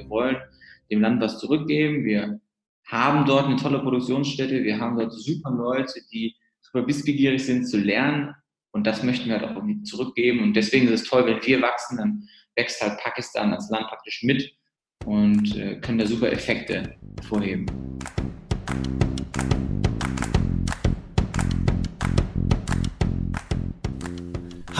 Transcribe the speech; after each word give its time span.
wir 0.00 0.08
wollen 0.10 0.36
dem 0.90 1.00
Land 1.00 1.20
was 1.20 1.38
zurückgeben. 1.38 2.04
Wir 2.04 2.40
haben 2.86 3.24
dort 3.24 3.46
eine 3.46 3.56
tolle 3.56 3.80
Produktionsstätte, 3.80 4.64
wir 4.64 4.80
haben 4.80 4.98
dort 4.98 5.12
super 5.12 5.50
Leute, 5.50 6.00
die 6.12 6.34
super 6.60 6.86
wissbegierig 6.86 7.44
sind 7.44 7.66
zu 7.66 7.78
lernen 7.78 8.34
und 8.72 8.86
das 8.86 9.02
möchten 9.02 9.28
wir 9.28 9.38
halt 9.38 9.44
auch 9.44 9.56
irgendwie 9.56 9.82
zurückgeben 9.82 10.42
und 10.42 10.54
deswegen 10.54 10.88
ist 10.88 11.02
es 11.02 11.08
toll, 11.08 11.26
wenn 11.26 11.44
wir 11.44 11.62
wachsen, 11.62 11.98
dann 11.98 12.28
wächst 12.56 12.82
halt 12.82 12.98
Pakistan 12.98 13.52
als 13.52 13.70
Land 13.70 13.86
praktisch 13.86 14.22
mit 14.22 14.52
und 15.04 15.56
äh, 15.56 15.76
können 15.80 15.98
da 15.98 16.06
super 16.06 16.32
Effekte 16.32 16.96
vorheben. 17.28 17.66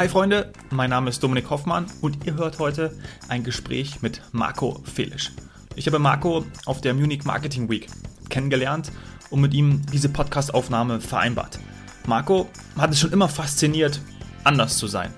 Hi 0.00 0.08
Freunde, 0.08 0.50
mein 0.70 0.88
Name 0.88 1.10
ist 1.10 1.22
Dominik 1.22 1.50
Hoffmann 1.50 1.84
und 2.00 2.24
ihr 2.24 2.36
hört 2.36 2.58
heute 2.58 2.96
ein 3.28 3.44
Gespräch 3.44 4.00
mit 4.00 4.22
Marco 4.32 4.82
Felisch. 4.82 5.30
Ich 5.74 5.86
habe 5.86 5.98
Marco 5.98 6.46
auf 6.64 6.80
der 6.80 6.94
Munich 6.94 7.26
Marketing 7.26 7.68
Week 7.68 7.86
kennengelernt 8.30 8.92
und 9.28 9.42
mit 9.42 9.52
ihm 9.52 9.82
diese 9.92 10.08
Podcast-Aufnahme 10.08 11.02
vereinbart. 11.02 11.58
Marco 12.06 12.48
hat 12.78 12.92
es 12.92 12.98
schon 12.98 13.12
immer 13.12 13.28
fasziniert, 13.28 14.00
anders 14.42 14.78
zu 14.78 14.86
sein. 14.86 15.12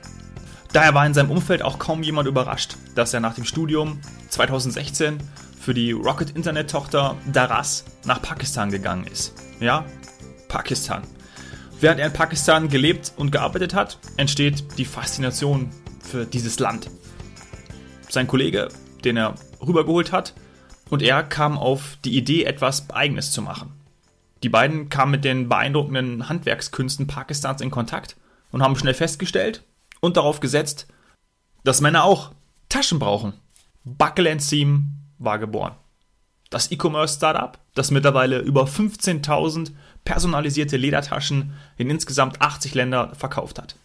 Daher 0.73 0.95
war 0.95 1.07
in 1.07 1.15
seinem 1.15 1.31
Umfeld 1.31 1.63
auch 1.63 1.79
kaum 1.79 2.03
jemand 2.03 2.27
überrascht, 2.27 2.77
dass 2.97 3.15
er 3.15 3.21
nach 3.21 3.37
dem 3.37 3.45
Studium 3.45 4.01
2016 4.31 5.19
für 5.61 5.75
die 5.75 5.93
Rocket 5.93 6.31
Internet 6.31 6.73
Tochter 6.73 7.15
Daras 7.33 7.85
nach 8.05 8.21
Pakistan 8.21 8.73
gegangen 8.73 9.07
ist. 9.07 9.33
Ja, 9.61 9.85
Pakistan. 10.49 11.05
Während 11.83 11.99
er 11.99 12.07
in 12.07 12.13
Pakistan 12.13 12.69
gelebt 12.69 13.13
und 13.17 13.33
gearbeitet 13.33 13.75
hat, 13.75 13.99
entsteht 14.17 14.79
die 14.79 14.85
Faszination 14.85 15.69
für 16.01 16.25
dieses 16.25 16.61
Land. 16.61 16.89
Sein 18.09 18.29
Kollege, 18.29 18.69
den 19.05 19.17
er 19.17 19.35
rübergeholt 19.61 20.13
hat, 20.13 20.33
und 20.91 21.03
er 21.03 21.25
kam 21.25 21.59
auf 21.59 21.99
die 22.05 22.17
Idee, 22.17 22.45
etwas 22.45 22.89
Eigenes 22.91 23.33
zu 23.33 23.43
machen. 23.43 23.73
Die 24.45 24.49
beiden 24.49 24.91
kamen 24.91 25.11
mit 25.11 25.25
den 25.25 25.49
beeindruckenden 25.49 26.29
Handwerkskünsten 26.29 27.09
Pakistans 27.09 27.61
in 27.61 27.73
Kontakt 27.73 28.17
und 28.53 28.63
haben 28.63 28.77
schnell 28.77 28.95
festgestellt 28.95 29.65
und 29.99 30.17
darauf 30.17 30.39
gesetzt, 30.39 30.87
dass 31.65 31.81
Männer 31.81 32.05
auch 32.05 32.31
Taschen 32.69 33.01
brauchen. 33.01 33.33
Buckle 33.83 34.39
Seam 34.39 35.01
war 35.19 35.41
geboren. 35.41 35.75
Das 36.49 36.71
E-Commerce-Startup, 36.71 37.59
das 37.75 37.91
mittlerweile 37.91 38.39
über 38.39 38.67
15.000 38.67 39.73
personalisierte 40.05 40.77
Ledertaschen 40.77 41.53
in 41.77 41.91
insgesamt 41.91 42.41
80 42.41 42.75
Länder 42.75 43.15
verkauft 43.15 43.59
hat. 43.59 43.77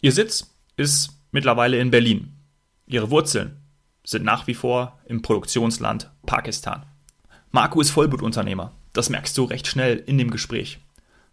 Ihr 0.00 0.12
Sitz 0.12 0.54
ist 0.76 1.10
mittlerweile 1.32 1.78
in 1.78 1.90
Berlin. 1.90 2.36
Ihre 2.86 3.10
Wurzeln 3.10 3.56
sind 4.04 4.24
nach 4.24 4.46
wie 4.46 4.54
vor 4.54 5.00
im 5.06 5.22
Produktionsland 5.22 6.10
Pakistan. 6.26 6.84
Marco 7.50 7.80
ist 7.80 7.90
Vollblutunternehmer. 7.90 8.72
Das 8.92 9.10
merkst 9.10 9.36
du 9.38 9.44
recht 9.44 9.66
schnell 9.66 9.96
in 10.06 10.18
dem 10.18 10.30
Gespräch. 10.30 10.78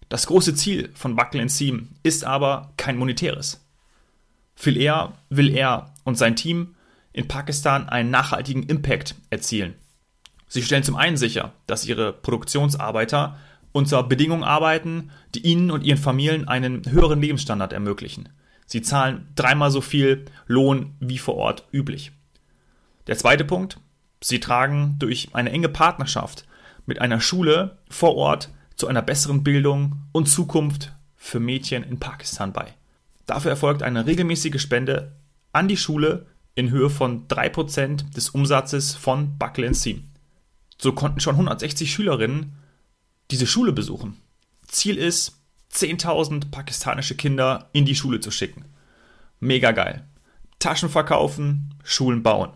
Das 0.09 0.27
große 0.27 0.55
Ziel 0.55 0.91
von 0.93 1.15
Buckle 1.15 1.47
Seam 1.49 1.89
ist 2.03 2.23
aber 2.23 2.73
kein 2.77 2.97
monetäres. 2.97 3.65
Viel 4.55 4.77
eher 4.77 5.13
will 5.29 5.55
er 5.55 5.93
und 6.03 6.17
sein 6.17 6.35
Team 6.35 6.75
in 7.13 7.27
Pakistan 7.27 7.89
einen 7.89 8.09
nachhaltigen 8.09 8.63
Impact 8.63 9.15
erzielen. 9.29 9.75
Sie 10.47 10.63
stellen 10.63 10.83
zum 10.83 10.95
einen 10.95 11.17
sicher, 11.17 11.53
dass 11.65 11.85
ihre 11.85 12.13
Produktionsarbeiter 12.13 13.37
unter 13.71 14.03
Bedingungen 14.03 14.43
arbeiten, 14.43 15.11
die 15.35 15.45
ihnen 15.45 15.71
und 15.71 15.83
ihren 15.83 15.97
Familien 15.97 16.47
einen 16.47 16.83
höheren 16.89 17.21
Lebensstandard 17.21 17.73
ermöglichen. 17.73 18.29
Sie 18.65 18.81
zahlen 18.81 19.27
dreimal 19.35 19.71
so 19.71 19.81
viel 19.81 20.25
Lohn 20.47 20.95
wie 20.99 21.17
vor 21.17 21.35
Ort 21.35 21.67
üblich. 21.73 22.11
Der 23.07 23.17
zweite 23.17 23.43
Punkt, 23.43 23.79
sie 24.21 24.39
tragen 24.39 24.95
durch 24.99 25.29
eine 25.33 25.51
enge 25.51 25.69
Partnerschaft 25.69 26.45
mit 26.85 27.01
einer 27.01 27.19
Schule 27.19 27.77
vor 27.89 28.15
Ort 28.15 28.49
zu 28.75 28.87
einer 28.87 29.01
besseren 29.01 29.43
Bildung 29.43 30.03
und 30.11 30.27
Zukunft 30.27 30.93
für 31.15 31.39
Mädchen 31.39 31.83
in 31.83 31.99
Pakistan 31.99 32.53
bei. 32.53 32.73
Dafür 33.25 33.51
erfolgt 33.51 33.83
eine 33.83 34.05
regelmäßige 34.05 34.61
Spende 34.61 35.15
an 35.51 35.67
die 35.67 35.77
Schule 35.77 36.27
in 36.55 36.71
Höhe 36.71 36.89
von 36.89 37.27
3% 37.27 38.13
des 38.13 38.29
Umsatzes 38.29 38.95
von 38.95 39.37
Buckle 39.37 39.73
Seam. 39.73 40.05
So 40.77 40.93
konnten 40.93 41.19
schon 41.19 41.35
160 41.35 41.91
Schülerinnen 41.91 42.53
diese 43.31 43.47
Schule 43.47 43.71
besuchen. 43.71 44.17
Ziel 44.67 44.97
ist, 44.97 45.37
10.000 45.73 46.51
pakistanische 46.51 47.15
Kinder 47.15 47.69
in 47.71 47.85
die 47.85 47.95
Schule 47.95 48.19
zu 48.19 48.29
schicken. 48.29 48.65
Mega 49.39 49.71
geil. 49.71 50.05
Taschen 50.59 50.89
verkaufen, 50.89 51.73
Schulen 51.83 52.23
bauen. 52.23 52.51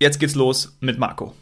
Jetzt 0.00 0.18
geht's 0.18 0.34
los 0.34 0.76
mit 0.80 0.98
Marco. 0.98 1.34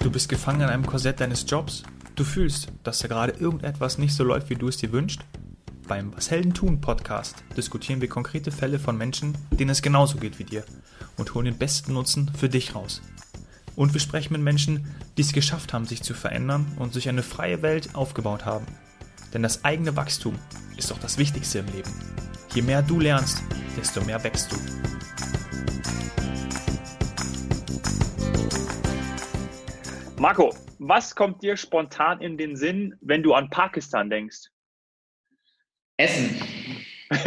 Du 0.00 0.10
bist 0.10 0.28
gefangen 0.28 0.62
in 0.62 0.68
einem 0.68 0.86
Korsett 0.86 1.20
deines 1.20 1.44
Jobs. 1.48 1.82
Du 2.14 2.24
fühlst, 2.24 2.68
dass 2.82 3.00
da 3.00 3.08
gerade 3.08 3.32
irgendetwas 3.32 3.98
nicht 3.98 4.14
so 4.14 4.24
läuft, 4.24 4.50
wie 4.50 4.56
du 4.56 4.68
es 4.68 4.78
dir 4.78 4.92
wünschst. 4.92 5.20
Beim 5.86 6.16
Was 6.16 6.30
Helden 6.30 6.54
tun 6.54 6.80
Podcast 6.80 7.44
diskutieren 7.56 8.00
wir 8.00 8.08
konkrete 8.08 8.50
Fälle 8.50 8.78
von 8.78 8.96
Menschen, 8.96 9.36
denen 9.50 9.70
es 9.70 9.82
genauso 9.82 10.16
geht 10.16 10.38
wie 10.38 10.44
dir 10.44 10.64
und 11.18 11.34
holen 11.34 11.44
den 11.44 11.58
besten 11.58 11.92
Nutzen 11.92 12.30
für 12.34 12.48
dich 12.48 12.74
raus. 12.74 13.02
Und 13.76 13.92
wir 13.92 14.00
sprechen 14.00 14.34
mit 14.34 14.42
Menschen, 14.42 14.94
die 15.16 15.22
es 15.22 15.32
geschafft 15.32 15.72
haben, 15.72 15.84
sich 15.84 16.02
zu 16.02 16.14
verändern 16.14 16.66
und 16.78 16.92
sich 16.92 17.08
eine 17.08 17.22
freie 17.22 17.62
Welt 17.62 17.94
aufgebaut 17.94 18.44
haben. 18.44 18.66
Denn 19.32 19.42
das 19.42 19.64
eigene 19.64 19.96
Wachstum 19.96 20.38
ist 20.76 20.90
doch 20.90 20.98
das 20.98 21.18
Wichtigste 21.18 21.58
im 21.58 21.66
Leben. 21.66 21.90
Je 22.54 22.62
mehr 22.62 22.82
du 22.82 23.00
lernst, 23.00 23.42
desto 23.76 24.00
mehr 24.02 24.22
wächst 24.22 24.52
du. 24.52 24.56
Marco, 30.20 30.54
was 30.78 31.16
kommt 31.16 31.42
dir 31.42 31.56
spontan 31.56 32.20
in 32.20 32.38
den 32.38 32.56
Sinn, 32.56 32.94
wenn 33.00 33.24
du 33.24 33.34
an 33.34 33.50
Pakistan 33.50 34.08
denkst? 34.08 34.50
Essen. 35.96 36.40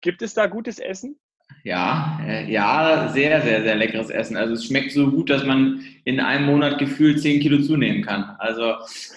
Gibt 0.00 0.22
es 0.22 0.32
da 0.34 0.46
gutes 0.46 0.78
Essen? 0.78 1.18
Ja, 1.68 2.18
äh, 2.26 2.50
ja, 2.50 3.10
sehr, 3.12 3.42
sehr, 3.42 3.62
sehr 3.62 3.74
leckeres 3.74 4.08
Essen. 4.08 4.38
Also 4.38 4.54
es 4.54 4.64
schmeckt 4.64 4.90
so 4.90 5.10
gut, 5.10 5.28
dass 5.28 5.44
man 5.44 5.84
in 6.04 6.18
einem 6.18 6.46
Monat 6.46 6.78
gefühlt 6.78 7.20
10 7.20 7.40
Kilo 7.40 7.60
zunehmen 7.60 8.02
kann. 8.02 8.24
Also 8.38 8.72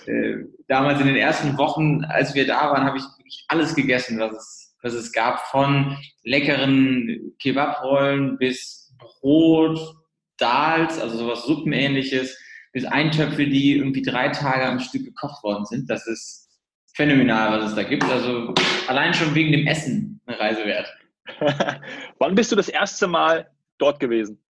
äh, 0.06 0.44
damals 0.68 1.00
in 1.00 1.08
den 1.08 1.16
ersten 1.16 1.58
Wochen, 1.58 2.04
als 2.04 2.36
wir 2.36 2.46
da 2.46 2.70
waren, 2.72 2.84
habe 2.84 2.98
ich 2.98 3.06
wirklich 3.18 3.46
alles 3.48 3.74
gegessen, 3.74 4.20
was 4.20 4.34
es, 4.34 4.76
was 4.82 4.94
es 4.96 5.14
gab. 5.14 5.40
Von 5.48 5.98
leckeren 6.26 7.34
Kebabrollen 7.40 8.38
bis 8.38 8.94
Brot, 9.00 9.80
Dals, 10.38 11.00
also 11.00 11.20
sowas 11.20 11.46
Suppenähnliches, 11.46 12.38
bis 12.74 12.84
Eintöpfe, 12.84 13.48
die 13.48 13.78
irgendwie 13.78 14.02
drei 14.02 14.28
Tage 14.28 14.66
am 14.66 14.82
Stück 14.82 15.06
gekocht 15.06 15.42
worden 15.46 15.64
sind. 15.64 15.90
Das 15.90 16.06
ist 16.06 16.50
phänomenal, 16.96 17.62
was 17.62 17.70
es 17.70 17.76
da 17.76 17.84
gibt. 17.84 18.04
Also 18.04 18.54
allein 18.90 19.14
schon 19.14 19.34
wegen 19.36 19.54
dem 19.54 19.68
Essen 19.68 20.20
eine 20.26 20.38
Reise 20.38 20.66
wert. 20.66 20.94
Wann 22.20 22.36
bist 22.36 22.52
du 22.52 22.56
das 22.56 22.70
erste 22.70 23.08
Mal 23.08 23.50
dort 23.78 24.00
gewesen? 24.00 24.42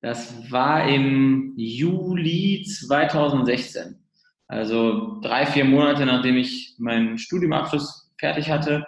Das 0.00 0.50
war 0.50 0.88
im 0.88 1.54
Juli 1.56 2.64
2016. 2.64 3.98
Also 4.46 5.20
drei, 5.22 5.46
vier 5.46 5.64
Monate, 5.64 6.04
nachdem 6.04 6.36
ich 6.36 6.74
meinen 6.78 7.18
Studiumabschluss 7.18 8.12
fertig 8.18 8.50
hatte. 8.50 8.86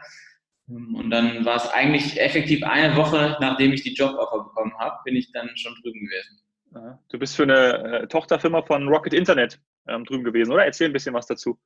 Und 0.68 1.10
dann 1.10 1.44
war 1.44 1.56
es 1.56 1.68
eigentlich 1.68 2.20
effektiv 2.20 2.62
eine 2.64 2.96
Woche, 2.96 3.36
nachdem 3.40 3.72
ich 3.72 3.82
die 3.82 3.94
Joboffer 3.94 4.44
bekommen 4.44 4.74
habe, 4.78 4.96
bin 5.04 5.16
ich 5.16 5.32
dann 5.32 5.48
schon 5.56 5.74
drüben 5.82 6.00
gewesen. 6.00 6.40
Du 7.08 7.18
bist 7.18 7.36
für 7.36 7.44
eine 7.44 8.02
äh, 8.02 8.06
Tochterfirma 8.08 8.62
von 8.62 8.86
Rocket 8.88 9.14
Internet 9.14 9.60
ähm, 9.88 10.04
drüben 10.04 10.24
gewesen, 10.24 10.52
oder? 10.52 10.66
Erzähl 10.66 10.88
ein 10.88 10.92
bisschen 10.92 11.14
was 11.14 11.26
dazu. 11.26 11.58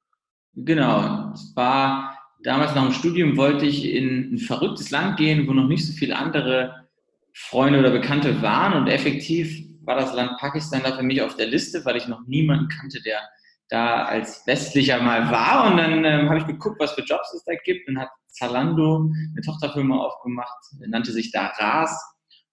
Genau. 0.54 1.32
Es 1.32 1.52
war 1.56 2.19
damals 2.42 2.74
nach 2.74 2.84
dem 2.84 2.92
Studium 2.92 3.36
wollte 3.36 3.66
ich 3.66 3.84
in 3.84 4.34
ein 4.34 4.38
verrücktes 4.38 4.90
Land 4.90 5.16
gehen, 5.16 5.46
wo 5.46 5.52
noch 5.52 5.68
nicht 5.68 5.86
so 5.86 5.92
viele 5.92 6.16
andere 6.16 6.88
Freunde 7.34 7.78
oder 7.78 7.90
Bekannte 7.90 8.42
waren. 8.42 8.74
Und 8.74 8.88
effektiv 8.88 9.64
war 9.82 9.96
das 9.96 10.14
Land 10.14 10.38
Pakistan 10.38 10.82
da 10.84 10.96
für 10.96 11.02
mich 11.02 11.22
auf 11.22 11.36
der 11.36 11.46
Liste, 11.46 11.84
weil 11.84 11.96
ich 11.96 12.08
noch 12.08 12.26
niemanden 12.26 12.68
kannte, 12.68 13.02
der 13.02 13.20
da 13.68 14.04
als 14.04 14.46
Westlicher 14.46 15.00
mal 15.00 15.30
war. 15.30 15.70
Und 15.70 15.76
dann 15.76 16.04
ähm, 16.04 16.28
habe 16.28 16.38
ich 16.38 16.46
geguckt, 16.46 16.80
was 16.80 16.92
für 16.92 17.02
Jobs 17.02 17.32
es 17.34 17.44
da 17.44 17.52
gibt 17.64 17.88
und 17.88 17.98
hat 17.98 18.08
Zalando 18.28 19.10
eine 19.32 19.42
Tochterfirma 19.44 19.96
aufgemacht, 19.96 20.58
nannte 20.86 21.12
sich 21.12 21.30
Daras. 21.30 21.90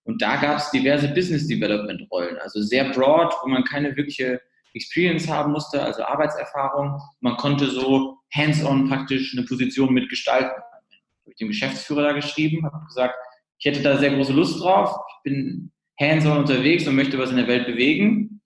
Und 0.03 0.21
da 0.21 0.37
gab 0.37 0.57
es 0.57 0.71
diverse 0.71 1.09
Business 1.09 1.47
Development 1.47 2.01
Rollen, 2.11 2.37
also 2.37 2.61
sehr 2.61 2.91
broad, 2.91 3.33
wo 3.43 3.49
man 3.49 3.63
keine 3.65 3.95
wirkliche 3.95 4.39
Experience 4.73 5.27
haben 5.27 5.51
musste, 5.51 5.81
also 5.81 6.03
Arbeitserfahrung. 6.03 7.01
Man 7.19 7.35
konnte 7.37 7.69
so 7.69 8.16
hands-on 8.33 8.87
praktisch 8.87 9.35
eine 9.35 9.45
Position 9.45 9.93
mitgestalten. 9.93 10.51
Habe 10.51 11.31
ich 11.31 11.37
dem 11.37 11.49
Geschäftsführer 11.49 12.03
da 12.03 12.13
geschrieben, 12.13 12.65
habe 12.65 12.85
gesagt, 12.85 13.15
ich 13.59 13.65
hätte 13.65 13.81
da 13.81 13.97
sehr 13.97 14.11
große 14.11 14.33
Lust 14.33 14.61
drauf, 14.61 14.95
ich 15.09 15.23
bin 15.23 15.71
hands-on 15.99 16.37
unterwegs 16.37 16.87
und 16.87 16.95
möchte 16.95 17.17
was 17.17 17.31
in 17.31 17.37
der 17.37 17.47
Welt 17.47 17.65
bewegen. 17.65 18.41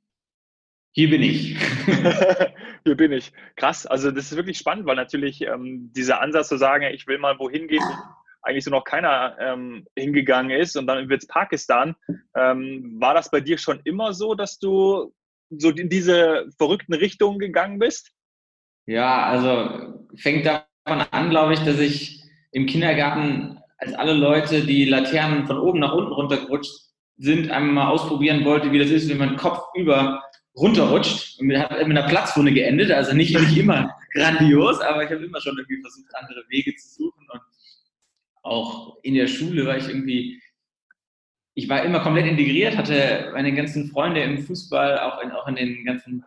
Hier 0.93 1.09
bin 1.09 1.21
ich. 1.21 1.57
Hier 2.85 2.97
bin 2.97 3.11
ich. 3.11 3.31
Krass, 3.55 3.85
also 3.85 4.11
das 4.11 4.25
ist 4.25 4.35
wirklich 4.35 4.57
spannend, 4.57 4.85
weil 4.85 4.95
natürlich 4.95 5.41
ähm, 5.41 5.91
dieser 5.95 6.21
Ansatz 6.21 6.49
zu 6.49 6.57
sagen, 6.57 6.85
ich 6.93 7.07
will 7.07 7.17
mal 7.17 7.39
wohin 7.39 7.67
gehen, 7.67 7.83
eigentlich 8.41 8.63
so 8.63 8.71
noch 8.71 8.83
keiner 8.83 9.37
ähm, 9.39 9.85
hingegangen 9.95 10.51
ist 10.51 10.75
und 10.75 10.87
dann 10.87 11.07
wird 11.09 11.21
es 11.21 11.27
Pakistan. 11.27 11.95
Ähm, 12.35 12.97
war 12.99 13.13
das 13.13 13.29
bei 13.29 13.39
dir 13.39 13.57
schon 13.57 13.79
immer 13.83 14.13
so, 14.13 14.35
dass 14.35 14.59
du 14.59 15.13
so 15.49 15.69
in 15.69 15.89
diese 15.89 16.47
verrückten 16.57 16.93
Richtungen 16.93 17.39
gegangen 17.39 17.79
bist? 17.79 18.11
Ja, 18.85 19.23
also 19.25 20.05
fängt 20.15 20.45
davon 20.45 21.05
an, 21.11 21.29
glaube 21.29 21.53
ich, 21.53 21.59
dass 21.59 21.79
ich 21.79 22.21
im 22.51 22.65
Kindergarten, 22.65 23.59
als 23.77 23.93
alle 23.93 24.13
Leute 24.13 24.65
die 24.65 24.85
Laternen 24.85 25.47
von 25.47 25.57
oben 25.57 25.79
nach 25.79 25.93
unten 25.93 26.11
runtergerutscht 26.11 26.91
sind, 27.17 27.51
einmal 27.51 27.85
mal 27.85 27.91
ausprobieren 27.91 28.43
wollte, 28.45 28.71
wie 28.71 28.79
das 28.79 28.89
ist, 28.89 29.09
wenn 29.09 29.17
man 29.17 29.37
Kopf 29.37 29.61
über 29.75 30.21
runterrutscht. 30.55 31.39
Und 31.39 31.57
hat 31.57 31.87
mit 31.87 31.97
einer 31.97 32.07
Platzwunde 32.07 32.53
geendet, 32.53 32.91
also 32.91 33.13
nicht, 33.13 33.37
nicht 33.39 33.57
immer 33.57 33.95
grandios, 34.13 34.79
aber 34.81 35.03
ich 35.03 35.11
habe 35.11 35.25
immer 35.25 35.39
schon 35.39 35.57
irgendwie 35.57 35.81
versucht, 35.81 36.13
andere 36.15 36.43
Wege 36.49 36.75
zu 36.75 36.87
suchen. 36.89 37.27
Und 37.31 37.41
auch 38.43 38.97
in 39.03 39.13
der 39.13 39.27
Schule 39.27 39.65
war 39.65 39.77
ich 39.77 39.87
irgendwie, 39.87 40.41
ich 41.53 41.69
war 41.69 41.83
immer 41.83 41.99
komplett 41.99 42.25
integriert, 42.25 42.77
hatte 42.77 43.29
meine 43.33 43.53
ganzen 43.53 43.89
Freunde 43.89 44.21
im 44.21 44.39
Fußball, 44.39 44.99
auch 44.99 45.21
in, 45.21 45.31
auch 45.31 45.47
in 45.47 45.55
den 45.55 45.85
ganzen, 45.85 46.25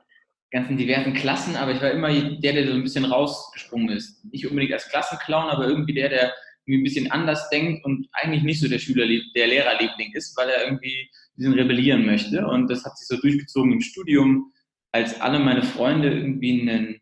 ganzen 0.55 0.77
diversen 0.77 1.13
Klassen, 1.15 1.57
aber 1.57 1.73
ich 1.73 1.83
war 1.83 1.91
immer 1.91 2.13
der, 2.13 2.53
der 2.53 2.67
so 2.69 2.73
ein 2.73 2.83
bisschen 2.83 3.05
rausgesprungen 3.05 3.91
ist. 3.91 4.25
Nicht 4.33 4.47
unbedingt 4.47 4.73
als 4.73 4.89
Klassenclown, 4.89 5.51
aber 5.51 5.69
irgendwie 5.69 5.95
der, 5.95 6.09
der 6.09 6.33
irgendwie 6.65 6.81
ein 6.81 6.85
bisschen 6.85 7.11
anders 7.11 7.51
denkt 7.51 7.85
und 7.85 8.09
eigentlich 8.13 8.45
nicht 8.45 8.61
so 8.61 8.69
der 8.69 8.79
Schüler, 8.79 9.07
der 9.35 9.47
Lehrerliebling 9.47 10.13
ist, 10.15 10.37
weil 10.37 10.49
er 10.49 10.65
irgendwie 10.65 11.11
bisschen 11.37 11.55
rebellieren 11.55 12.07
möchte. 12.07 12.47
Und 12.47 12.71
das 12.71 12.85
hat 12.85 12.97
sich 12.97 13.09
so 13.09 13.17
durchgezogen 13.21 13.73
im 13.73 13.81
Studium, 13.81 14.53
als 14.93 15.21
alle 15.21 15.41
meine 15.41 15.63
Freunde 15.63 16.13
irgendwie 16.13 16.69
ein 16.69 17.01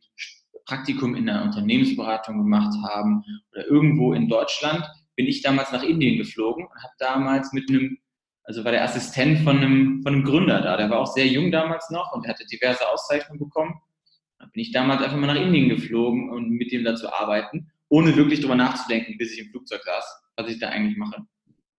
Praktikum 0.64 1.14
in 1.14 1.28
einer 1.28 1.44
Unternehmensberatung 1.44 2.38
gemacht 2.38 2.74
haben 2.88 3.22
oder 3.52 3.66
irgendwo 3.66 4.14
in 4.14 4.28
Deutschland, 4.28 4.84
bin 5.16 5.26
ich 5.26 5.42
damals 5.42 5.72
nach 5.72 5.82
Indien 5.82 6.16
geflogen 6.16 6.64
und 6.64 6.82
habe 6.82 6.94
damals 6.98 7.52
mit 7.52 7.68
einem, 7.68 7.98
also 8.44 8.64
war 8.64 8.72
der 8.72 8.84
Assistent 8.84 9.40
von 9.40 9.58
einem, 9.58 10.02
von 10.02 10.14
einem 10.14 10.24
Gründer 10.24 10.60
da, 10.60 10.76
der 10.76 10.90
war 10.90 11.00
auch 11.00 11.12
sehr 11.12 11.26
jung 11.26 11.52
damals 11.52 11.90
noch 11.90 12.12
und 12.12 12.26
hatte 12.26 12.44
diverse 12.46 12.88
Auszeichnungen 12.88 13.38
bekommen. 13.38 13.80
Dann 14.38 14.50
bin 14.50 14.62
ich 14.62 14.72
damals 14.72 15.02
einfach 15.02 15.16
mal 15.16 15.28
nach 15.28 15.40
Indien 15.40 15.68
geflogen 15.68 16.30
und 16.30 16.46
um 16.46 16.50
mit 16.50 16.72
ihm 16.72 16.84
da 16.84 16.96
zu 16.96 17.12
arbeiten 17.12 17.72
ohne 17.92 18.16
wirklich 18.16 18.40
drüber 18.40 18.54
nachzudenken, 18.54 19.18
bis 19.18 19.34
ich 19.34 19.40
im 19.40 19.50
Flugzeug 19.50 19.82
saß, 19.84 20.22
was 20.36 20.48
ich 20.48 20.58
da 20.58 20.70
eigentlich 20.70 20.96
mache. 20.96 21.26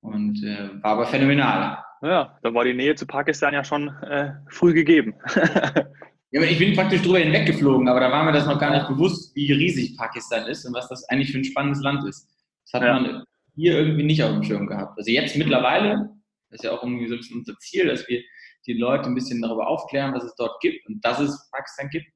Und 0.01 0.43
äh, 0.43 0.69
war 0.83 0.91
aber 0.91 1.07
phänomenal. 1.07 1.83
Ja, 2.03 2.37
da 2.43 2.53
war 2.53 2.63
die 2.65 2.75
Nähe 2.75 2.93
zu 2.93 3.07
Pakistan 3.07 3.53
ja 3.53 3.63
schon 3.63 3.87
äh, 4.03 4.33
früh 4.49 4.73
gegeben. 4.73 5.15
ja, 6.31 6.41
ich 6.43 6.59
bin 6.59 6.75
praktisch 6.75 7.01
drüber 7.01 7.17
hinweggeflogen, 7.17 7.87
aber 7.87 7.99
da 7.99 8.11
war 8.11 8.23
mir 8.25 8.31
das 8.31 8.45
noch 8.45 8.59
gar 8.59 8.69
nicht 8.69 8.87
bewusst, 8.87 9.35
wie 9.35 9.51
riesig 9.51 9.97
Pakistan 9.97 10.45
ist 10.45 10.65
und 10.65 10.75
was 10.75 10.87
das 10.87 11.03
eigentlich 11.09 11.31
für 11.31 11.39
ein 11.39 11.45
spannendes 11.45 11.81
Land 11.81 12.07
ist. 12.07 12.29
Das 12.65 12.79
hat 12.79 12.87
ja. 12.87 12.93
man 12.93 13.23
hier 13.55 13.75
irgendwie 13.79 14.03
nicht 14.03 14.21
auf 14.21 14.33
dem 14.33 14.43
Schirm 14.43 14.67
gehabt. 14.67 14.95
Also 14.99 15.09
jetzt 15.09 15.35
mittlerweile, 15.35 16.11
ist 16.53 16.63
ja 16.63 16.71
auch 16.71 16.83
irgendwie 16.83 17.07
so 17.07 17.15
ein 17.15 17.17
bisschen 17.17 17.39
unser 17.39 17.57
Ziel, 17.59 17.87
dass 17.87 18.07
wir 18.07 18.21
die 18.65 18.73
Leute 18.73 19.09
ein 19.09 19.15
bisschen 19.15 19.41
darüber 19.41 19.67
aufklären, 19.67 20.13
was 20.13 20.23
es 20.23 20.35
dort 20.35 20.59
gibt 20.61 20.87
und 20.87 21.03
dass 21.03 21.19
es 21.19 21.49
Pakistan 21.51 21.89
gibt. 21.89 22.07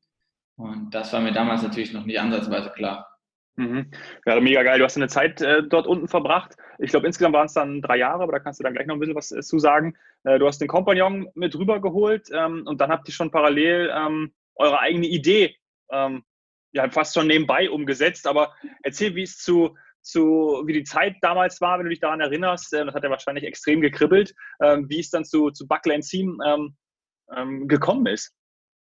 Und 0.56 0.90
das 0.92 1.12
war 1.14 1.20
mir 1.20 1.34
damals 1.34 1.62
natürlich 1.62 1.94
noch 1.94 2.06
nicht 2.06 2.20
ansatzweise 2.20 2.72
klar. 2.72 3.08
Mhm. 3.58 3.92
Ja, 4.26 4.40
mega 4.40 4.64
geil. 4.64 4.80
Du 4.80 4.86
hast 4.86 4.98
eine 4.98 5.08
Zeit 5.08 5.42
äh, 5.42 5.64
dort 5.64 5.88
unten 5.88 6.08
verbracht. 6.08 6.56
Ich 6.80 6.92
glaube, 6.92 7.08
insgesamt 7.08 7.34
waren 7.34 7.48
es 7.48 7.54
dann 7.54 7.82
drei 7.82 7.98
Jahre, 7.98 8.24
aber 8.24 8.32
da 8.32 8.40
kannst 8.40 8.60
du 8.60 8.64
dann 8.64 8.74
gleich 8.74 8.86
noch 8.86 8.96
ein 8.96 9.00
bisschen 9.00 9.16
was 9.16 9.32
äh, 9.32 9.42
zu 9.42 9.60
sagen. 9.60 9.96
Äh, 10.24 10.38
du 10.40 10.48
hast 10.48 10.60
den 10.60 10.68
Kompagnon 10.68 11.28
mit 11.34 11.56
rübergeholt 11.56 12.30
ähm, 12.32 12.64
und 12.66 12.80
dann 12.82 12.92
habt 12.92 13.08
ihr 13.08 13.14
schon 13.14 13.32
parallel 13.32 13.92
ähm, 13.94 14.34
eure 14.56 14.80
eigene 14.80 15.08
Idee 15.08 15.56
ähm, 15.92 16.24
ja, 16.72 16.90
fast 16.90 17.16
schon 17.16 17.28
nebenbei 17.28 17.70
umgesetzt. 17.70 18.28
Aber 18.28 18.54
erzähl, 18.84 19.16
wie 19.16 19.24
es 19.24 19.38
zu, 19.38 19.76
zu, 20.08 20.64
wie 20.66 20.74
die 20.74 20.84
Zeit 20.84 21.16
damals 21.22 21.62
war, 21.62 21.78
wenn 21.78 21.86
du 21.86 21.90
dich 21.90 22.00
daran 22.00 22.22
erinnerst. 22.22 22.74
Äh, 22.74 22.86
das 22.86 22.96
hat 22.96 23.04
ja 23.04 23.10
wahrscheinlich 23.10 23.46
extrem 23.46 23.82
gekribbelt, 23.82 24.34
ähm, 24.62 24.90
wie 24.90 25.00
es 25.00 25.10
dann 25.10 25.26
zu, 25.26 25.52
zu 25.52 25.68
Buckle 25.68 25.96
and 25.96 26.06
Seam 26.06 26.40
ähm, 26.46 26.76
ähm, 27.36 27.68
gekommen 27.68 28.06
ist. 28.08 28.34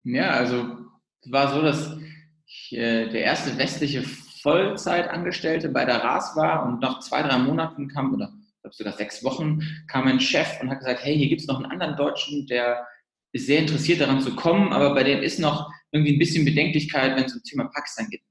Ja, 0.03 0.31
also 0.31 0.77
es 1.21 1.31
war 1.31 1.53
so, 1.53 1.61
dass 1.61 1.97
ich, 2.45 2.73
äh, 2.73 3.09
der 3.09 3.23
erste 3.23 3.57
westliche 3.57 4.03
Vollzeitangestellte 4.41 5.69
bei 5.69 5.85
der 5.85 6.03
RAS 6.03 6.35
war 6.35 6.65
und 6.65 6.81
nach 6.81 6.99
zwei, 6.99 7.21
drei 7.21 7.37
Monaten 7.37 7.87
kam, 7.87 8.13
oder 8.13 8.33
ich 8.35 8.61
glaube 8.61 8.75
sogar 8.75 8.93
sechs 8.93 9.23
Wochen, 9.23 9.61
kam 9.87 10.07
ein 10.07 10.19
Chef 10.19 10.59
und 10.61 10.69
hat 10.69 10.79
gesagt, 10.79 11.03
hey, 11.03 11.17
hier 11.17 11.29
gibt 11.29 11.41
es 11.41 11.47
noch 11.47 11.57
einen 11.57 11.71
anderen 11.71 11.95
Deutschen, 11.95 12.45
der 12.47 12.85
ist 13.31 13.47
sehr 13.47 13.59
interessiert 13.59 14.01
daran 14.01 14.21
zu 14.21 14.35
kommen, 14.35 14.73
aber 14.73 14.93
bei 14.93 15.03
dem 15.03 15.21
ist 15.21 15.39
noch 15.39 15.71
irgendwie 15.93 16.13
ein 16.13 16.19
bisschen 16.19 16.43
Bedenklichkeit, 16.43 17.15
wenn 17.15 17.25
es 17.25 17.35
um 17.35 17.43
Thema 17.43 17.65
Pakistan 17.65 18.09
geht. 18.09 18.21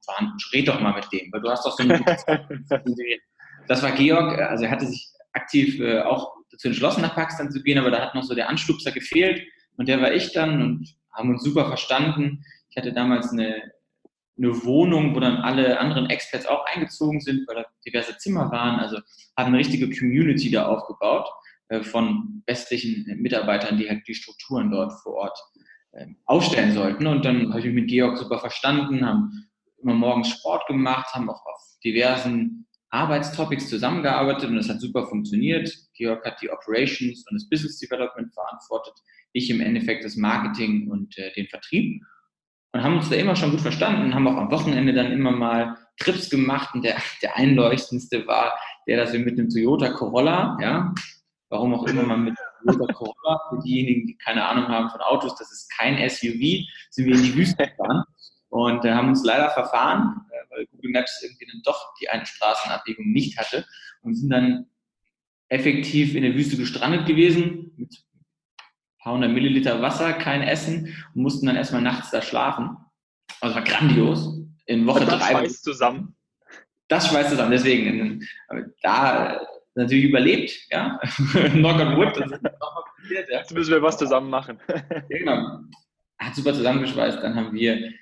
Red 0.52 0.68
doch 0.68 0.80
mal 0.80 0.94
mit 0.94 1.10
dem, 1.12 1.32
weil 1.32 1.40
du 1.40 1.48
hast 1.48 1.64
doch 1.64 1.76
so 1.76 1.82
eine 1.82 1.98
Das 3.68 3.82
war 3.82 3.92
Georg, 3.92 4.38
also 4.38 4.64
er 4.64 4.70
hatte 4.70 4.86
sich 4.86 5.08
aktiv 5.32 5.80
äh, 5.80 6.00
auch 6.00 6.34
dazu 6.50 6.68
entschlossen, 6.68 7.02
nach 7.02 7.14
Pakistan 7.14 7.50
zu 7.50 7.62
gehen, 7.62 7.78
aber 7.78 7.90
da 7.90 8.00
hat 8.00 8.14
noch 8.14 8.24
so 8.24 8.34
der 8.34 8.48
Anschubser 8.48 8.90
gefehlt 8.90 9.46
und 9.76 9.88
der 9.88 10.02
war 10.02 10.12
ich 10.12 10.32
dann 10.32 10.60
und 10.60 10.94
haben 11.12 11.30
uns 11.30 11.44
super 11.44 11.66
verstanden. 11.66 12.44
Ich 12.70 12.76
hatte 12.76 12.92
damals 12.92 13.30
eine 13.30 13.72
eine 14.38 14.64
Wohnung, 14.64 15.14
wo 15.14 15.20
dann 15.20 15.36
alle 15.36 15.78
anderen 15.78 16.08
Experts 16.08 16.46
auch 16.46 16.64
eingezogen 16.66 17.20
sind, 17.20 17.46
weil 17.46 17.56
da 17.56 17.66
diverse 17.86 18.16
Zimmer 18.18 18.50
waren. 18.50 18.80
Also 18.80 18.98
haben 19.36 19.48
eine 19.48 19.58
richtige 19.58 19.90
Community 19.90 20.50
da 20.50 20.66
aufgebaut 20.66 21.28
äh, 21.68 21.82
von 21.82 22.42
westlichen 22.46 23.04
Mitarbeitern, 23.20 23.78
die 23.78 23.88
halt 23.88 24.06
die 24.08 24.14
Strukturen 24.14 24.70
dort 24.70 24.92
vor 25.02 25.14
Ort 25.14 25.38
äh, 25.92 26.06
aufstellen 26.26 26.72
sollten. 26.72 27.06
Und 27.06 27.24
dann 27.24 27.48
habe 27.50 27.60
ich 27.60 27.66
mich 27.66 27.74
mit 27.74 27.88
Georg 27.88 28.18
super 28.18 28.38
verstanden, 28.38 29.06
haben 29.06 29.48
immer 29.78 29.94
morgens 29.94 30.28
Sport 30.28 30.66
gemacht, 30.66 31.12
haben 31.12 31.30
auch 31.30 31.44
auf 31.44 31.60
diversen 31.84 32.66
Arbeitstopics 32.90 33.68
zusammengearbeitet 33.68 34.50
und 34.50 34.56
das 34.56 34.68
hat 34.68 34.80
super 34.80 35.06
funktioniert. 35.06 35.72
Georg 35.94 36.24
hat 36.26 36.40
die 36.42 36.50
Operations 36.50 37.24
und 37.28 37.34
das 37.34 37.48
Business 37.48 37.78
Development 37.78 38.32
verantwortet, 38.34 38.94
ich 39.32 39.48
im 39.48 39.60
Endeffekt 39.60 40.04
das 40.04 40.16
Marketing 40.16 40.90
und 40.90 41.16
äh, 41.16 41.32
den 41.32 41.46
Vertrieb 41.48 42.02
und 42.72 42.82
haben 42.82 42.96
uns 42.96 43.10
da 43.10 43.16
immer 43.16 43.36
schon 43.36 43.50
gut 43.50 43.60
verstanden, 43.60 44.14
haben 44.14 44.26
auch 44.26 44.36
am 44.36 44.50
Wochenende 44.50 44.92
dann 44.92 45.12
immer 45.12 45.30
mal 45.30 45.76
Trips 45.98 46.30
gemacht 46.30 46.74
und 46.74 46.84
der, 46.84 46.96
der 47.22 47.36
einleuchtendste 47.36 48.26
war 48.26 48.52
der, 48.86 48.96
dass 48.96 49.12
wir 49.12 49.20
mit 49.20 49.38
einem 49.38 49.48
Toyota 49.48 49.90
Corolla, 49.90 50.56
ja, 50.60 50.94
warum 51.50 51.74
auch 51.74 51.86
immer 51.86 52.02
man 52.02 52.24
mit 52.24 52.34
Toyota 52.62 52.92
Corolla, 52.92 53.40
für 53.50 53.58
diejenigen, 53.64 54.06
die 54.06 54.16
keine 54.16 54.46
Ahnung 54.46 54.68
haben 54.68 54.90
von 54.90 55.00
Autos, 55.00 55.36
das 55.36 55.52
ist 55.52 55.70
kein 55.76 55.96
SUV, 56.08 56.66
sind 56.90 57.06
wir 57.06 57.14
in 57.14 57.22
die 57.22 57.36
Wüste 57.36 57.56
gefahren 57.68 58.04
und 58.48 58.84
äh, 58.84 58.92
haben 58.92 59.08
uns 59.08 59.24
leider 59.24 59.50
verfahren, 59.50 60.26
äh, 60.30 60.50
weil 60.50 60.66
Google 60.66 60.92
Maps 60.92 61.22
irgendwie 61.22 61.46
dann 61.46 61.62
doch 61.64 61.94
die 62.00 62.08
eine 62.08 62.26
Straßenabbiegung 62.26 63.10
nicht 63.10 63.38
hatte 63.38 63.66
und 64.02 64.14
sind 64.14 64.30
dann 64.30 64.66
effektiv 65.48 66.14
in 66.14 66.22
der 66.22 66.34
Wüste 66.34 66.56
gestrandet 66.56 67.06
gewesen 67.06 67.72
mit 67.76 68.04
paar 69.02 69.14
hundert 69.14 69.32
Milliliter 69.32 69.82
Wasser, 69.82 70.12
kein 70.12 70.42
Essen 70.42 70.94
und 71.14 71.22
mussten 71.22 71.46
dann 71.46 71.56
erstmal 71.56 71.82
nachts 71.82 72.10
da 72.10 72.22
schlafen. 72.22 72.76
Also 73.40 73.56
war 73.56 73.64
grandios. 73.64 74.38
In 74.66 74.86
Woche 74.86 75.04
das 75.04 75.19
drei. 75.19 75.19
Das 75.19 75.31
schweißt 75.31 75.64
zusammen. 75.64 76.16
Das 76.88 77.08
schweißt 77.08 77.31
zusammen. 77.31 77.50
Deswegen, 77.50 78.26
da 78.82 79.40
natürlich 79.74 80.05
überlebt, 80.06 80.52
ja. 80.70 80.98
Knock 81.52 81.81
on 81.81 81.96
wood, 81.96 82.17
das 82.17 82.32
ist 82.32 82.43
nochmal 82.43 82.84
passiert, 82.96 83.29
ja. 83.31 83.38
Jetzt 83.38 83.55
müssen 83.55 83.70
wir 83.70 83.82
was 83.82 83.98
zusammen 83.98 84.31
machen. 84.31 84.58
genau. 85.08 85.60
Hat 86.19 86.34
super 86.34 86.55
zusammengeschweißt. 86.55 87.22
Dann 87.22 87.34
haben 87.34 87.52
wir 87.52 87.93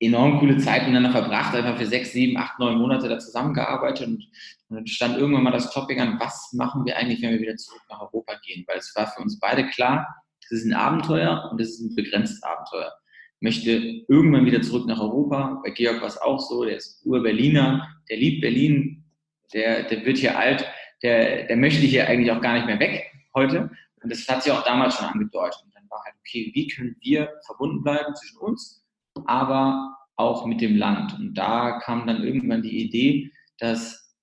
enorm 0.00 0.38
coole 0.40 0.58
Zeit 0.58 0.82
miteinander 0.82 1.10
verbracht, 1.10 1.54
einfach 1.54 1.78
für 1.78 1.86
sechs, 1.86 2.12
sieben, 2.12 2.36
acht, 2.36 2.58
neun 2.58 2.78
Monate 2.78 3.08
da 3.08 3.18
zusammengearbeitet 3.18 4.06
und, 4.06 4.28
und 4.68 4.76
dann 4.76 4.86
stand 4.86 5.16
irgendwann 5.16 5.44
mal 5.44 5.52
das 5.52 5.72
Topic 5.72 5.98
an, 5.98 6.20
was 6.20 6.52
machen 6.52 6.84
wir 6.84 6.96
eigentlich, 6.96 7.22
wenn 7.22 7.30
wir 7.30 7.40
wieder 7.40 7.56
zurück 7.56 7.80
nach 7.88 8.00
Europa 8.00 8.34
gehen? 8.44 8.64
Weil 8.66 8.78
es 8.78 8.92
war 8.94 9.06
für 9.06 9.22
uns 9.22 9.38
beide 9.38 9.66
klar, 9.68 10.06
es 10.44 10.50
ist 10.50 10.66
ein 10.66 10.74
Abenteuer 10.74 11.48
und 11.50 11.60
es 11.60 11.70
ist 11.70 11.80
ein 11.80 11.94
begrenztes 11.94 12.42
Abenteuer. 12.42 12.92
Ich 13.38 13.42
möchte 13.42 13.70
irgendwann 14.08 14.46
wieder 14.46 14.62
zurück 14.62 14.86
nach 14.86 15.00
Europa. 15.00 15.60
Bei 15.64 15.70
Georg 15.70 16.00
war 16.00 16.08
es 16.08 16.18
auch 16.18 16.40
so, 16.40 16.64
der 16.64 16.76
ist 16.76 17.04
Ur-Berliner, 17.04 17.88
der 18.08 18.16
liebt 18.16 18.40
Berlin, 18.40 19.05
der, 19.52 19.84
der 19.84 20.04
wird 20.04 20.18
hier 20.18 20.38
alt, 20.38 20.66
der, 21.02 21.44
der 21.44 21.56
möchte 21.56 21.86
hier 21.86 22.08
eigentlich 22.08 22.32
auch 22.32 22.40
gar 22.40 22.54
nicht 22.54 22.66
mehr 22.66 22.80
weg 22.80 23.12
heute. 23.34 23.70
Und 24.02 24.12
das 24.12 24.26
hat 24.28 24.42
sich 24.42 24.52
auch 24.52 24.64
damals 24.64 24.96
schon 24.96 25.06
angedeutet. 25.06 25.62
Und 25.64 25.74
dann 25.74 25.88
war 25.90 26.02
halt, 26.04 26.14
okay, 26.20 26.50
wie 26.54 26.68
können 26.68 26.96
wir 27.00 27.30
verbunden 27.44 27.82
bleiben 27.82 28.14
zwischen 28.14 28.38
uns 28.38 28.86
aber 29.24 29.96
auch 30.16 30.46
mit 30.46 30.60
dem 30.60 30.76
Land. 30.76 31.14
Und 31.18 31.34
da 31.34 31.78
kam 31.80 32.06
dann 32.06 32.22
irgendwann 32.22 32.62
die 32.62 32.84
Idee, 32.84 33.32
dass 33.58 34.14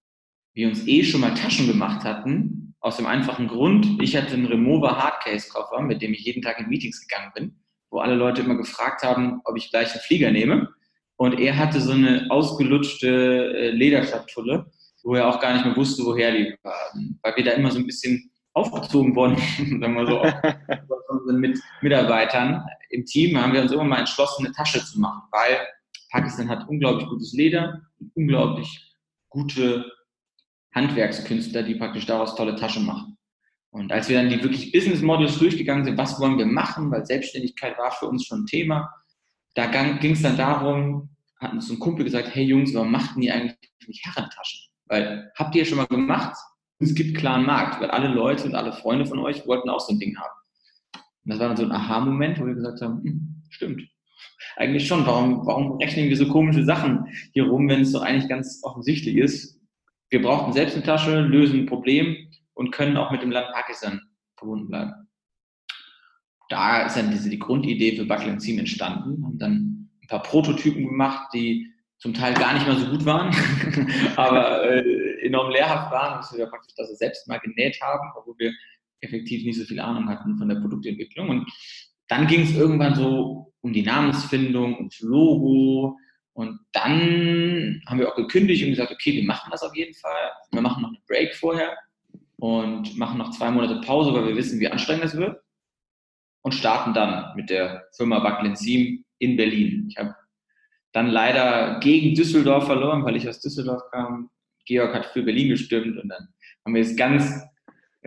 wir 0.54 0.68
uns 0.68 0.88
eh 0.88 1.04
schon 1.04 1.22
mal 1.22 1.34
Taschen 1.34 1.68
gemacht 1.68 2.04
hatten, 2.04 2.76
aus 2.80 2.98
dem 2.98 3.06
einfachen 3.06 3.48
Grund, 3.48 4.02
ich 4.02 4.16
hatte 4.16 4.34
einen 4.34 4.46
Remover 4.46 4.98
Hardcase-Koffer, 4.98 5.82
mit 5.82 6.02
dem 6.02 6.14
ich 6.14 6.26
jeden 6.26 6.42
Tag 6.42 6.60
in 6.60 6.68
Meetings 6.68 7.08
gegangen 7.08 7.32
bin, 7.34 7.56
wo 7.90 8.00
alle 8.00 8.16
Leute 8.16 8.42
immer 8.42 8.56
gefragt 8.56 9.04
haben, 9.04 9.40
ob 9.46 9.58
ich 9.58 9.72
gleich 9.72 9.92
einen 9.92 10.02
Flieger 10.02 10.32
nehme. 10.32 10.70
Und 11.16 11.40
er 11.40 11.58
hatte 11.58 11.80
so 11.80 11.94
eine 11.94 12.28
ausgelutschte 12.30 13.08
äh, 13.08 13.70
Lederschatulle, 13.72 14.70
wo 15.04 15.16
er 15.16 15.28
auch 15.28 15.40
gar 15.40 15.54
nicht 15.54 15.66
mehr 15.66 15.76
wusste, 15.76 16.04
woher 16.04 16.32
die 16.32 16.56
war. 16.64 16.94
Weil 17.22 17.36
wir 17.36 17.44
da 17.44 17.52
immer 17.52 17.72
so 17.72 17.80
ein 17.80 17.86
bisschen 17.86 18.32
aufgezogen 18.54 19.16
worden, 19.16 19.38
sagen 19.58 19.96
wir 19.96 20.08
so, 20.08 20.22
von 21.08 21.20
unseren 21.20 21.62
Mitarbeitern 21.82 22.66
im 22.90 23.06
Team, 23.06 23.38
haben 23.38 23.54
wir 23.54 23.62
uns 23.62 23.72
immer 23.72 23.84
mal 23.84 24.00
entschlossen, 24.00 24.46
eine 24.46 24.56
Tasche 24.56 24.84
zu 24.84 25.00
machen, 25.00 25.22
weil 25.32 25.68
Pakistan 26.12 26.50
hat 26.50 26.68
unglaublich 26.70 27.08
gutes 27.08 27.34
Leder, 27.34 27.82
unglaublich 28.14 28.96
gute 29.30 29.86
Handwerkskünstler, 30.76 31.64
die 31.64 31.76
praktisch 31.76 32.06
daraus 32.06 32.36
tolle 32.36 32.56
Taschen 32.56 32.86
machen. 32.86 33.18
Und 33.72 33.92
als 33.92 34.08
wir 34.08 34.18
dann 34.18 34.30
die 34.30 34.42
wirklich 34.44 34.72
Business 34.72 35.02
Models 35.02 35.40
durchgegangen 35.40 35.84
sind, 35.84 35.98
was 35.98 36.20
wollen 36.20 36.38
wir 36.38 36.46
machen, 36.46 36.92
weil 36.92 37.06
Selbstständigkeit 37.06 37.78
war 37.80 37.92
für 37.92 38.06
uns 38.06 38.26
schon 38.26 38.44
ein 38.44 38.46
Thema, 38.46 38.94
da 39.56 39.66
ging 39.94 40.12
es 40.12 40.22
dann 40.22 40.38
darum, 40.38 41.10
hat 41.40 41.54
uns 41.54 41.70
ein 41.70 41.80
Kumpel 41.80 42.06
gesagt, 42.06 42.34
hey 42.34 42.44
Jungs, 42.44 42.74
warum 42.74 42.92
machten 42.92 43.22
ihr 43.22 43.34
eigentlich 43.34 43.58
nicht 43.88 44.06
Herrentaschen? 44.06 44.63
Weil 44.94 45.32
habt 45.34 45.56
ihr 45.56 45.66
schon 45.66 45.80
mal 45.80 45.88
gemacht? 45.88 46.38
Es 46.78 46.94
gibt 46.94 47.18
klaren 47.18 47.48
Markt, 47.48 47.82
weil 47.82 47.90
alle 47.90 48.10
Leute 48.10 48.44
und 48.44 48.54
alle 48.54 48.72
Freunde 48.72 49.08
von 49.08 49.18
euch 49.18 49.48
wollten 49.48 49.68
auch 49.68 49.80
so 49.80 49.92
ein 49.92 49.98
Ding 49.98 50.16
haben. 50.20 50.36
Und 50.94 51.32
das 51.32 51.40
war 51.40 51.48
dann 51.48 51.58
so 51.58 51.64
ein 51.64 51.72
Aha-Moment, 51.72 52.40
wo 52.40 52.46
wir 52.46 52.54
gesagt 52.54 52.80
haben, 52.80 53.04
hm, 53.04 53.44
stimmt. 53.50 53.82
Eigentlich 54.56 54.88
schon. 54.88 55.04
Warum, 55.08 55.48
warum 55.48 55.78
rechnen 55.78 56.10
wir 56.10 56.16
so 56.16 56.28
komische 56.28 56.64
Sachen 56.64 57.08
hier 57.32 57.46
rum, 57.46 57.68
wenn 57.70 57.82
es 57.82 57.92
doch 57.92 58.04
eigentlich 58.04 58.30
ganz 58.30 58.60
offensichtlich 58.62 59.18
ist? 59.18 59.60
Wir 60.12 60.22
brauchten 60.22 60.54
selbst 60.54 60.76
eine 60.76 60.86
Tasche, 60.86 61.22
lösen 61.22 61.62
ein 61.62 61.66
Problem 61.66 62.16
und 62.54 62.70
können 62.70 62.96
auch 62.96 63.10
mit 63.10 63.24
dem 63.24 63.32
Land 63.32 63.48
Pakistan 63.52 64.00
verbunden 64.38 64.68
bleiben. 64.68 64.94
Da 66.50 66.86
ist 66.86 66.98
dann 66.98 67.10
diese, 67.10 67.32
die 67.32 67.40
Grundidee 67.40 67.96
für 67.96 68.06
Buckle 68.06 68.40
Seam 68.40 68.60
entstanden. 68.60 69.26
Haben 69.26 69.40
dann 69.40 69.90
ein 70.04 70.08
paar 70.08 70.22
Prototypen 70.22 70.86
gemacht, 70.86 71.30
die 71.34 71.73
zum 72.04 72.14
Teil 72.14 72.34
gar 72.34 72.54
nicht 72.54 72.68
mal 72.68 72.78
so 72.78 72.88
gut 72.88 73.06
waren, 73.06 73.34
aber 74.18 74.70
äh, 74.70 75.26
enorm 75.26 75.52
lehrhaft 75.52 75.90
waren, 75.90 76.18
dass 76.18 76.38
wir 76.38 76.46
praktisch 76.48 76.76
das 76.76 76.90
selbst 76.98 77.26
mal 77.30 77.40
genäht 77.40 77.80
haben, 77.82 78.12
obwohl 78.18 78.36
wir 78.40 78.52
effektiv 79.00 79.46
nicht 79.46 79.58
so 79.58 79.64
viel 79.64 79.80
Ahnung 79.80 80.10
hatten 80.10 80.38
von 80.38 80.50
der 80.50 80.58
Produktentwicklung. 80.58 81.30
Und 81.30 81.50
dann 82.10 82.28
ging 82.28 82.42
es 82.42 82.58
irgendwann 82.58 82.96
so 82.96 83.54
um 83.62 83.72
die 83.72 83.84
Namensfindung, 83.84 84.76
ums 84.76 85.00
Logo. 85.00 85.98
Und 86.34 86.60
dann 86.74 87.82
haben 87.88 88.00
wir 88.00 88.12
auch 88.12 88.18
gekündigt 88.18 88.66
und 88.66 88.72
gesagt, 88.72 88.92
okay, 88.92 89.14
wir 89.14 89.24
machen 89.24 89.50
das 89.50 89.64
auf 89.64 89.74
jeden 89.74 89.94
Fall. 89.94 90.32
Wir 90.52 90.62
machen 90.62 90.82
noch 90.82 90.90
einen 90.90 91.06
Break 91.08 91.34
vorher 91.36 91.78
und 92.36 92.98
machen 92.98 93.18
noch 93.18 93.32
zwei 93.32 93.50
Monate 93.50 93.80
Pause, 93.80 94.14
weil 94.14 94.28
wir 94.28 94.36
wissen, 94.36 94.60
wie 94.60 94.68
anstrengend 94.68 95.06
es 95.06 95.16
wird. 95.16 95.42
Und 96.42 96.54
starten 96.54 96.94
dann 96.94 97.34
mit 97.38 97.50
der 97.50 97.86
Firma 97.96 98.20
Backlin 98.20 98.58
Seam 98.58 99.06
in 99.20 99.38
Berlin. 99.38 99.88
Ich 99.90 99.98
habe 99.98 100.14
dann 100.94 101.08
leider 101.08 101.80
gegen 101.80 102.16
Düsseldorf 102.16 102.66
verloren, 102.66 103.04
weil 103.04 103.16
ich 103.16 103.28
aus 103.28 103.42
Düsseldorf 103.42 103.82
kam. 103.92 104.30
Georg 104.66 104.94
hat 104.94 105.08
für 105.08 105.24
Berlin 105.24 105.50
gestimmt 105.50 105.98
und 106.02 106.08
dann 106.08 106.30
haben 106.64 106.76
wir 106.76 106.82
es 106.82 106.96
ganz 106.96 107.44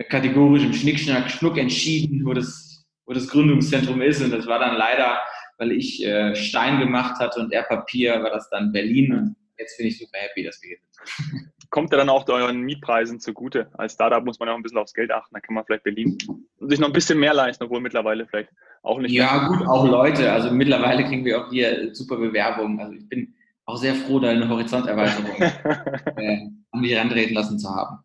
kategorisch 0.09 0.63
im 0.63 0.73
Schnickschnack 0.73 1.29
Schnuck 1.29 1.57
entschieden, 1.57 2.25
wo 2.25 2.33
das, 2.33 2.85
wo 3.05 3.13
das 3.13 3.27
Gründungszentrum 3.27 4.01
ist. 4.01 4.21
Und 4.21 4.31
das 4.31 4.47
war 4.47 4.59
dann 4.59 4.75
leider, 4.75 5.19
weil 5.57 5.71
ich 5.71 6.03
äh, 6.03 6.35
Stein 6.35 6.79
gemacht 6.79 7.19
hatte 7.19 7.39
und 7.39 7.53
er 7.53 7.63
Papier, 7.63 8.23
war 8.23 8.31
das 8.31 8.49
dann 8.49 8.71
Berlin. 8.71 9.13
Und 9.13 9.35
jetzt 9.57 9.77
bin 9.77 9.87
ich 9.87 9.99
super 9.99 10.17
happy, 10.17 10.43
dass 10.43 10.59
wir 10.61 10.69
hier 10.69 10.77
sind. 10.79 11.51
Kommt 11.69 11.91
ja 11.91 11.97
dann 11.97 12.09
auch 12.09 12.27
euren 12.29 12.61
Mietpreisen 12.61 13.19
zugute. 13.19 13.69
Als 13.73 13.93
Startup 13.93 14.23
muss 14.23 14.39
man 14.39 14.47
ja 14.47 14.53
auch 14.53 14.57
ein 14.57 14.63
bisschen 14.63 14.77
aufs 14.77 14.93
Geld 14.93 15.11
achten. 15.11 15.33
Da 15.33 15.39
kann 15.39 15.55
man 15.55 15.65
vielleicht 15.65 15.83
Berlin 15.83 16.17
sich 16.59 16.79
noch 16.79 16.87
ein 16.87 16.93
bisschen 16.93 17.19
mehr 17.19 17.33
leisten, 17.33 17.63
obwohl 17.63 17.81
mittlerweile 17.81 18.25
vielleicht 18.25 18.49
auch 18.83 18.99
nicht. 18.99 19.11
Ja, 19.11 19.49
mehr. 19.49 19.57
gut, 19.59 19.67
auch 19.67 19.85
Leute. 19.85 20.31
Also 20.31 20.51
mittlerweile 20.51 21.03
kriegen 21.03 21.25
wir 21.25 21.41
auch 21.41 21.49
hier 21.49 21.93
super 21.93 22.17
Bewerbungen. 22.17 22.79
Also 22.79 22.93
ich 22.93 23.07
bin 23.09 23.33
auch 23.65 23.77
sehr 23.77 23.95
froh, 23.95 24.19
da 24.19 24.29
eine 24.29 24.47
Horizonterweiterung 24.47 25.41
äh, 26.17 26.47
an 26.71 26.81
mich 26.81 26.91
herantreten 26.91 27.35
lassen 27.35 27.59
zu 27.59 27.69
haben. 27.69 27.99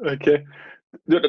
Okay. 0.00 0.46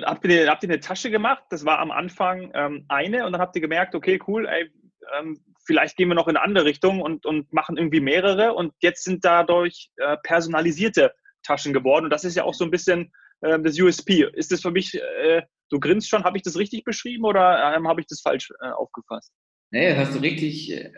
Habt 0.03 0.25
ihr, 0.25 0.48
habt 0.48 0.63
ihr 0.63 0.70
eine 0.70 0.79
Tasche 0.79 1.10
gemacht? 1.10 1.44
Das 1.50 1.65
war 1.65 1.79
am 1.79 1.91
Anfang 1.91 2.51
ähm, 2.53 2.86
eine 2.88 3.25
und 3.25 3.32
dann 3.32 3.41
habt 3.41 3.56
ihr 3.56 3.62
gemerkt, 3.62 3.96
okay, 3.96 4.20
cool, 4.27 4.46
ey, 4.46 4.70
ähm, 5.17 5.39
vielleicht 5.65 5.98
gehen 5.98 6.08
wir 6.08 6.15
noch 6.15 6.27
in 6.27 6.36
eine 6.36 6.46
andere 6.46 6.65
Richtung 6.65 7.01
und, 7.01 7.25
und 7.25 7.51
machen 7.53 7.77
irgendwie 7.77 8.00
mehrere 8.00 8.53
und 8.53 8.74
jetzt 8.79 9.03
sind 9.03 9.24
dadurch 9.25 9.89
äh, 9.98 10.17
personalisierte 10.24 11.13
Taschen 11.48 11.74
geworden 11.74 12.06
und 12.06 12.12
das 12.12 12.25
ist 12.25 12.36
ja 12.36 12.44
auch 12.44 12.54
so 12.54 12.66
ein 12.66 12.72
bisschen 12.72 13.12
äh, 13.42 13.60
das 13.60 13.80
USP. 13.80 14.27
Ist 14.34 14.51
das 14.51 14.62
für 14.62 14.72
mich, 14.72 14.94
äh, 14.96 15.42
du 15.70 15.80
grinst 15.80 16.10
schon, 16.10 16.24
habe 16.24 16.38
ich 16.38 16.44
das 16.44 16.58
richtig 16.58 16.84
beschrieben 16.84 17.24
oder 17.24 17.74
ähm, 17.75 17.88
habe 17.88 18.01
ich 18.01 18.08
das 18.08 18.22
falsch 18.22 18.51
äh, 18.62 18.70
aufgefasst? 18.70 19.32
Nee, 19.72 19.89
das 19.89 20.08
hast 20.08 20.16
du 20.16 20.20
richtig 20.20 20.72
äh, 20.72 20.92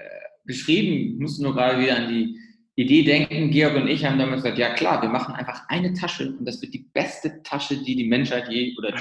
beschrieben. 0.46 1.14
Ich 1.14 1.20
musste 1.20 1.44
nur 1.44 1.54
gerade 1.54 1.80
wieder 1.80 1.98
an 1.98 2.10
die 2.10 2.40
Idee 2.76 3.04
denken, 3.04 3.52
Georg 3.52 3.76
und 3.76 3.88
ich 3.88 4.06
haben 4.06 4.18
damals 4.18 4.42
gesagt, 4.42 4.58
ja 4.58 4.74
klar, 4.74 5.02
wir 5.02 5.10
machen 5.10 5.36
einfach 5.36 5.68
eine 5.68 5.94
Tasche 5.94 6.34
und 6.38 6.46
das 6.46 6.62
wird 6.62 6.74
die 6.74 6.90
beste 6.94 7.44
Tasche, 7.44 7.78
die 7.84 7.96
die 7.96 8.08
Menschheit 8.08 8.48
je 8.50 8.76
oder 8.78 8.94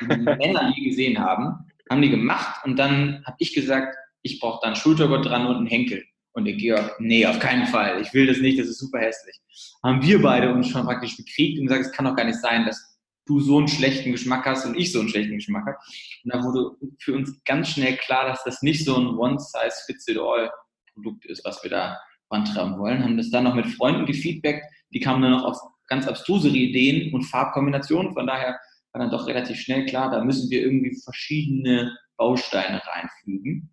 die 0.00 0.06
Männer 0.06 0.72
je 0.76 0.84
gesehen 0.84 1.18
haben. 1.18 1.66
Haben 1.90 2.02
die 2.02 2.10
gemacht 2.10 2.64
und 2.64 2.78
dann 2.78 3.24
habe 3.24 3.36
ich 3.38 3.54
gesagt, 3.54 3.96
ich 4.22 4.38
brauche 4.38 4.60
da 4.62 4.68
einen 4.68 4.76
Schultergurt 4.76 5.26
dran 5.26 5.46
und 5.46 5.56
einen 5.56 5.66
Henkel. 5.66 6.04
Und 6.34 6.46
der 6.46 6.54
Georg, 6.54 6.96
nee, 6.98 7.26
auf 7.26 7.38
keinen 7.38 7.66
Fall, 7.66 8.00
ich 8.00 8.14
will 8.14 8.26
das 8.26 8.38
nicht, 8.38 8.58
das 8.58 8.66
ist 8.66 8.78
super 8.78 9.00
hässlich. 9.00 9.36
Haben 9.82 10.02
wir 10.02 10.22
beide 10.22 10.52
uns 10.52 10.68
schon 10.68 10.84
praktisch 10.84 11.16
bekriegt 11.16 11.58
und 11.58 11.66
gesagt, 11.66 11.86
es 11.86 11.92
kann 11.92 12.06
doch 12.06 12.16
gar 12.16 12.24
nicht 12.24 12.40
sein, 12.40 12.64
dass 12.64 12.98
du 13.26 13.40
so 13.40 13.58
einen 13.58 13.68
schlechten 13.68 14.12
Geschmack 14.12 14.46
hast 14.46 14.64
und 14.66 14.76
ich 14.76 14.92
so 14.92 15.00
einen 15.00 15.08
schlechten 15.08 15.34
Geschmack 15.34 15.66
habe. 15.66 15.76
Und 16.24 16.34
da 16.34 16.42
wurde 16.42 16.76
für 16.98 17.14
uns 17.14 17.40
ganz 17.44 17.68
schnell 17.68 17.96
klar, 17.96 18.26
dass 18.26 18.42
das 18.44 18.62
nicht 18.62 18.84
so 18.84 18.96
ein 18.96 19.16
One-Size-Fits-it-all-Produkt 19.16 21.26
ist, 21.26 21.44
was 21.44 21.62
wir 21.62 21.70
da 21.70 22.00
vorantreiben 22.28 22.78
wollen, 22.78 23.04
haben 23.04 23.18
das 23.18 23.30
dann 23.30 23.44
noch 23.44 23.54
mit 23.54 23.66
Freunden 23.66 24.06
gefeedbackt, 24.06 24.64
die 24.94 25.00
kamen 25.00 25.22
dann 25.22 25.32
noch 25.32 25.44
auf 25.44 25.58
ganz 25.86 26.08
abstrusere 26.08 26.56
Ideen 26.56 27.12
und 27.12 27.24
Farbkombinationen, 27.24 28.14
von 28.14 28.26
daher 28.26 28.58
war 28.92 29.00
dann 29.00 29.10
doch 29.10 29.26
relativ 29.26 29.58
schnell 29.58 29.84
klar, 29.86 30.10
da 30.10 30.24
müssen 30.24 30.50
wir 30.50 30.62
irgendwie 30.62 30.98
verschiedene 31.04 31.94
Bausteine 32.16 32.80
reinfügen 32.86 33.70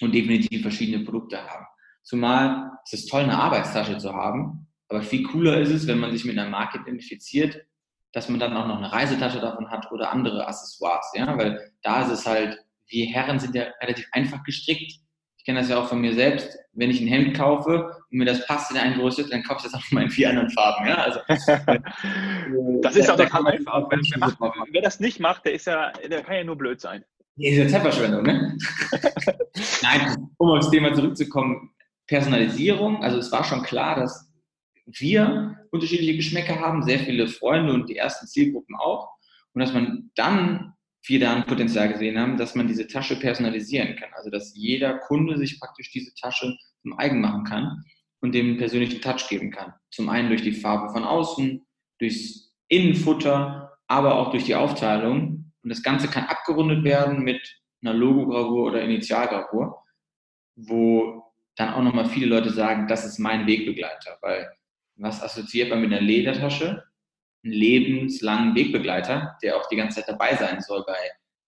und 0.00 0.14
definitiv 0.14 0.62
verschiedene 0.62 1.04
Produkte 1.04 1.42
haben. 1.42 1.66
Zumal 2.04 2.70
es 2.84 2.92
ist 2.92 3.10
toll, 3.10 3.22
eine 3.22 3.38
Arbeitstasche 3.38 3.98
zu 3.98 4.14
haben, 4.14 4.68
aber 4.88 5.02
viel 5.02 5.24
cooler 5.24 5.58
ist 5.60 5.70
es, 5.70 5.86
wenn 5.86 5.98
man 5.98 6.12
sich 6.12 6.24
mit 6.24 6.38
einer 6.38 6.48
Marke 6.48 6.78
identifiziert, 6.78 7.66
dass 8.12 8.28
man 8.28 8.38
dann 8.38 8.56
auch 8.56 8.68
noch 8.68 8.78
eine 8.78 8.92
Reisetasche 8.92 9.40
davon 9.40 9.70
hat 9.70 9.90
oder 9.90 10.12
andere 10.12 10.46
Accessoires, 10.46 11.10
ja, 11.14 11.36
weil 11.36 11.72
da 11.82 12.02
ist 12.02 12.12
es 12.12 12.26
halt, 12.26 12.58
wir 12.86 13.06
Herren 13.06 13.40
sind 13.40 13.54
ja 13.56 13.64
relativ 13.80 14.06
einfach 14.12 14.44
gestrickt 14.44 15.00
ich 15.44 15.46
kenne 15.46 15.60
das 15.60 15.68
ja 15.68 15.78
auch 15.78 15.90
von 15.90 16.00
mir 16.00 16.14
selbst, 16.14 16.56
wenn 16.72 16.88
ich 16.88 17.02
ein 17.02 17.06
Hemd 17.06 17.36
kaufe 17.36 17.94
und 18.10 18.16
mir 18.16 18.24
das 18.24 18.46
passt 18.46 18.70
in 18.70 18.78
einen 18.78 18.98
Größe, 18.98 19.28
dann 19.28 19.42
kaufe 19.42 19.58
ich 19.58 19.70
das 19.70 19.74
auch 19.74 19.90
mal 19.90 20.04
in 20.04 20.10
vier 20.10 20.30
anderen 20.30 20.48
Farben. 20.48 20.88
Ja? 20.88 20.94
Also, 20.94 21.20
das 22.80 22.96
ist 22.96 23.10
auch 23.10 23.16
der 23.16 23.26
einfach. 23.26 23.86
Wer, 23.90 23.98
wer, 24.00 24.64
wer, 24.70 24.80
das 24.80 25.00
nicht 25.00 25.20
macht, 25.20 25.44
der 25.44 25.52
ist 25.52 25.66
ja, 25.66 25.92
der 25.92 26.22
kann 26.22 26.36
ja 26.36 26.44
nur 26.44 26.56
blöd 26.56 26.80
sein. 26.80 27.04
Nee, 27.36 27.50
ist 27.50 27.58
ja 27.58 27.68
Zeitverschwendung, 27.68 28.22
ne? 28.22 28.56
Nein, 29.82 30.30
um 30.38 30.48
aufs 30.48 30.70
Thema 30.70 30.94
zurückzukommen, 30.94 31.73
Personalisierung, 32.06 33.02
also 33.02 33.18
es 33.18 33.32
war 33.32 33.44
schon 33.44 33.62
klar, 33.62 33.96
dass 33.96 34.30
wir 34.86 35.58
unterschiedliche 35.70 36.16
Geschmäcker 36.16 36.60
haben, 36.60 36.82
sehr 36.82 36.98
viele 36.98 37.26
Freunde 37.26 37.72
und 37.72 37.88
die 37.88 37.96
ersten 37.96 38.26
Zielgruppen 38.26 38.76
auch. 38.76 39.10
Und 39.54 39.60
dass 39.60 39.72
man 39.72 40.10
dann 40.14 40.74
viel 41.02 41.20
da 41.20 41.34
ein 41.34 41.46
Potenzial 41.46 41.92
gesehen 41.92 42.18
haben, 42.18 42.36
dass 42.36 42.54
man 42.54 42.66
diese 42.66 42.86
Tasche 42.86 43.16
personalisieren 43.16 43.96
kann. 43.96 44.10
Also 44.14 44.30
dass 44.30 44.54
jeder 44.56 44.98
Kunde 44.98 45.36
sich 45.38 45.60
praktisch 45.60 45.90
diese 45.90 46.14
Tasche 46.14 46.56
zum 46.82 46.98
eigen 46.98 47.20
machen 47.20 47.44
kann 47.44 47.84
und 48.20 48.34
dem 48.34 48.56
persönlichen 48.56 49.00
Touch 49.00 49.28
geben 49.28 49.50
kann. 49.50 49.74
Zum 49.90 50.08
einen 50.08 50.28
durch 50.28 50.42
die 50.42 50.52
Farbe 50.52 50.92
von 50.92 51.04
außen, 51.04 51.64
durchs 51.98 52.54
Innenfutter, 52.68 53.76
aber 53.86 54.16
auch 54.16 54.30
durch 54.30 54.44
die 54.44 54.54
Aufteilung. 54.54 55.52
Und 55.62 55.70
das 55.70 55.82
Ganze 55.82 56.08
kann 56.08 56.24
abgerundet 56.24 56.84
werden 56.84 57.22
mit 57.22 57.40
einer 57.82 57.94
Logogravur 57.94 58.64
oder 58.64 58.82
Initialgravur, 58.82 59.82
wo 60.56 61.23
dann 61.56 61.74
auch 61.74 61.82
nochmal 61.82 62.06
viele 62.06 62.26
Leute 62.26 62.50
sagen, 62.50 62.88
das 62.88 63.04
ist 63.04 63.18
mein 63.18 63.46
Wegbegleiter, 63.46 64.18
weil 64.22 64.50
was 64.96 65.22
assoziiert 65.22 65.70
man 65.70 65.80
mit 65.80 65.92
einer 65.92 66.00
Ledertasche? 66.00 66.84
einen 67.44 67.52
lebenslangen 67.52 68.54
Wegbegleiter, 68.54 69.36
der 69.42 69.56
auch 69.56 69.68
die 69.68 69.76
ganze 69.76 69.96
Zeit 69.96 70.08
dabei 70.08 70.34
sein 70.36 70.60
soll 70.60 70.82
bei 70.86 70.96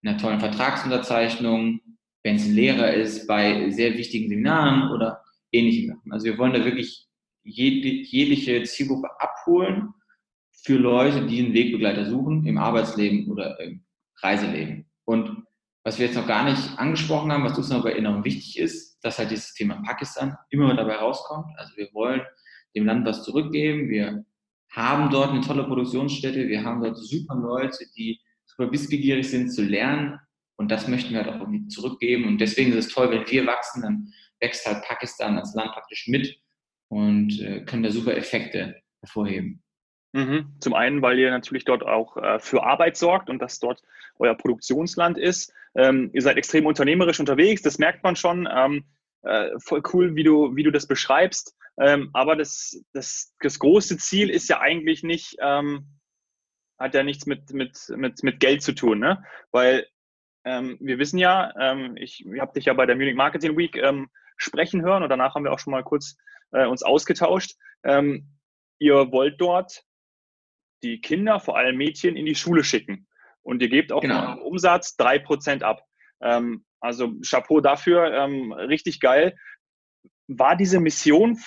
einer 0.04 0.18
tollen 0.18 0.40
Vertragsunterzeichnung, 0.40 1.80
wenn 2.22 2.36
es 2.36 2.44
ein 2.44 2.54
Lehrer 2.54 2.92
ist, 2.92 3.26
bei 3.26 3.70
sehr 3.70 3.96
wichtigen 3.96 4.28
Seminaren 4.28 4.92
oder 4.92 5.22
ähnlichen 5.52 5.88
Sachen. 5.88 6.12
Also 6.12 6.26
wir 6.26 6.38
wollen 6.38 6.52
da 6.52 6.64
wirklich 6.64 7.06
jegliche 7.44 8.62
Zielgruppe 8.64 9.08
abholen 9.20 9.94
für 10.50 10.76
Leute, 10.76 11.26
die 11.26 11.44
einen 11.44 11.54
Wegbegleiter 11.54 12.06
suchen 12.06 12.44
im 12.46 12.58
Arbeitsleben 12.58 13.30
oder 13.30 13.58
im 13.60 13.84
Reiseleben. 14.20 14.86
Und 15.04 15.45
was 15.86 16.00
wir 16.00 16.06
jetzt 16.06 16.16
noch 16.16 16.26
gar 16.26 16.42
nicht 16.42 16.76
angesprochen 16.80 17.30
haben, 17.30 17.44
was 17.44 17.56
uns 17.56 17.70
aber 17.70 17.94
enorm 17.94 18.24
wichtig 18.24 18.58
ist, 18.58 18.98
dass 19.04 19.20
halt 19.20 19.30
dieses 19.30 19.54
Thema 19.54 19.80
Pakistan 19.86 20.36
immer 20.50 20.74
dabei 20.74 20.96
rauskommt. 20.96 21.46
Also 21.58 21.76
wir 21.76 21.88
wollen 21.92 22.22
dem 22.74 22.86
Land 22.86 23.06
was 23.06 23.22
zurückgeben. 23.22 23.88
Wir 23.88 24.24
haben 24.72 25.10
dort 25.10 25.30
eine 25.30 25.42
tolle 25.42 25.62
Produktionsstätte, 25.62 26.48
wir 26.48 26.64
haben 26.64 26.82
dort 26.82 26.98
super 26.98 27.36
Leute, 27.36 27.84
die 27.96 28.20
super 28.46 28.72
wissbegierig 28.72 29.30
sind 29.30 29.50
zu 29.50 29.62
lernen 29.62 30.18
und 30.56 30.72
das 30.72 30.88
möchten 30.88 31.10
wir 31.14 31.22
halt 31.22 31.28
auch 31.28 31.38
irgendwie 31.38 31.68
zurückgeben 31.68 32.24
und 32.24 32.38
deswegen 32.38 32.72
ist 32.72 32.86
es 32.86 32.92
toll, 32.92 33.12
wenn 33.12 33.30
wir 33.30 33.46
wachsen, 33.46 33.82
dann 33.82 34.12
wächst 34.40 34.66
halt 34.66 34.82
Pakistan 34.82 35.38
als 35.38 35.54
Land 35.54 35.70
praktisch 35.70 36.08
mit 36.08 36.36
und 36.88 37.40
äh, 37.40 37.64
können 37.64 37.84
da 37.84 37.92
super 37.92 38.16
Effekte 38.16 38.74
hervorheben. 39.02 39.62
Mhm. 40.12 40.56
Zum 40.58 40.74
einen, 40.74 41.00
weil 41.00 41.18
ihr 41.18 41.30
natürlich 41.30 41.64
dort 41.64 41.84
auch 41.84 42.16
äh, 42.16 42.40
für 42.40 42.64
Arbeit 42.64 42.96
sorgt 42.96 43.30
und 43.30 43.38
das 43.38 43.60
dort 43.60 43.82
euer 44.18 44.34
Produktionsland 44.34 45.18
ist. 45.18 45.52
Ähm, 45.76 46.10
ihr 46.12 46.22
seid 46.22 46.36
extrem 46.36 46.66
unternehmerisch 46.66 47.20
unterwegs, 47.20 47.62
das 47.62 47.78
merkt 47.78 48.02
man 48.02 48.16
schon. 48.16 48.48
Ähm, 48.50 48.84
äh, 49.22 49.50
voll 49.58 49.82
cool, 49.92 50.14
wie 50.14 50.22
du, 50.22 50.54
wie 50.56 50.62
du 50.62 50.70
das 50.70 50.86
beschreibst. 50.86 51.56
Ähm, 51.78 52.10
aber 52.12 52.36
das, 52.36 52.80
das, 52.92 53.34
das 53.40 53.58
große 53.58 53.98
Ziel 53.98 54.30
ist 54.30 54.48
ja 54.48 54.60
eigentlich 54.60 55.02
nicht, 55.02 55.36
ähm, 55.40 55.98
hat 56.78 56.94
ja 56.94 57.02
nichts 57.02 57.26
mit, 57.26 57.52
mit, 57.52 57.76
mit, 57.96 58.22
mit 58.22 58.40
Geld 58.40 58.62
zu 58.62 58.72
tun, 58.72 58.98
ne? 59.00 59.22
Weil 59.50 59.86
ähm, 60.44 60.78
wir 60.80 60.98
wissen 60.98 61.18
ja, 61.18 61.52
ähm, 61.60 61.96
ich, 61.96 62.24
habe 62.38 62.52
dich 62.52 62.66
ja 62.66 62.72
bei 62.72 62.86
der 62.86 62.96
Munich 62.96 63.16
Marketing 63.16 63.56
Week 63.56 63.78
sprechen 64.36 64.82
hören 64.82 65.02
und 65.02 65.08
danach 65.08 65.34
haben 65.34 65.44
wir 65.44 65.52
auch 65.52 65.58
schon 65.58 65.72
mal 65.72 65.82
kurz 65.82 66.16
äh, 66.52 66.66
uns 66.66 66.82
ausgetauscht. 66.82 67.56
Ihr 68.78 69.12
wollt 69.12 69.40
dort 69.40 69.84
die 70.82 71.00
Kinder, 71.00 71.40
vor 71.40 71.56
allem 71.56 71.76
Mädchen, 71.76 72.16
in 72.16 72.26
die 72.26 72.34
Schule 72.34 72.64
schicken. 72.64 73.06
Und 73.46 73.62
ihr 73.62 73.68
gebt 73.68 73.92
auch 73.92 74.00
genau. 74.00 74.40
Umsatz 74.40 74.96
drei 74.96 75.20
Prozent 75.20 75.62
ab. 75.62 75.84
Ähm, 76.20 76.64
also 76.80 77.14
Chapeau 77.22 77.60
dafür, 77.60 78.12
ähm, 78.12 78.52
richtig 78.52 78.98
geil. 78.98 79.36
War 80.26 80.56
diese 80.56 80.80
Mission, 80.80 81.38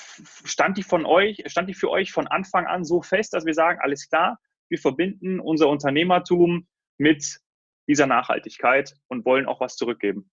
stand 0.45 0.77
die 0.77 0.83
von 0.83 1.05
euch, 1.05 1.43
stand 1.47 1.67
die 1.67 1.73
für 1.73 1.89
euch 1.89 2.13
von 2.13 2.27
Anfang 2.27 2.65
an 2.67 2.85
so 2.85 3.01
fest, 3.01 3.33
dass 3.33 3.45
wir 3.45 3.53
sagen, 3.53 3.79
alles 3.81 4.07
klar, 4.07 4.39
wir 4.69 4.77
verbinden 4.77 5.41
unser 5.41 5.67
Unternehmertum 5.67 6.67
mit 6.97 7.41
dieser 7.89 8.07
Nachhaltigkeit 8.07 8.95
und 9.09 9.25
wollen 9.25 9.45
auch 9.45 9.59
was 9.59 9.75
zurückgeben? 9.75 10.31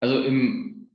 Also 0.00 0.22
im 0.22 0.90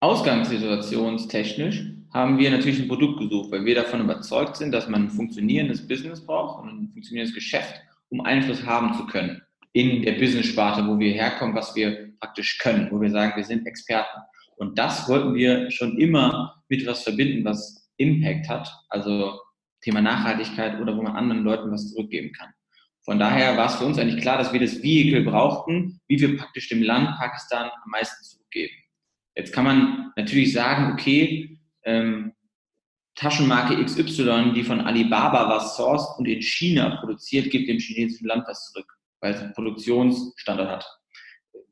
Ausgangssituationstechnisch 0.00 1.84
haben 2.12 2.38
wir 2.38 2.50
natürlich 2.50 2.80
ein 2.80 2.88
Produkt 2.88 3.20
gesucht, 3.20 3.52
weil 3.52 3.64
wir 3.64 3.76
davon 3.76 4.00
überzeugt 4.00 4.56
sind, 4.56 4.72
dass 4.72 4.88
man 4.88 5.04
ein 5.04 5.10
funktionierendes 5.10 5.86
Business 5.86 6.26
braucht 6.26 6.64
und 6.64 6.68
ein 6.70 6.88
funktionierendes 6.88 7.34
Geschäft, 7.34 7.82
um 8.10 8.20
Einfluss 8.20 8.64
haben 8.64 8.94
zu 8.94 9.06
können 9.06 9.42
in 9.72 10.02
der 10.02 10.12
Business-Sparte, 10.12 10.86
wo 10.86 10.98
wir 10.98 11.12
herkommen, 11.12 11.54
was 11.54 11.74
wir 11.76 12.12
praktisch 12.18 12.58
können, 12.58 12.90
wo 12.90 13.00
wir 13.00 13.10
sagen, 13.10 13.36
wir 13.36 13.44
sind 13.44 13.66
Experten. 13.66 14.20
Und 14.56 14.78
das 14.78 15.06
wollten 15.08 15.34
wir 15.34 15.70
schon 15.70 15.98
immer 15.98 16.62
mit 16.68 16.86
was 16.86 17.02
verbinden, 17.02 17.44
was 17.44 17.90
Impact 17.98 18.48
hat, 18.48 18.72
also 18.88 19.38
Thema 19.82 20.00
Nachhaltigkeit 20.00 20.80
oder 20.80 20.96
wo 20.96 21.02
man 21.02 21.14
anderen 21.14 21.44
Leuten 21.44 21.70
was 21.70 21.92
zurückgeben 21.92 22.32
kann. 22.32 22.50
Von 23.04 23.18
daher 23.18 23.56
war 23.56 23.66
es 23.66 23.76
für 23.76 23.84
uns 23.84 23.98
eigentlich 23.98 24.22
klar, 24.22 24.38
dass 24.38 24.52
wir 24.52 24.60
das 24.60 24.82
Vehikel 24.82 25.22
brauchten, 25.22 26.00
wie 26.08 26.20
wir 26.20 26.36
praktisch 26.36 26.68
dem 26.68 26.82
Land 26.82 27.16
Pakistan 27.18 27.70
am 27.84 27.90
meisten 27.90 28.24
zurückgeben. 28.24 28.72
Jetzt 29.36 29.52
kann 29.52 29.64
man 29.64 30.12
natürlich 30.16 30.52
sagen, 30.52 30.92
okay, 30.92 31.58
ähm, 31.84 32.32
Taschenmarke 33.16 33.82
XY, 33.82 34.52
die 34.54 34.62
von 34.62 34.82
Alibaba 34.82 35.48
was 35.48 35.76
sourced 35.76 36.18
und 36.18 36.28
in 36.28 36.42
China 36.42 36.96
produziert, 37.00 37.50
gibt 37.50 37.68
dem 37.68 37.78
chinesischen 37.78 38.26
Land 38.28 38.44
was 38.46 38.70
zurück, 38.70 38.86
weil 39.20 39.34
es 39.34 39.40
einen 39.40 39.54
Produktionsstandard 39.54 40.70
hat. 40.70 40.98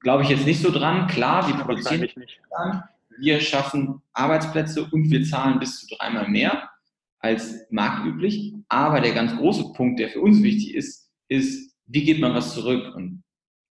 Glaube 0.00 0.22
ich 0.22 0.30
jetzt 0.30 0.46
nicht 0.46 0.60
so 0.60 0.70
dran. 0.70 1.06
Klar, 1.06 1.46
wir 1.46 1.54
produzieren 1.54 2.00
nicht. 2.00 2.16
Wir 3.18 3.40
schaffen 3.40 4.02
Arbeitsplätze 4.12 4.88
und 4.90 5.10
wir 5.10 5.22
zahlen 5.24 5.60
bis 5.60 5.80
zu 5.80 5.94
dreimal 5.94 6.28
mehr 6.28 6.70
als 7.20 7.66
marktüblich. 7.70 8.54
Aber 8.68 9.00
der 9.00 9.12
ganz 9.12 9.36
große 9.36 9.72
Punkt, 9.74 10.00
der 10.00 10.08
für 10.08 10.20
uns 10.20 10.42
wichtig 10.42 10.74
ist, 10.74 11.10
ist, 11.28 11.76
wie 11.86 12.04
gibt 12.04 12.20
man 12.20 12.34
was 12.34 12.54
zurück 12.54 12.94
und 12.96 13.22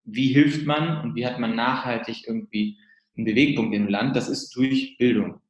wie 0.06 0.27
hilft 0.27 0.65
man 0.65 1.01
und 1.01 1.15
wie 1.15 1.25
hat 1.25 1.39
man 1.39 1.56
nachhaltig 1.56 2.27
irgendwie 2.27 2.77
einen 3.18 3.25
Bewegpunkt 3.25 3.75
im 3.75 3.88
Land? 3.88 4.15
Das 4.15 4.30
ist 4.30 4.56
durch 4.56 4.96
Bildung. 4.98 5.42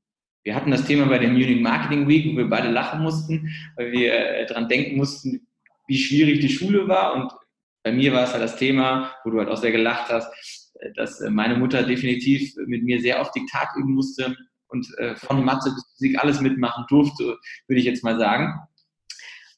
Wir 0.44 0.56
hatten 0.56 0.72
das 0.72 0.86
Thema 0.86 1.06
bei 1.06 1.20
der 1.20 1.30
Munich 1.30 1.62
Marketing 1.62 2.08
Week, 2.08 2.26
wo 2.32 2.38
wir 2.38 2.50
beide 2.50 2.70
lachen 2.70 3.02
mussten, 3.02 3.50
weil 3.78 3.92
wir 3.92 4.14
äh, 4.14 4.46
dran 4.46 4.68
denken 4.68 4.98
mussten, 4.98 5.48
wie 5.88 5.98
schwierig 5.98 6.42
die 6.42 6.50
Schule 6.50 6.88
war. 6.88 7.14
Und 7.14 7.32
bei 7.84 7.94
mir 7.94 8.14
war 8.14 8.26
es 8.26 8.34
halt 8.34 8.44
das 8.44 8.58
Thema, 8.58 9.14
wo 9.24 9.32
du 9.32 9.40
halt 9.40 9.50
auch 9.50 9.58
sehr 9.58 9.72
gelacht 9.72 10.10
hast, 10.12 10.30
äh, 10.80 10.92
dass 10.96 11.22
äh, 11.22 11.30
meine 11.30 11.56
Mutter 11.56 11.84
definitiv 11.84 12.54
mit 12.66 12.84
mir 12.84 13.00
sehr 13.00 13.22
oft 13.22 13.34
Diktat 13.36 13.70
üben 13.78 13.94
musste 13.94 14.36
und 14.68 14.88
von 15.18 15.46
Mathe 15.46 15.70
bis 15.70 15.86
Physik 15.94 16.18
alles 16.18 16.42
mitmachen 16.42 16.86
durfte, 16.90 17.38
würde 17.68 17.80
ich 17.80 17.86
jetzt 17.86 18.04
mal 18.04 18.18
sagen. 18.18 18.60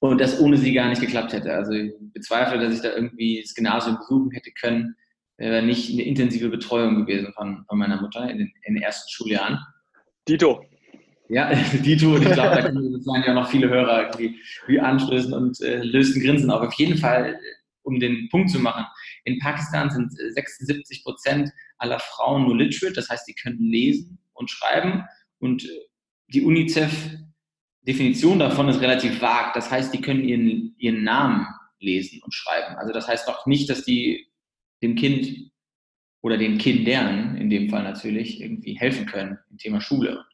Und 0.02 0.20
das 0.20 0.42
ohne 0.42 0.58
sie 0.58 0.74
gar 0.74 0.90
nicht 0.90 1.00
geklappt 1.00 1.32
hätte. 1.32 1.54
Also 1.54 1.72
ich 1.72 1.94
bezweifle, 2.14 2.60
dass 2.60 2.74
ich 2.74 2.82
da 2.82 2.94
irgendwie 2.94 3.42
das 3.42 3.54
Gymnasium 3.54 3.96
besuchen 3.96 4.32
hätte 4.32 4.52
können. 4.52 4.98
Wäre 5.38 5.64
nicht 5.64 5.90
eine 5.90 6.04
intensive 6.04 6.50
Betreuung 6.50 7.06
gewesen 7.06 7.32
von, 7.32 7.64
von 7.66 7.78
meiner 7.78 8.02
Mutter 8.02 8.30
in 8.30 8.40
den, 8.40 8.52
in 8.64 8.74
den 8.74 8.84
ersten 8.84 9.10
Schuljahren. 9.10 9.58
Dito. 10.28 10.66
Ja, 11.30 11.54
Dito, 11.84 12.16
und 12.16 12.22
ich 12.24 12.32
glaube, 12.32 12.56
da 12.56 12.62
können 12.62 13.02
ja 13.26 13.34
noch 13.34 13.50
viele 13.50 13.70
Hörer 13.70 14.04
irgendwie 14.04 14.40
wie 14.68 14.80
anstößen 14.80 15.34
und 15.34 15.60
äh, 15.62 15.82
lösten 15.84 16.22
Grinsen 16.22 16.52
auf. 16.52 16.62
Auf 16.62 16.74
jeden 16.76 16.98
Fall, 16.98 17.40
um 17.84 18.00
den 18.00 18.30
Punkt 18.30 18.52
zu 18.52 18.60
machen, 18.60 18.86
in 19.24 19.40
Pakistan 19.40 19.90
sind 19.90 20.12
76 20.12 21.04
Prozent 21.04 21.50
aller 21.78 22.00
Frauen 22.00 22.44
nur 22.44 22.56
literate, 22.58 22.94
das 22.94 23.10
heißt, 23.10 23.28
die 23.28 23.34
können 23.34 23.60
lesen 23.60 24.20
und 24.34 24.50
schreiben 24.50 25.04
und 25.40 25.68
die 26.28 26.44
UNICEF-Definition 26.44 28.40
davon 28.40 28.70
ist 28.70 28.82
relativ 28.82 29.22
vag, 29.22 29.54
das 29.54 29.70
heißt, 29.72 29.94
die 29.94 30.02
können 30.02 30.24
ihren, 30.24 30.76
ihren 30.78 31.04
Namen 31.04 31.48
lesen 31.80 32.22
und 32.24 32.34
schreiben. 32.34 32.76
Also 32.76 32.94
das 32.94 33.08
heißt 33.08 33.28
auch 33.28 33.46
nicht, 33.46 33.70
dass 33.70 33.84
die 33.84 34.28
dem 34.82 34.96
Kind 34.96 35.52
oder 36.22 36.38
den 36.38 36.58
Kindern 36.58 37.38
in 37.38 37.50
dem 37.50 37.70
Fall 37.70 37.84
natürlich 37.84 38.42
irgendwie 38.42 38.74
helfen 38.74 39.06
können 39.06 39.38
im 39.52 39.58
Thema 39.58 39.82
Schule. 39.82 40.26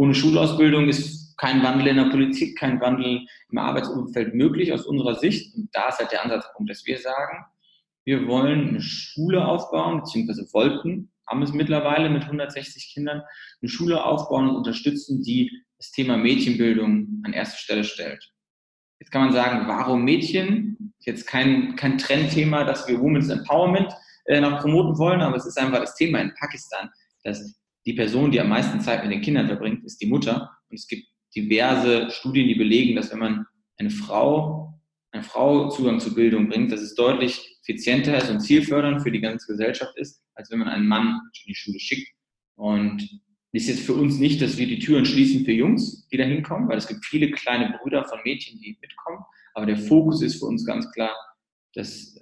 Ohne 0.00 0.14
Schulausbildung 0.14 0.88
ist 0.88 1.36
kein 1.36 1.62
Wandel 1.62 1.88
in 1.88 1.96
der 1.96 2.04
Politik, 2.04 2.56
kein 2.56 2.80
Wandel 2.80 3.26
im 3.50 3.58
Arbeitsumfeld 3.58 4.34
möglich 4.34 4.72
aus 4.72 4.86
unserer 4.86 5.16
Sicht. 5.16 5.54
Und 5.54 5.68
da 5.74 5.90
ist 5.90 5.98
halt 5.98 6.10
der 6.10 6.24
Ansatzpunkt, 6.24 6.70
dass 6.70 6.86
wir 6.86 6.96
sagen, 6.96 7.44
wir 8.06 8.26
wollen 8.26 8.68
eine 8.68 8.80
Schule 8.80 9.44
aufbauen, 9.44 9.98
beziehungsweise 9.98 10.48
wollten, 10.54 11.12
haben 11.28 11.42
es 11.42 11.52
mittlerweile 11.52 12.08
mit 12.08 12.22
160 12.22 12.94
Kindern, 12.94 13.20
eine 13.60 13.68
Schule 13.68 14.02
aufbauen 14.02 14.48
und 14.48 14.56
unterstützen, 14.56 15.22
die 15.22 15.50
das 15.76 15.90
Thema 15.90 16.16
Mädchenbildung 16.16 17.20
an 17.24 17.34
erste 17.34 17.58
Stelle 17.58 17.84
stellt. 17.84 18.26
Jetzt 19.00 19.10
kann 19.10 19.24
man 19.24 19.34
sagen, 19.34 19.68
warum 19.68 20.02
Mädchen? 20.02 20.94
Jetzt 21.00 21.26
kein, 21.26 21.76
kein 21.76 21.98
Trendthema, 21.98 22.64
dass 22.64 22.88
wir 22.88 22.98
Women's 22.98 23.28
Empowerment 23.28 23.92
äh, 24.24 24.40
noch 24.40 24.60
promoten 24.60 24.96
wollen, 24.96 25.20
aber 25.20 25.36
es 25.36 25.44
ist 25.44 25.58
einfach 25.58 25.80
das 25.80 25.94
Thema 25.94 26.20
in 26.20 26.32
Pakistan, 26.40 26.88
dass 27.22 27.59
die 27.86 27.94
Person, 27.94 28.30
die 28.30 28.40
am 28.40 28.48
meisten 28.48 28.80
Zeit 28.80 29.02
mit 29.02 29.12
den 29.12 29.22
Kindern 29.22 29.46
verbringt, 29.46 29.84
ist 29.84 30.00
die 30.00 30.06
Mutter. 30.06 30.50
Und 30.68 30.78
es 30.78 30.86
gibt 30.86 31.06
diverse 31.34 32.10
Studien, 32.10 32.48
die 32.48 32.54
belegen, 32.54 32.96
dass 32.96 33.10
wenn 33.10 33.18
man 33.18 33.46
eine 33.78 33.90
Frau, 33.90 34.80
eine 35.12 35.22
Frau 35.22 35.68
Zugang 35.70 36.00
zur 36.00 36.14
Bildung 36.14 36.48
bringt, 36.48 36.70
dass 36.72 36.80
es 36.80 36.94
deutlich 36.94 37.58
effizienter 37.62 38.16
ist 38.18 38.30
und 38.30 38.40
zielfördernd 38.40 39.02
für 39.02 39.10
die 39.10 39.20
ganze 39.20 39.46
Gesellschaft 39.46 39.96
ist, 39.96 40.22
als 40.34 40.50
wenn 40.50 40.58
man 40.58 40.68
einen 40.68 40.86
Mann 40.86 41.06
in 41.06 41.48
die 41.48 41.54
Schule 41.54 41.80
schickt. 41.80 42.08
Und 42.56 43.08
ist 43.52 43.68
jetzt 43.68 43.84
für 43.84 43.94
uns 43.94 44.18
nicht, 44.18 44.40
dass 44.40 44.58
wir 44.58 44.66
die 44.66 44.78
Türen 44.78 45.04
schließen 45.04 45.44
für 45.44 45.52
Jungs, 45.52 46.06
die 46.08 46.16
da 46.16 46.24
hinkommen, 46.24 46.68
weil 46.68 46.78
es 46.78 46.86
gibt 46.86 47.04
viele 47.04 47.30
kleine 47.32 47.78
Brüder 47.80 48.04
von 48.04 48.20
Mädchen, 48.24 48.60
die 48.60 48.78
mitkommen. 48.80 49.24
Aber 49.54 49.66
der 49.66 49.76
Fokus 49.76 50.22
ist 50.22 50.38
für 50.38 50.46
uns 50.46 50.64
ganz 50.64 50.90
klar, 50.92 51.16
dass 51.74 52.18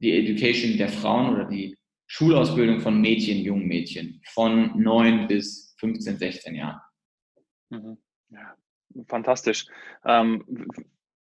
die 0.00 0.12
Education 0.12 0.76
der 0.76 0.88
Frauen 0.88 1.34
oder 1.34 1.44
die 1.44 1.76
Schulausbildung 2.14 2.80
von 2.80 3.00
Mädchen, 3.00 3.38
jungen 3.38 3.66
Mädchen, 3.66 4.20
von 4.34 4.78
9 4.78 5.28
bis 5.28 5.74
15, 5.78 6.18
16 6.18 6.54
Jahren. 6.54 6.78
Mhm. 7.70 7.96
Ja, 8.28 8.54
fantastisch. 9.08 9.64
Ähm, 10.04 10.68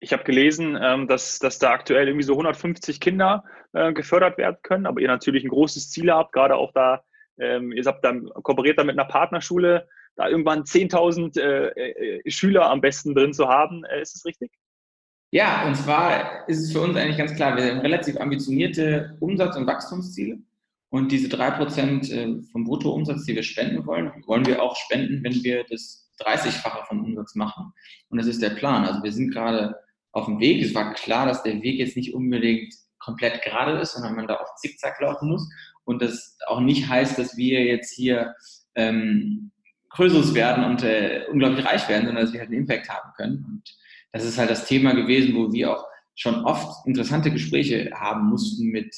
ich 0.01 0.13
habe 0.13 0.25
gelesen, 0.25 0.79
ähm, 0.79 1.09
dass, 1.09 1.39
dass 1.39 1.59
da 1.59 1.71
aktuell 1.71 2.09
irgendwie 2.09 2.27
so 2.27 2.35
150 2.35 3.01
Kinder 3.01 3.45
äh, 3.73 3.95
gefördert 3.95 4.37
werden 4.37 4.59
können, 4.63 4.85
aber 4.85 5.01
ihr 5.01 5.09
natürlich 5.09 5.45
ein 5.45 5.49
großes 5.49 5.91
Ziel 5.91 6.13
habt, 6.13 6.35
gerade 6.35 6.57
auch 6.57 6.73
da, 6.75 7.03
ähm, 7.39 7.73
ihr 7.73 7.83
habt 7.87 8.05
dann 8.05 8.29
kooperiert 8.43 8.79
da 8.79 8.85
mit 8.85 8.99
einer 8.99 9.09
Partnerschule, 9.09 9.89
da 10.17 10.29
irgendwann 10.29 10.65
10.000 10.65 11.41
äh, 11.41 12.19
äh, 12.19 12.31
Schüler 12.31 12.69
am 12.69 12.83
besten 12.83 13.15
drin 13.15 13.33
zu 13.33 13.49
haben. 13.49 13.83
Äh, 13.87 14.03
ist 14.03 14.15
das 14.15 14.27
richtig? 14.27 14.53
Ja, 15.31 15.67
und 15.67 15.75
zwar 15.75 16.47
ist 16.51 16.61
es 16.61 16.73
für 16.73 16.81
uns 16.81 16.99
eigentlich 16.99 17.17
ganz 17.17 17.35
klar, 17.35 17.57
wir 17.57 17.65
haben 17.65 17.81
relativ 17.81 18.21
ambitionierte 18.21 19.17
Umsatz- 19.21 19.57
und 19.57 19.67
Wachstumsziele. 19.67 20.41
Und 20.89 21.11
diese 21.11 21.29
drei 21.29 21.51
Prozent 21.51 22.11
äh, 22.11 22.41
vom 22.53 22.65
Bruttoumsatz, 22.65 23.25
die 23.25 23.35
wir 23.35 23.43
spenden 23.43 23.87
wollen, 23.87 24.13
wollen 24.27 24.47
wir 24.47 24.63
auch 24.63 24.77
spenden, 24.77 25.23
wenn 25.25 25.43
wir 25.43 25.65
das 25.69 26.11
30-fache 26.21 26.87
vom 26.87 27.05
Umsatz 27.05 27.35
machen. 27.35 27.73
Und 28.09 28.19
das 28.19 28.27
ist 28.27 28.43
der 28.43 28.51
Plan. 28.51 28.85
Also 28.85 29.03
wir 29.03 29.13
sind 29.13 29.33
gerade 29.33 29.77
auf 30.13 30.27
dem 30.27 30.41
Weg. 30.41 30.63
Es 30.63 30.75
war 30.75 30.95
klar, 30.95 31.27
dass 31.27 31.43
der 31.43 31.61
Weg 31.63 31.79
jetzt 31.79 31.97
nicht 31.97 32.15
unbedingt 32.15 32.73
komplett 32.99 33.43
gerade 33.43 33.79
ist, 33.79 33.93
sondern 33.93 34.15
man 34.15 34.27
da 34.27 34.37
auf 34.37 34.55
Zickzack 34.57 35.01
laufen 35.01 35.29
muss. 35.29 35.49
Und 35.85 36.03
das 36.03 36.39
auch 36.47 36.61
nicht 36.61 36.89
heißt, 36.89 37.19
dass 37.19 37.37
wir 37.37 37.65
jetzt 37.65 37.93
hier 37.95 38.35
ähm, 38.75 39.53
Größeres 39.91 40.35
werden 40.35 40.65
und 40.65 40.83
äh, 40.83 41.25
unglaublich 41.31 41.65
reich 41.65 41.89
werden, 41.89 42.07
sondern 42.07 42.25
dass 42.25 42.33
wir 42.33 42.41
halt 42.41 42.51
einen 42.51 42.61
Impact 42.61 42.89
haben 42.89 43.11
können. 43.17 43.45
Und 43.49 43.77
das 44.13 44.25
ist 44.25 44.39
halt 44.39 44.51
das 44.51 44.67
Thema 44.67 44.95
gewesen, 44.95 45.35
wo 45.35 45.53
wir 45.53 45.77
auch 45.77 45.85
schon 46.15 46.45
oft 46.45 46.87
interessante 46.87 47.31
Gespräche 47.31 47.91
haben 47.95 48.29
mussten 48.29 48.69
mit 48.69 48.95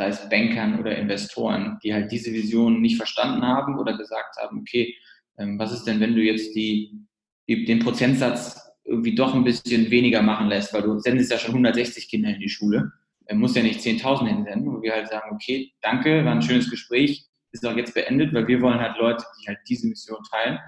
sei 0.00 0.08
es 0.08 0.28
Bankern 0.30 0.80
oder 0.80 0.96
Investoren, 0.96 1.78
die 1.84 1.92
halt 1.92 2.10
diese 2.10 2.32
Vision 2.32 2.80
nicht 2.80 2.96
verstanden 2.96 3.42
haben 3.42 3.78
oder 3.78 3.98
gesagt 3.98 4.38
haben, 4.40 4.60
okay, 4.60 4.94
ähm, 5.38 5.58
was 5.58 5.72
ist 5.72 5.84
denn, 5.84 6.00
wenn 6.00 6.14
du 6.14 6.22
jetzt 6.22 6.56
die, 6.56 7.06
den 7.46 7.80
Prozentsatz 7.80 8.58
irgendwie 8.84 9.14
doch 9.14 9.34
ein 9.34 9.44
bisschen 9.44 9.90
weniger 9.90 10.22
machen 10.22 10.48
lässt, 10.48 10.72
weil 10.72 10.82
du 10.82 10.98
sendest 10.98 11.30
ja 11.30 11.36
schon 11.36 11.50
160 11.50 12.08
Kinder 12.08 12.30
in 12.30 12.40
die 12.40 12.48
Schule, 12.48 12.90
muss 13.32 13.54
ja 13.54 13.62
nicht 13.62 13.80
10.000 13.80 14.26
hinsenden, 14.26 14.72
wo 14.72 14.82
wir 14.82 14.92
halt 14.92 15.08
sagen, 15.08 15.34
okay, 15.34 15.70
danke, 15.82 16.24
war 16.24 16.32
ein 16.32 16.42
schönes 16.42 16.70
Gespräch, 16.70 17.26
ist 17.52 17.66
auch 17.66 17.76
jetzt 17.76 17.94
beendet, 17.94 18.32
weil 18.32 18.48
wir 18.48 18.62
wollen 18.62 18.80
halt 18.80 18.96
Leute, 18.98 19.22
die 19.38 19.48
halt 19.48 19.58
diese 19.68 19.86
Mission 19.86 20.18
teilen. 20.32 20.58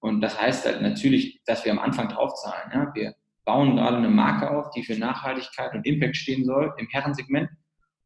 Und 0.00 0.20
das 0.20 0.38
heißt 0.40 0.66
halt 0.66 0.82
natürlich, 0.82 1.40
dass 1.46 1.64
wir 1.64 1.72
am 1.72 1.78
Anfang 1.78 2.08
draufzahlen. 2.10 2.70
Ja? 2.74 2.92
Wir 2.94 3.14
bauen 3.44 3.76
gerade 3.76 3.96
eine 3.96 4.10
Marke 4.10 4.50
auf, 4.50 4.70
die 4.70 4.82
für 4.82 4.96
Nachhaltigkeit 4.96 5.72
und 5.74 5.86
Impact 5.86 6.16
stehen 6.16 6.44
soll 6.44 6.72
im 6.76 6.86
Herrensegment. 6.88 7.48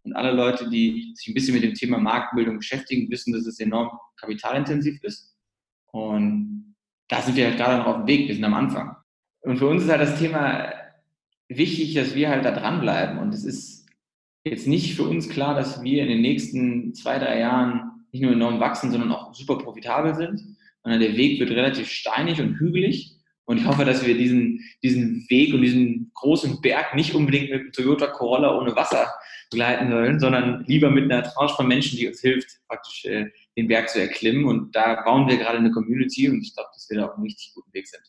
Und 0.07 0.15
alle 0.15 0.33
Leute, 0.33 0.71
die 0.71 1.13
sich 1.15 1.29
ein 1.29 1.35
bisschen 1.35 1.55
mit 1.55 1.65
dem 1.65 1.75
Thema 1.75 1.99
Markenbildung 1.99 2.59
beschäftigen, 2.59 3.11
wissen, 3.11 3.33
dass 3.33 3.47
es 3.47 3.61
enorm 3.61 3.91
kapitalintensiv 4.19 5.03
ist. 5.03 5.37
Und 5.93 6.77
da 7.09 7.23
sind 7.23 7.37
wir 7.37 7.47
halt 7.47 7.57
gerade 7.57 7.79
noch 7.79 7.87
auf 7.87 7.97
dem 7.97 8.07
Weg, 8.07 8.29
wir 8.29 8.35
sind 8.35 8.45
am 8.45 8.55
Anfang. 8.55 8.97
Und 9.41 9.59
für 9.59 9.69
uns 9.69 9.85
ist 9.85 9.91
halt 9.91 10.01
das 10.01 10.19
Thema 10.19 10.73
wichtig, 11.49 11.95
dass 11.95 12.15
wir 12.15 12.29
halt 12.29 12.45
da 12.45 12.53
dranbleiben. 12.53 13.19
Und 13.19 13.35
es 13.35 13.45
ist 13.45 13.87
jetzt 14.45 14.67
nicht 14.67 14.95
für 14.95 15.05
uns 15.05 15.29
klar, 15.29 15.55
dass 15.55 15.83
wir 15.83 16.03
in 16.03 16.09
den 16.09 16.21
nächsten 16.21 16.95
zwei, 16.95 17.19
drei 17.19 17.41
Jahren 17.41 18.07
nicht 18.13 18.23
nur 18.23 18.33
enorm 18.33 18.61
wachsen, 18.61 18.91
sondern 18.91 19.13
auch 19.13 19.35
super 19.35 19.59
profitabel 19.59 20.15
sind, 20.15 20.41
sondern 20.83 21.01
der 21.01 21.17
Weg 21.17 21.41
wird 21.41 21.51
relativ 21.51 21.89
steinig 21.89 22.41
und 22.41 22.59
hügelig. 22.59 23.16
Und 23.47 23.59
ich 23.59 23.65
hoffe, 23.65 23.85
dass 23.85 24.05
wir 24.05 24.17
diesen, 24.17 24.61
diesen 24.83 25.25
Weg 25.31 25.55
und 25.55 25.63
diesen 25.63 26.11
großen 26.15 26.61
Berg 26.61 26.95
nicht 26.95 27.15
unbedingt 27.15 27.51
mit 27.51 27.61
einem 27.61 27.73
Toyota 27.73 28.09
Corolla 28.09 28.59
ohne 28.59 28.75
Wasser 28.75 29.09
begleiten 29.51 29.91
sollen, 29.91 30.19
sondern 30.19 30.65
lieber 30.67 30.91
mit 30.91 31.05
einer 31.05 31.23
Tranche 31.23 31.55
von 31.55 31.69
Menschen, 31.69 31.97
die 31.97 32.09
uns 32.09 32.21
hilft, 32.21 32.59
praktisch 32.67 33.05
äh, 33.05 33.27
den 33.57 33.69
Berg 33.69 33.89
zu 33.89 34.01
erklimmen. 34.01 34.47
Und 34.47 34.75
da 34.75 35.01
bauen 35.03 35.29
wir 35.29 35.37
gerade 35.37 35.59
eine 35.59 35.71
Community 35.71 36.29
und 36.29 36.43
ich 36.43 36.55
glaube, 36.55 36.71
dass 36.75 36.91
wir 36.91 36.99
da 36.99 37.07
auf 37.07 37.15
einem 37.15 37.23
richtig 37.23 37.53
guten 37.55 37.73
Weg 37.73 37.87
sind. 37.87 38.03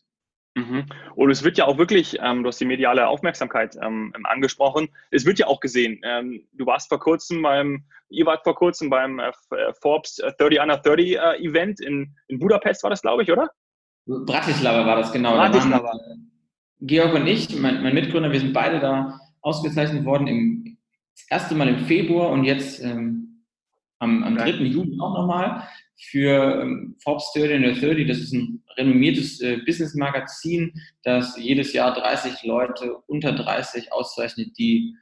Mhm. 0.56 0.86
Und 1.14 1.30
es 1.30 1.44
wird 1.44 1.56
ja 1.56 1.66
auch 1.66 1.78
wirklich, 1.78 2.18
ähm, 2.20 2.42
du 2.42 2.48
hast 2.48 2.60
die 2.60 2.64
mediale 2.64 3.06
Aufmerksamkeit 3.06 3.76
ähm, 3.80 4.12
angesprochen, 4.24 4.88
es 5.12 5.24
wird 5.24 5.38
ja 5.38 5.46
auch 5.46 5.60
gesehen. 5.60 6.00
Ähm, 6.02 6.48
du 6.52 6.66
warst 6.66 6.88
vor 6.88 6.98
kurzem 6.98 7.42
beim, 7.42 7.84
ihr 8.08 8.26
wart 8.26 8.42
vor 8.42 8.56
kurzem 8.56 8.90
beim 8.90 9.20
äh, 9.20 9.28
äh 9.28 9.72
Forbes 9.80 10.16
30 10.16 10.60
Under 10.60 10.78
30 10.78 11.16
äh, 11.16 11.44
Event 11.44 11.80
in, 11.80 12.16
in 12.26 12.40
Budapest, 12.40 12.82
war 12.82 12.90
das, 12.90 13.02
glaube 13.02 13.22
ich, 13.22 13.30
oder? 13.30 13.50
Bratislava 14.08 14.86
war 14.86 14.96
das, 14.96 15.12
genau. 15.12 15.34
Bratislava. 15.34 15.92
Da 15.92 16.14
Georg 16.80 17.14
und 17.14 17.26
ich, 17.26 17.58
mein, 17.58 17.82
mein, 17.82 17.94
Mitgründer, 17.94 18.30
wir 18.30 18.40
sind 18.40 18.52
beide 18.52 18.80
da 18.80 19.20
ausgezeichnet 19.40 20.04
worden, 20.04 20.26
im, 20.28 20.78
das 21.14 21.26
erste 21.28 21.54
Mal 21.54 21.68
im 21.68 21.86
Februar 21.86 22.30
und 22.30 22.44
jetzt 22.44 22.82
ähm, 22.82 23.44
am, 23.98 24.22
am 24.22 24.36
3. 24.36 24.50
Juli 24.64 24.98
auch 25.00 25.14
nochmal 25.14 25.64
für 25.96 26.62
ähm, 26.62 26.96
Forbes 27.02 27.32
30 27.34 27.56
Under 27.56 27.72
30. 27.72 28.06
Das 28.06 28.18
ist 28.18 28.32
ein 28.32 28.62
renommiertes 28.76 29.40
äh, 29.40 29.58
Business-Magazin, 29.66 30.72
das 31.02 31.36
jedes 31.36 31.72
Jahr 31.72 31.94
30 31.94 32.44
Leute 32.44 32.96
unter 33.08 33.32
30 33.32 33.92
auszeichnet, 33.92 34.56
die 34.56 34.94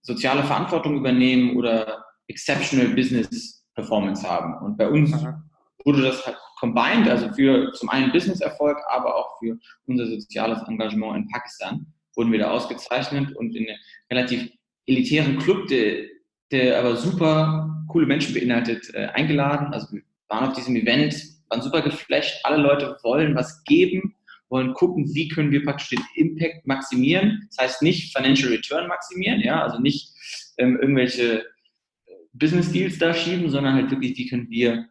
soziale 0.00 0.42
Verantwortung 0.42 0.96
übernehmen 0.96 1.56
oder 1.56 2.04
Exceptional 2.26 2.88
Business 2.88 3.64
Performance 3.74 4.28
haben. 4.28 4.54
Und 4.64 4.76
bei 4.76 4.88
uns 4.88 5.12
wurde 5.84 6.02
das 6.02 6.26
halt 6.26 6.36
combined, 6.60 7.08
also 7.08 7.32
für 7.32 7.72
zum 7.72 7.88
einen 7.88 8.12
Business-Erfolg, 8.12 8.76
aber 8.90 9.16
auch 9.16 9.38
für 9.38 9.58
unser 9.86 10.06
soziales 10.06 10.62
Engagement 10.68 11.16
in 11.16 11.28
Pakistan 11.28 11.86
wurden 12.14 12.32
wir 12.32 12.40
da 12.40 12.50
ausgezeichnet 12.50 13.34
und 13.36 13.56
in 13.56 13.66
einem 13.66 13.78
relativ 14.10 14.50
elitären 14.86 15.38
Club, 15.38 15.68
der, 15.68 16.04
der 16.50 16.78
aber 16.78 16.96
super 16.96 17.84
coole 17.88 18.06
Menschen 18.06 18.34
beinhaltet, 18.34 18.92
äh, 18.94 19.06
eingeladen. 19.06 19.72
Also 19.72 19.92
wir 19.92 20.02
waren 20.28 20.48
auf 20.48 20.54
diesem 20.54 20.76
Event, 20.76 21.14
waren 21.48 21.62
super 21.62 21.82
geflasht. 21.82 22.40
Alle 22.44 22.62
Leute 22.62 22.96
wollen 23.02 23.34
was 23.34 23.64
geben, 23.64 24.14
wollen 24.48 24.74
gucken, 24.74 25.08
wie 25.14 25.28
können 25.28 25.50
wir 25.50 25.64
praktisch 25.64 25.90
den 25.90 26.02
Impact 26.14 26.66
maximieren. 26.66 27.46
Das 27.48 27.64
heißt 27.64 27.82
nicht 27.82 28.16
Financial 28.16 28.50
Return 28.50 28.88
maximieren, 28.88 29.40
ja, 29.40 29.62
also 29.62 29.80
nicht 29.80 30.12
ähm, 30.58 30.78
irgendwelche 30.80 31.44
Business 32.32 32.70
Deals 32.70 32.98
da 32.98 33.14
schieben, 33.14 33.50
sondern 33.50 33.74
halt 33.74 33.90
wirklich, 33.90 34.16
wie 34.16 34.28
können 34.28 34.50
wir 34.50 34.86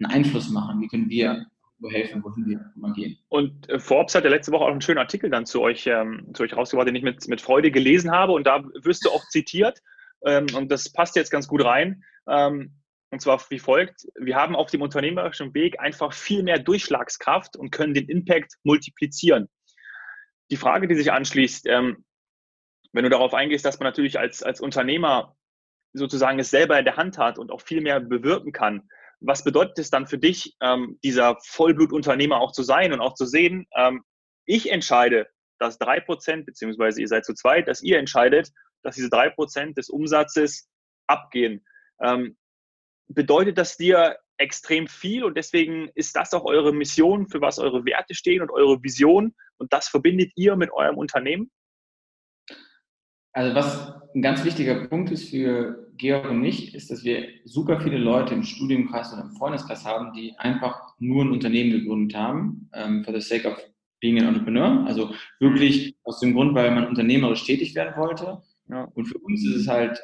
einen 0.00 0.12
Einfluss 0.12 0.50
machen? 0.50 0.80
Wie 0.80 0.88
können 0.88 1.08
wir 1.08 1.46
wo 1.80 1.90
helfen, 1.90 2.22
wohin 2.24 2.46
wir 2.46 2.72
mal 2.74 2.92
gehen. 2.92 3.18
Und 3.28 3.68
äh, 3.68 3.78
Forbes 3.78 4.14
hat 4.14 4.24
ja 4.24 4.30
letzte 4.30 4.52
Woche 4.52 4.64
auch 4.64 4.70
einen 4.70 4.80
schönen 4.80 4.98
Artikel 4.98 5.30
dann 5.30 5.46
zu 5.46 5.60
euch, 5.60 5.86
ähm, 5.86 6.28
zu 6.34 6.42
euch 6.42 6.56
rausgebracht, 6.56 6.88
den 6.88 6.96
ich 6.96 7.02
mit, 7.02 7.26
mit 7.28 7.40
Freude 7.40 7.70
gelesen 7.70 8.10
habe. 8.10 8.32
Und 8.32 8.46
da 8.46 8.64
wirst 8.82 9.04
du 9.04 9.10
auch 9.10 9.24
zitiert. 9.28 9.80
Ähm, 10.24 10.46
und 10.54 10.70
das 10.70 10.92
passt 10.92 11.16
jetzt 11.16 11.30
ganz 11.30 11.46
gut 11.46 11.64
rein. 11.64 12.02
Ähm, 12.28 12.74
und 13.10 13.22
zwar 13.22 13.40
wie 13.48 13.58
folgt. 13.58 14.06
Wir 14.20 14.36
haben 14.36 14.54
auf 14.54 14.70
dem 14.70 14.82
unternehmerischen 14.82 15.54
Weg 15.54 15.80
einfach 15.80 16.12
viel 16.12 16.42
mehr 16.42 16.58
Durchschlagskraft 16.58 17.56
und 17.56 17.70
können 17.70 17.94
den 17.94 18.08
Impact 18.08 18.54
multiplizieren. 18.64 19.48
Die 20.50 20.56
Frage, 20.56 20.88
die 20.88 20.96
sich 20.96 21.12
anschließt, 21.12 21.66
ähm, 21.68 22.04
wenn 22.92 23.04
du 23.04 23.10
darauf 23.10 23.34
eingehst, 23.34 23.64
dass 23.64 23.78
man 23.78 23.86
natürlich 23.86 24.18
als, 24.18 24.42
als 24.42 24.60
Unternehmer 24.60 25.36
sozusagen 25.92 26.38
es 26.38 26.50
selber 26.50 26.78
in 26.78 26.84
der 26.84 26.96
Hand 26.96 27.18
hat 27.18 27.38
und 27.38 27.50
auch 27.50 27.62
viel 27.62 27.80
mehr 27.80 28.00
bewirken 28.00 28.52
kann, 28.52 28.88
was 29.20 29.44
bedeutet 29.44 29.78
es 29.78 29.90
dann 29.90 30.06
für 30.06 30.18
dich, 30.18 30.56
ähm, 30.60 30.98
dieser 31.02 31.36
Vollblutunternehmer 31.42 32.40
auch 32.40 32.52
zu 32.52 32.62
sein 32.62 32.92
und 32.92 33.00
auch 33.00 33.14
zu 33.14 33.26
sehen, 33.26 33.66
ähm, 33.76 34.02
ich 34.46 34.70
entscheide, 34.70 35.28
dass 35.58 35.78
drei 35.78 36.00
Prozent, 36.00 36.46
beziehungsweise 36.46 37.00
ihr 37.00 37.08
seid 37.08 37.24
zu 37.24 37.34
zweit, 37.34 37.68
dass 37.68 37.82
ihr 37.82 37.98
entscheidet, 37.98 38.50
dass 38.82 38.94
diese 38.94 39.10
drei 39.10 39.28
Prozent 39.28 39.76
des 39.76 39.90
Umsatzes 39.90 40.68
abgehen. 41.06 41.64
Ähm, 42.00 42.36
bedeutet 43.08 43.58
das 43.58 43.76
dir 43.76 44.18
extrem 44.36 44.86
viel 44.86 45.24
und 45.24 45.36
deswegen 45.36 45.90
ist 45.94 46.14
das 46.14 46.32
auch 46.32 46.44
eure 46.44 46.72
Mission, 46.72 47.28
für 47.28 47.40
was 47.40 47.58
eure 47.58 47.84
Werte 47.84 48.14
stehen 48.14 48.40
und 48.40 48.50
eure 48.50 48.82
Vision 48.82 49.34
und 49.56 49.72
das 49.72 49.88
verbindet 49.88 50.32
ihr 50.36 50.54
mit 50.54 50.72
eurem 50.72 50.96
Unternehmen? 50.96 51.50
Also 53.38 53.54
was 53.54 53.94
ein 54.16 54.22
ganz 54.22 54.44
wichtiger 54.44 54.88
Punkt 54.88 55.12
ist 55.12 55.30
für 55.30 55.92
Georg 55.96 56.28
und 56.28 56.40
mich, 56.40 56.74
ist, 56.74 56.90
dass 56.90 57.04
wir 57.04 57.28
super 57.44 57.80
viele 57.80 57.96
Leute 57.96 58.34
im 58.34 58.42
Studiumkreis 58.42 59.12
oder 59.12 59.22
im 59.22 59.30
Freundeskreis 59.30 59.84
haben, 59.84 60.12
die 60.12 60.36
einfach 60.38 60.94
nur 60.98 61.24
ein 61.24 61.30
Unternehmen 61.30 61.70
gegründet 61.70 62.18
haben, 62.18 62.68
ähm, 62.72 63.04
for 63.04 63.14
the 63.14 63.20
sake 63.20 63.48
of 63.48 63.56
being 64.00 64.18
an 64.18 64.26
entrepreneur. 64.26 64.84
Also 64.88 65.14
wirklich 65.38 65.94
aus 66.02 66.18
dem 66.18 66.34
Grund, 66.34 66.56
weil 66.56 66.72
man 66.72 66.88
unternehmerisch 66.88 67.44
tätig 67.44 67.76
werden 67.76 67.94
wollte. 67.96 68.42
Ja. 68.68 68.88
Und 68.94 69.04
für 69.04 69.18
uns 69.18 69.46
ist 69.46 69.54
es 69.54 69.68
halt, 69.68 70.02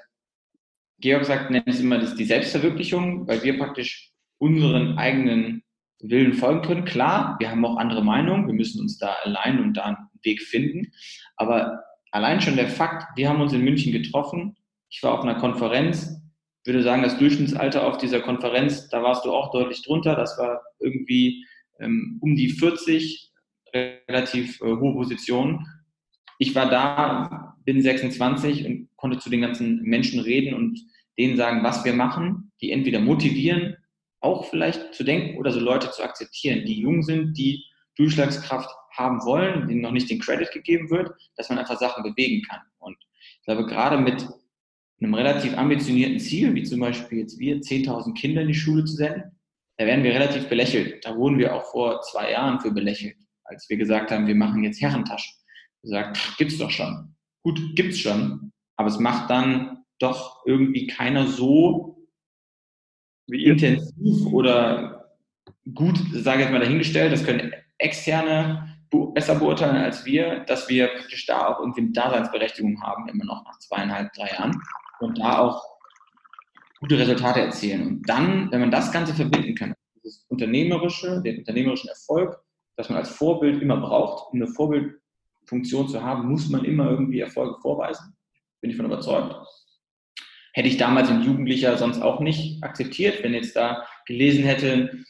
Georg 1.00 1.24
sagt, 1.24 1.50
nennt 1.50 1.66
es 1.66 1.80
immer 1.80 1.98
das 1.98 2.14
die 2.14 2.26
Selbstverwirklichung, 2.26 3.26
weil 3.26 3.42
wir 3.42 3.58
praktisch 3.58 4.12
unseren 4.38 4.96
eigenen 4.96 5.64
Willen 5.98 6.34
folgen 6.34 6.62
können. 6.62 6.84
Klar, 6.84 7.34
wir 7.40 7.50
haben 7.50 7.64
auch 7.64 7.78
andere 7.78 8.04
Meinungen, 8.04 8.46
wir 8.46 8.54
müssen 8.54 8.80
uns 8.80 8.96
da 8.98 9.16
allein 9.24 9.58
und 9.58 9.74
da 9.74 9.86
einen 9.86 9.96
Weg 10.22 10.40
finden. 10.40 10.92
Aber 11.34 11.82
allein 12.14 12.40
schon 12.40 12.56
der 12.56 12.68
Fakt, 12.68 13.16
wir 13.16 13.28
haben 13.28 13.40
uns 13.40 13.52
in 13.52 13.64
München 13.64 13.92
getroffen, 13.92 14.56
ich 14.88 15.02
war 15.02 15.12
auf 15.12 15.22
einer 15.22 15.34
Konferenz, 15.34 16.16
würde 16.64 16.82
sagen, 16.82 17.02
das 17.02 17.18
Durchschnittsalter 17.18 17.84
auf 17.86 17.98
dieser 17.98 18.20
Konferenz, 18.20 18.88
da 18.88 19.02
warst 19.02 19.24
du 19.24 19.32
auch 19.32 19.50
deutlich 19.50 19.82
drunter, 19.82 20.14
das 20.14 20.38
war 20.38 20.62
irgendwie 20.78 21.44
ähm, 21.80 22.18
um 22.22 22.36
die 22.36 22.50
40, 22.50 23.32
relativ 23.74 24.60
äh, 24.60 24.64
hohe 24.64 24.94
Position. 24.94 25.66
Ich 26.38 26.54
war 26.54 26.70
da, 26.70 27.56
bin 27.64 27.82
26 27.82 28.64
und 28.64 28.88
konnte 28.94 29.18
zu 29.18 29.28
den 29.28 29.40
ganzen 29.40 29.82
Menschen 29.82 30.20
reden 30.20 30.54
und 30.54 30.80
denen 31.18 31.36
sagen, 31.36 31.64
was 31.64 31.84
wir 31.84 31.94
machen, 31.94 32.52
die 32.60 32.70
entweder 32.70 33.00
motivieren, 33.00 33.76
auch 34.20 34.44
vielleicht 34.46 34.94
zu 34.94 35.02
denken 35.02 35.36
oder 35.36 35.50
so 35.50 35.58
Leute 35.58 35.90
zu 35.90 36.02
akzeptieren, 36.02 36.64
die 36.64 36.80
jung 36.80 37.02
sind, 37.02 37.36
die 37.36 37.64
Durchschlagskraft 37.96 38.70
haben 38.96 39.24
wollen, 39.24 39.68
denen 39.68 39.80
noch 39.80 39.92
nicht 39.92 40.10
den 40.10 40.20
Credit 40.20 40.50
gegeben 40.52 40.90
wird, 40.90 41.10
dass 41.36 41.48
man 41.48 41.58
einfach 41.58 41.78
Sachen 41.78 42.02
bewegen 42.02 42.42
kann. 42.42 42.60
Und 42.78 42.96
ich 43.18 43.44
glaube, 43.44 43.66
gerade 43.66 43.98
mit 43.98 44.26
einem 45.00 45.14
relativ 45.14 45.56
ambitionierten 45.56 46.20
Ziel, 46.20 46.54
wie 46.54 46.62
zum 46.62 46.80
Beispiel 46.80 47.18
jetzt 47.18 47.38
wir, 47.38 47.56
10.000 47.60 48.14
Kinder 48.14 48.42
in 48.42 48.48
die 48.48 48.54
Schule 48.54 48.84
zu 48.84 48.94
senden, 48.94 49.38
da 49.76 49.86
werden 49.86 50.04
wir 50.04 50.14
relativ 50.14 50.48
belächelt. 50.48 51.04
Da 51.04 51.16
wurden 51.16 51.38
wir 51.38 51.54
auch 51.54 51.64
vor 51.70 52.00
zwei 52.02 52.30
Jahren 52.30 52.60
für 52.60 52.70
belächelt, 52.70 53.16
als 53.44 53.68
wir 53.68 53.76
gesagt 53.76 54.10
haben, 54.10 54.26
wir 54.26 54.36
machen 54.36 54.62
jetzt 54.62 54.80
Herrentaschen. 54.80 55.34
Gesagt, 55.82 56.18
gibt's 56.38 56.58
doch 56.58 56.70
schon. 56.70 57.14
Gut, 57.42 57.60
gibt's 57.74 57.98
schon, 57.98 58.52
aber 58.76 58.88
es 58.88 58.98
macht 58.98 59.28
dann 59.30 59.84
doch 59.98 60.42
irgendwie 60.46 60.86
keiner 60.86 61.26
so 61.26 62.08
wie 63.26 63.44
intensiv 63.44 64.26
oder 64.26 65.16
gut, 65.74 65.98
sage 66.12 66.38
ich 66.38 66.44
jetzt 66.44 66.52
mal 66.52 66.60
dahingestellt, 66.60 67.12
das 67.12 67.24
können 67.24 67.52
externe 67.78 68.73
besser 69.12 69.36
beurteilen 69.36 69.76
als 69.76 70.04
wir, 70.04 70.40
dass 70.40 70.68
wir 70.68 70.88
praktisch 70.88 71.26
da 71.26 71.48
auch 71.48 71.60
irgendwie 71.60 71.82
eine 71.82 71.92
Daseinsberechtigung 71.92 72.82
haben, 72.82 73.08
immer 73.08 73.24
noch 73.24 73.44
nach 73.44 73.58
zweieinhalb, 73.58 74.12
drei 74.12 74.28
Jahren 74.28 74.60
und 75.00 75.18
da 75.18 75.38
auch 75.38 75.62
gute 76.80 76.98
Resultate 76.98 77.40
erzielen. 77.40 77.86
Und 77.86 78.08
dann, 78.08 78.50
wenn 78.50 78.60
man 78.60 78.70
das 78.70 78.92
Ganze 78.92 79.14
verbinden 79.14 79.54
kann, 79.54 79.74
das 80.02 80.24
Unternehmerische, 80.28 81.22
den 81.22 81.38
unternehmerischen 81.38 81.88
Erfolg, 81.88 82.38
das 82.76 82.88
man 82.88 82.98
als 82.98 83.10
Vorbild 83.10 83.62
immer 83.62 83.78
braucht, 83.78 84.32
um 84.32 84.42
eine 84.42 84.50
Vorbildfunktion 84.50 85.88
zu 85.88 86.02
haben, 86.02 86.28
muss 86.28 86.48
man 86.48 86.64
immer 86.64 86.90
irgendwie 86.90 87.20
Erfolge 87.20 87.58
vorweisen. 87.60 88.16
Bin 88.60 88.70
ich 88.70 88.76
von 88.76 88.86
überzeugt. 88.86 89.34
Hätte 90.52 90.68
ich 90.68 90.76
damals 90.76 91.08
ein 91.08 91.22
Jugendlicher 91.22 91.76
sonst 91.76 92.00
auch 92.00 92.20
nicht 92.20 92.62
akzeptiert, 92.62 93.22
wenn 93.22 93.34
jetzt 93.34 93.56
da 93.56 93.86
gelesen 94.06 94.44
hätte, 94.44 95.04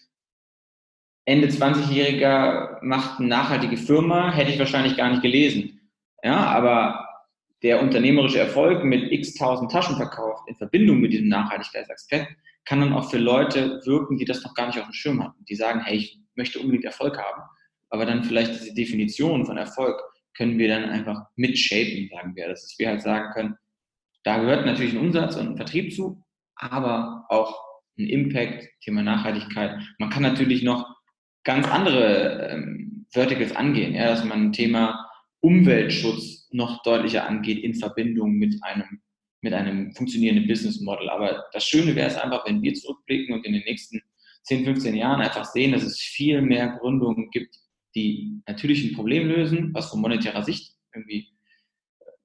Ende 1.27 1.49
20-Jähriger 1.49 2.74
macht 2.85 3.19
eine 3.19 3.29
nachhaltige 3.29 3.77
Firma, 3.77 4.33
hätte 4.33 4.53
ich 4.53 4.59
wahrscheinlich 4.59 4.97
gar 4.97 5.11
nicht 5.11 5.23
gelesen. 5.23 5.91
Ja, 6.23 6.37
aber 6.37 7.07
der 7.63 7.83
unternehmerische 7.83 8.39
Erfolg 8.39 8.85
mit 8.85 9.11
x 9.11 9.35
tausend 9.35 9.73
Taschen 9.73 9.97
in 10.47 10.57
Verbindung 10.57 11.01
mit 11.01 11.13
diesem 11.13 11.29
Nachhaltigkeitsaspekt 11.29 12.29
kann 12.65 12.81
dann 12.81 12.93
auch 12.93 13.11
für 13.11 13.19
Leute 13.19 13.81
wirken, 13.85 14.17
die 14.17 14.25
das 14.25 14.43
noch 14.43 14.55
gar 14.55 14.67
nicht 14.67 14.79
auf 14.79 14.87
dem 14.87 14.93
Schirm 14.93 15.23
hatten. 15.23 15.45
Die 15.47 15.55
sagen, 15.55 15.81
hey, 15.85 15.97
ich 15.97 16.19
möchte 16.35 16.59
unbedingt 16.59 16.85
Erfolg 16.85 17.19
haben, 17.19 17.43
aber 17.91 18.07
dann 18.07 18.25
vielleicht 18.25 18.55
diese 18.55 18.75
Definition 18.75 19.47
von 19.47 19.57
Erfolg 19.57 20.01
können 20.37 20.59
wir 20.59 20.69
dann 20.69 20.85
einfach 20.91 21.27
mitshapen, 21.37 22.09
sagen 22.11 22.35
wir. 22.35 22.49
Das 22.49 22.65
ist, 22.65 22.79
wir 22.79 22.89
halt 22.89 23.03
sagen 23.03 23.33
können, 23.33 23.57
da 24.25 24.39
gehört 24.39 24.67
natürlich 24.67 24.95
ein 24.95 25.01
Umsatz 25.01 25.37
und 25.37 25.49
ein 25.49 25.57
Vertrieb 25.57 25.93
zu, 25.93 26.23
aber 26.57 27.25
auch 27.29 27.63
ein 27.99 28.07
Impact, 28.07 28.69
Thema 28.83 29.03
Nachhaltigkeit. 29.03 29.79
Man 29.99 30.11
kann 30.11 30.23
natürlich 30.23 30.63
noch 30.63 30.94
ganz 31.45 31.69
andere 31.69 32.49
ähm, 32.51 33.07
Verticals 33.11 33.55
angehen, 33.55 33.95
ja, 33.95 34.07
dass 34.09 34.25
man 34.25 34.47
ein 34.47 34.53
Thema 34.53 35.09
Umweltschutz 35.41 36.49
noch 36.53 36.83
deutlicher 36.83 37.27
angeht 37.27 37.63
in 37.63 37.75
Verbindung 37.75 38.33
mit 38.33 38.57
einem, 38.63 39.01
mit 39.43 39.53
einem 39.53 39.93
funktionierenden 39.95 40.49
Business 40.49 40.81
Model. 40.81 41.11
Aber 41.11 41.45
das 41.53 41.65
Schöne 41.65 41.95
wäre 41.95 42.09
es 42.09 42.17
einfach, 42.17 42.47
wenn 42.47 42.63
wir 42.63 42.75
zurückblicken 42.75 43.35
und 43.35 43.45
in 43.45 43.53
den 43.53 43.63
nächsten 43.65 44.01
10, 44.45 44.65
15 44.65 44.95
Jahren 44.95 45.21
einfach 45.21 45.45
sehen, 45.45 45.73
dass 45.73 45.83
es 45.83 45.99
viel 45.99 46.43
mehr 46.43 46.79
Gründungen 46.79 47.31
gibt, 47.31 47.57
die 47.95 48.41
natürlich 48.47 48.85
ein 48.85 48.95
Problem 48.95 49.29
lösen, 49.29 49.73
was 49.73 49.91
von 49.91 50.01
monetärer 50.01 50.43
Sicht 50.43 50.75
irgendwie 50.95 51.29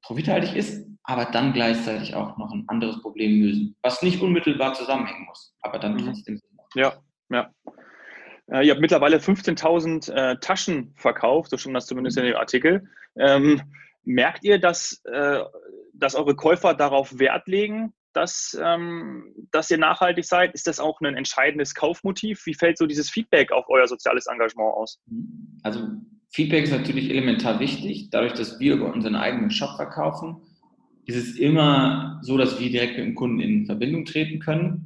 profithaltig 0.01 0.55
ist, 0.55 0.88
aber 1.03 1.25
dann 1.25 1.53
gleichzeitig 1.53 2.15
auch 2.15 2.38
noch 2.38 2.51
ein 2.51 2.65
anderes 2.67 3.01
Problem 3.01 3.41
lösen, 3.41 3.75
was 3.82 4.01
nicht 4.01 4.21
unmittelbar 4.21 4.73
zusammenhängen 4.73 5.25
muss, 5.25 5.55
aber 5.62 5.79
dann 5.79 5.93
mhm. 5.93 6.05
trotzdem. 6.05 6.41
Ja, 6.75 6.93
ja. 7.29 7.51
Äh, 8.51 8.65
ihr 8.65 8.71
habt 8.71 8.81
mittlerweile 8.81 9.17
15.000 9.17 10.12
äh, 10.12 10.39
Taschen 10.39 10.93
verkauft, 10.95 11.51
so 11.51 11.57
schon 11.57 11.73
das 11.73 11.85
zumindest 11.85 12.17
in 12.17 12.25
dem 12.25 12.35
Artikel. 12.35 12.88
Ähm, 13.17 13.62
merkt 14.03 14.43
ihr, 14.43 14.59
dass, 14.59 15.01
äh, 15.05 15.39
dass 15.93 16.15
eure 16.15 16.35
Käufer 16.35 16.73
darauf 16.73 17.19
Wert 17.19 17.47
legen, 17.47 17.93
dass, 18.13 18.57
ähm, 18.62 19.33
dass 19.51 19.69
ihr 19.69 19.77
nachhaltig 19.77 20.25
seid? 20.25 20.53
Ist 20.53 20.67
das 20.67 20.79
auch 20.79 20.99
ein 21.01 21.15
entscheidendes 21.15 21.75
Kaufmotiv? 21.75 22.45
Wie 22.45 22.53
fällt 22.53 22.77
so 22.77 22.88
dieses 22.88 23.09
Feedback 23.09 23.51
auf 23.51 23.65
euer 23.69 23.88
soziales 23.88 24.25
Engagement 24.27 24.73
aus? 24.73 24.99
Also 25.63 25.81
Feedback 26.31 26.63
ist 26.63 26.71
natürlich 26.71 27.09
elementar 27.09 27.59
wichtig. 27.59 28.09
Dadurch, 28.09 28.33
dass 28.33 28.59
wir 28.59 28.73
über 28.73 28.91
unseren 28.91 29.15
eigenen 29.15 29.51
Shop 29.51 29.75
verkaufen, 29.75 30.38
ist 31.05 31.15
es 31.15 31.38
immer 31.38 32.19
so, 32.21 32.38
dass 32.38 32.59
wir 32.59 32.69
direkt 32.69 32.97
mit 32.97 33.05
dem 33.07 33.15
Kunden 33.15 33.39
in 33.39 33.65
Verbindung 33.65 34.05
treten 34.05 34.39
können. 34.39 34.85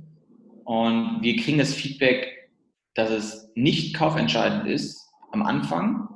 Und 0.63 1.21
wir 1.21 1.35
kriegen 1.35 1.57
das 1.57 1.73
Feedback, 1.73 2.32
dass 2.95 3.09
es 3.09 3.51
nicht 3.55 3.95
kaufentscheidend 3.95 4.67
ist 4.67 5.09
am 5.31 5.41
Anfang. 5.43 6.07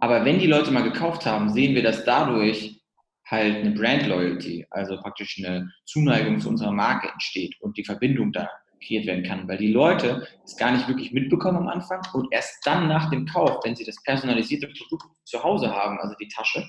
Aber 0.00 0.24
wenn 0.24 0.38
die 0.38 0.46
Leute 0.46 0.70
mal 0.70 0.82
gekauft 0.82 1.26
haben, 1.26 1.52
sehen 1.52 1.74
wir, 1.74 1.82
dass 1.82 2.04
dadurch 2.04 2.82
halt 3.26 3.56
eine 3.56 3.70
Brand 3.70 4.06
Loyalty, 4.06 4.66
also 4.70 4.96
praktisch 4.96 5.38
eine 5.38 5.70
Zuneigung 5.86 6.40
zu 6.40 6.48
unserer 6.48 6.72
Marke 6.72 7.08
entsteht 7.10 7.54
und 7.60 7.76
die 7.76 7.84
Verbindung 7.84 8.32
da 8.32 8.48
kreiert 8.84 9.06
werden 9.06 9.24
kann, 9.24 9.46
weil 9.48 9.58
die 9.58 9.72
Leute 9.72 10.26
es 10.44 10.56
gar 10.56 10.72
nicht 10.72 10.88
wirklich 10.88 11.12
mitbekommen 11.12 11.58
am 11.58 11.68
Anfang 11.68 12.02
und 12.14 12.28
erst 12.32 12.66
dann 12.66 12.88
nach 12.88 13.10
dem 13.10 13.26
Kauf, 13.26 13.64
wenn 13.64 13.76
sie 13.76 13.84
das 13.84 14.02
personalisierte 14.02 14.68
Produkt 14.68 15.06
zu 15.24 15.42
Hause 15.42 15.70
haben, 15.70 15.98
also 16.00 16.14
die 16.20 16.28
Tasche, 16.28 16.68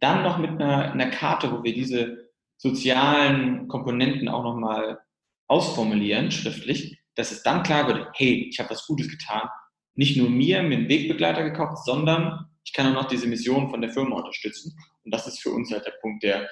dann 0.00 0.22
noch 0.22 0.38
mit 0.38 0.50
einer, 0.50 0.92
einer 0.92 1.10
Karte, 1.10 1.50
wo 1.50 1.62
wir 1.62 1.74
diese 1.74 2.28
sozialen 2.56 3.68
Komponenten 3.68 4.28
auch 4.28 4.44
nochmal 4.44 5.00
ausformulieren, 5.48 6.30
schriftlich, 6.30 6.97
dass 7.18 7.32
es 7.32 7.42
dann 7.42 7.62
klar 7.62 7.86
wird, 7.86 8.08
hey, 8.14 8.48
ich 8.50 8.58
habe 8.58 8.70
was 8.70 8.86
Gutes 8.86 9.08
getan, 9.08 9.48
nicht 9.94 10.16
nur 10.16 10.30
mir, 10.30 10.62
mir 10.62 10.78
einen 10.78 10.88
Wegbegleiter 10.88 11.42
gekauft, 11.42 11.84
sondern 11.84 12.46
ich 12.64 12.72
kann 12.72 12.86
auch 12.86 13.02
noch 13.02 13.08
diese 13.08 13.26
Mission 13.26 13.70
von 13.70 13.80
der 13.80 13.90
Firma 13.90 14.16
unterstützen. 14.16 14.74
Und 15.04 15.12
das 15.12 15.26
ist 15.26 15.40
für 15.40 15.50
uns 15.50 15.70
halt 15.72 15.84
der 15.84 15.94
Punkt, 16.00 16.22
der 16.22 16.48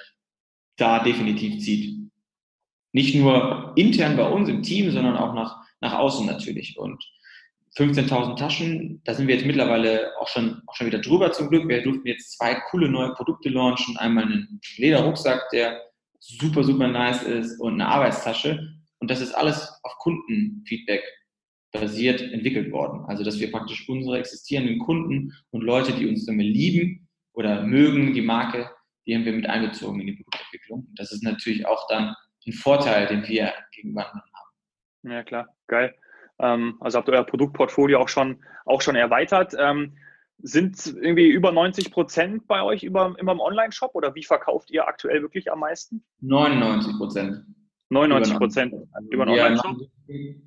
da 0.77 0.99
definitiv 1.03 1.63
zieht 1.63 2.07
nicht 2.97 3.15
nur 3.15 3.73
intern 3.75 4.17
bei 4.17 4.27
uns 4.27 4.49
im 4.49 4.63
Team, 4.63 4.91
sondern 4.91 5.17
auch 5.17 5.33
nach, 5.33 5.57
nach 5.81 5.93
außen 5.93 6.25
natürlich. 6.25 6.77
Und 6.77 7.03
15.000 7.77 8.37
Taschen, 8.37 9.01
da 9.03 9.13
sind 9.13 9.27
wir 9.27 9.35
jetzt 9.35 9.45
mittlerweile 9.45 10.13
auch 10.19 10.27
schon, 10.27 10.63
auch 10.65 10.75
schon 10.75 10.87
wieder 10.87 10.99
drüber 10.99 11.31
zum 11.31 11.49
Glück. 11.49 11.67
Wir 11.67 11.83
durften 11.83 12.07
jetzt 12.07 12.37
zwei 12.37 12.55
coole 12.71 12.89
neue 12.89 13.13
Produkte 13.13 13.49
launchen. 13.49 13.97
Einmal 13.97 14.23
einen 14.23 14.59
Lederrucksack, 14.77 15.49
der 15.51 15.79
super, 16.19 16.63
super 16.63 16.87
nice 16.87 17.21
ist 17.21 17.59
und 17.59 17.73
eine 17.73 17.87
Arbeitstasche. 17.87 18.73
Und 18.99 19.11
das 19.11 19.21
ist 19.21 19.33
alles 19.33 19.79
auf 19.83 19.97
Kundenfeedback 19.99 21.03
basiert 21.71 22.21
entwickelt 22.21 22.71
worden. 22.71 23.05
Also, 23.07 23.23
dass 23.23 23.39
wir 23.39 23.51
praktisch 23.51 23.87
unsere 23.89 24.17
existierenden 24.19 24.79
Kunden 24.79 25.33
und 25.51 25.61
Leute, 25.61 25.93
die 25.93 26.07
uns 26.07 26.25
damit 26.25 26.47
lieben 26.47 27.07
oder 27.33 27.63
mögen, 27.63 28.13
die 28.13 28.21
Marke, 28.21 28.69
die 29.05 29.15
haben 29.15 29.25
wir 29.25 29.33
mit 29.33 29.47
einbezogen 29.47 29.99
in 30.01 30.07
die 30.07 30.13
Produktentwicklung. 30.13 30.87
Das 30.95 31.11
ist 31.11 31.23
natürlich 31.23 31.65
auch 31.65 31.87
dann 31.87 32.15
ein 32.45 32.53
Vorteil, 32.53 33.07
den 33.07 33.27
wir 33.27 33.53
gegenüber 33.73 34.07
anderen 34.07 34.31
haben. 34.33 35.11
Ja, 35.11 35.23
klar, 35.23 35.47
geil. 35.67 35.95
Ähm, 36.39 36.77
also 36.79 36.97
habt 36.97 37.09
ihr 37.09 37.13
euer 37.13 37.25
Produktportfolio 37.25 37.99
auch 37.99 38.09
schon, 38.09 38.43
auch 38.65 38.81
schon 38.81 38.95
erweitert. 38.95 39.53
Ähm, 39.57 39.97
sind 40.39 40.85
irgendwie 40.87 41.27
über 41.27 41.51
90 41.51 41.91
Prozent 41.91 42.47
bei 42.47 42.61
euch 42.61 42.83
über, 42.83 43.15
immer 43.17 43.31
im 43.31 43.39
Online-Shop 43.39 43.95
oder 43.95 44.13
wie 44.13 44.23
verkauft 44.23 44.69
ihr 44.69 44.87
aktuell 44.87 45.21
wirklich 45.21 45.51
am 45.51 45.59
meisten? 45.59 46.03
99 46.21 46.95
Prozent. 46.97 47.43
99 47.89 48.37
Prozent 48.37 48.73
über 49.11 49.25
den 49.25 49.33
Online-Shop? 49.33 49.77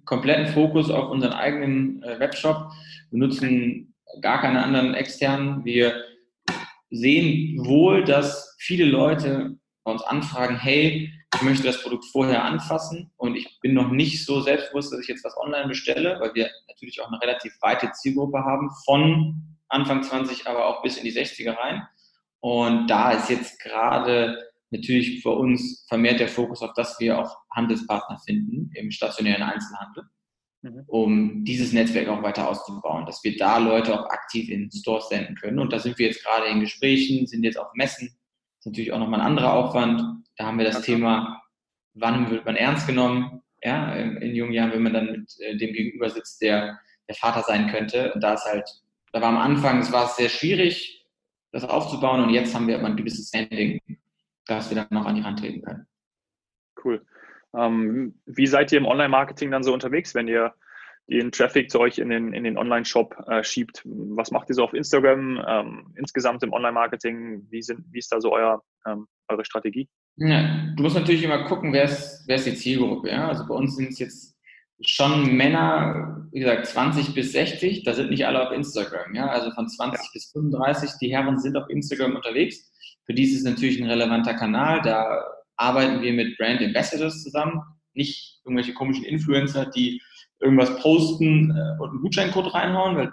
Kompletten 0.04 0.48
Fokus 0.48 0.90
auf 0.90 1.10
unseren 1.10 1.32
eigenen 1.32 2.02
äh, 2.02 2.18
Webshop. 2.18 2.70
Wir 3.10 3.18
nutzen 3.18 3.94
gar 4.20 4.40
keine 4.40 4.62
anderen 4.62 4.94
externen. 4.94 5.64
Wir 5.64 6.04
sehen 6.90 7.64
wohl, 7.64 8.04
dass 8.04 8.56
viele 8.58 8.84
Leute 8.84 9.56
bei 9.84 9.92
uns 9.92 10.02
anfragen, 10.02 10.56
hey, 10.56 11.12
ich 11.34 11.42
möchte 11.42 11.62
das 11.62 11.82
Produkt 11.82 12.04
vorher 12.06 12.44
anfassen 12.44 13.10
und 13.16 13.36
ich 13.36 13.60
bin 13.60 13.72
noch 13.72 13.88
nicht 13.90 14.24
so 14.26 14.40
selbstbewusst, 14.40 14.92
dass 14.92 15.00
ich 15.00 15.08
jetzt 15.08 15.24
was 15.24 15.36
online 15.36 15.68
bestelle, 15.68 16.18
weil 16.20 16.34
wir 16.34 16.50
natürlich 16.68 17.00
auch 17.00 17.08
eine 17.08 17.20
relativ 17.22 17.56
weite 17.60 17.90
Zielgruppe 17.92 18.44
haben, 18.44 18.70
von 18.84 19.56
Anfang 19.68 20.02
20, 20.02 20.46
aber 20.46 20.66
auch 20.66 20.82
bis 20.82 20.96
in 20.96 21.04
die 21.04 21.12
60er 21.12 21.56
rein. 21.56 21.86
Und 22.40 22.88
da 22.88 23.12
ist 23.12 23.30
jetzt 23.30 23.60
gerade 23.60 24.49
natürlich 24.70 25.22
für 25.22 25.30
uns 25.30 25.84
vermehrt 25.88 26.20
der 26.20 26.28
Fokus 26.28 26.62
auf, 26.62 26.72
dass 26.74 26.98
wir 27.00 27.18
auch 27.18 27.36
Handelspartner 27.54 28.18
finden 28.24 28.70
im 28.74 28.90
stationären 28.90 29.42
Einzelhandel, 29.42 30.04
mhm. 30.62 30.84
um 30.86 31.44
dieses 31.44 31.72
Netzwerk 31.72 32.08
auch 32.08 32.22
weiter 32.22 32.48
auszubauen, 32.48 33.06
dass 33.06 33.22
wir 33.24 33.36
da 33.36 33.58
Leute 33.58 33.98
auch 33.98 34.08
aktiv 34.10 34.48
in 34.50 34.70
Stores 34.70 35.08
senden 35.08 35.34
können. 35.34 35.58
Und 35.58 35.72
da 35.72 35.78
sind 35.78 35.98
wir 35.98 36.06
jetzt 36.06 36.24
gerade 36.24 36.46
in 36.46 36.60
Gesprächen, 36.60 37.26
sind 37.26 37.44
jetzt 37.44 37.58
auf 37.58 37.68
Messen. 37.74 38.08
Das 38.08 38.60
ist 38.60 38.66
natürlich 38.66 38.92
auch 38.92 38.98
nochmal 38.98 39.20
ein 39.20 39.26
anderer 39.26 39.54
Aufwand. 39.54 40.02
Da 40.36 40.46
haben 40.46 40.58
wir 40.58 40.64
das 40.64 40.76
okay. 40.76 40.92
Thema, 40.92 41.42
wann 41.94 42.30
wird 42.30 42.44
man 42.44 42.56
ernst 42.56 42.86
genommen? 42.86 43.42
Ja, 43.62 43.92
in, 43.94 44.34
jungen 44.34 44.54
Jahren, 44.54 44.72
wenn 44.72 44.82
man 44.82 44.94
dann 44.94 45.12
mit 45.12 45.38
äh, 45.40 45.54
dem 45.56 45.74
Gegenüber 45.74 46.08
sitzt, 46.08 46.40
der 46.40 46.78
der 47.10 47.16
Vater 47.16 47.42
sein 47.42 47.68
könnte. 47.68 48.14
Und 48.14 48.22
da 48.22 48.34
ist 48.34 48.44
halt, 48.44 48.68
da 49.12 49.20
war 49.20 49.28
am 49.28 49.36
Anfang, 49.36 49.80
es 49.80 49.90
war 49.90 50.08
sehr 50.08 50.28
schwierig, 50.28 51.04
das 51.50 51.64
aufzubauen 51.64 52.22
und 52.22 52.30
jetzt 52.30 52.54
haben 52.54 52.68
wir 52.68 52.78
ein 52.78 52.96
gewisses 52.96 53.28
Standing, 53.28 53.80
dass 54.50 54.70
wir 54.70 54.76
dann 54.76 54.88
noch 54.90 55.06
an 55.06 55.14
die 55.14 55.24
Hand 55.24 55.38
treten 55.38 55.62
können. 55.62 55.86
Cool. 56.84 57.04
Ähm, 57.56 58.20
wie 58.26 58.46
seid 58.46 58.72
ihr 58.72 58.78
im 58.78 58.86
Online-Marketing 58.86 59.50
dann 59.50 59.62
so 59.62 59.72
unterwegs, 59.72 60.14
wenn 60.14 60.28
ihr 60.28 60.54
den 61.08 61.32
Traffic 61.32 61.70
zu 61.70 61.80
euch 61.80 61.98
in 61.98 62.08
den, 62.08 62.32
in 62.32 62.44
den 62.44 62.56
Online-Shop 62.56 63.16
äh, 63.26 63.42
schiebt? 63.42 63.82
Was 63.84 64.30
macht 64.30 64.48
ihr 64.48 64.54
so 64.54 64.64
auf 64.64 64.74
Instagram, 64.74 65.42
ähm, 65.46 65.94
insgesamt 65.96 66.42
im 66.42 66.52
Online-Marketing? 66.52 67.46
Wie, 67.50 67.60
wie 67.60 67.98
ist 67.98 68.12
da 68.12 68.20
so 68.20 68.32
euer, 68.32 68.62
ähm, 68.86 69.06
eure 69.28 69.44
Strategie? 69.44 69.88
Ja, 70.16 70.72
du 70.76 70.82
musst 70.82 70.96
natürlich 70.96 71.24
immer 71.24 71.44
gucken, 71.44 71.72
wer 71.72 71.84
ist, 71.84 72.24
wer 72.26 72.36
ist 72.36 72.46
die 72.46 72.54
Zielgruppe. 72.54 73.10
Ja? 73.10 73.28
Also 73.28 73.46
bei 73.46 73.54
uns 73.54 73.76
sind 73.76 73.90
es 73.90 73.98
jetzt 73.98 74.36
schon 74.82 75.36
Männer, 75.36 76.28
wie 76.32 76.40
gesagt, 76.40 76.66
20 76.66 77.14
bis 77.14 77.32
60, 77.32 77.82
da 77.84 77.92
sind 77.92 78.10
nicht 78.10 78.26
alle 78.26 78.46
auf 78.46 78.52
Instagram. 78.52 79.14
Ja? 79.14 79.28
Also 79.28 79.50
von 79.52 79.68
20 79.68 80.00
ja. 80.00 80.10
bis 80.12 80.30
35, 80.30 80.90
die 81.00 81.12
Herren 81.12 81.38
sind 81.38 81.56
auf 81.56 81.68
Instagram 81.68 82.16
unterwegs. 82.16 82.70
Für 83.10 83.14
die 83.14 83.24
ist 83.24 83.42
natürlich 83.42 83.82
ein 83.82 83.90
relevanter 83.90 84.34
Kanal. 84.34 84.82
Da 84.82 85.20
arbeiten 85.56 86.00
wir 86.00 86.12
mit 86.12 86.38
Brand 86.38 86.62
Ambassadors 86.62 87.24
zusammen, 87.24 87.60
nicht 87.92 88.38
irgendwelche 88.44 88.72
komischen 88.72 89.04
Influencer, 89.04 89.66
die 89.66 90.00
irgendwas 90.38 90.76
posten 90.80 91.50
äh, 91.50 91.82
und 91.82 91.90
einen 91.90 92.02
Gutscheincode 92.02 92.54
reinhauen, 92.54 92.96
weil 92.96 93.12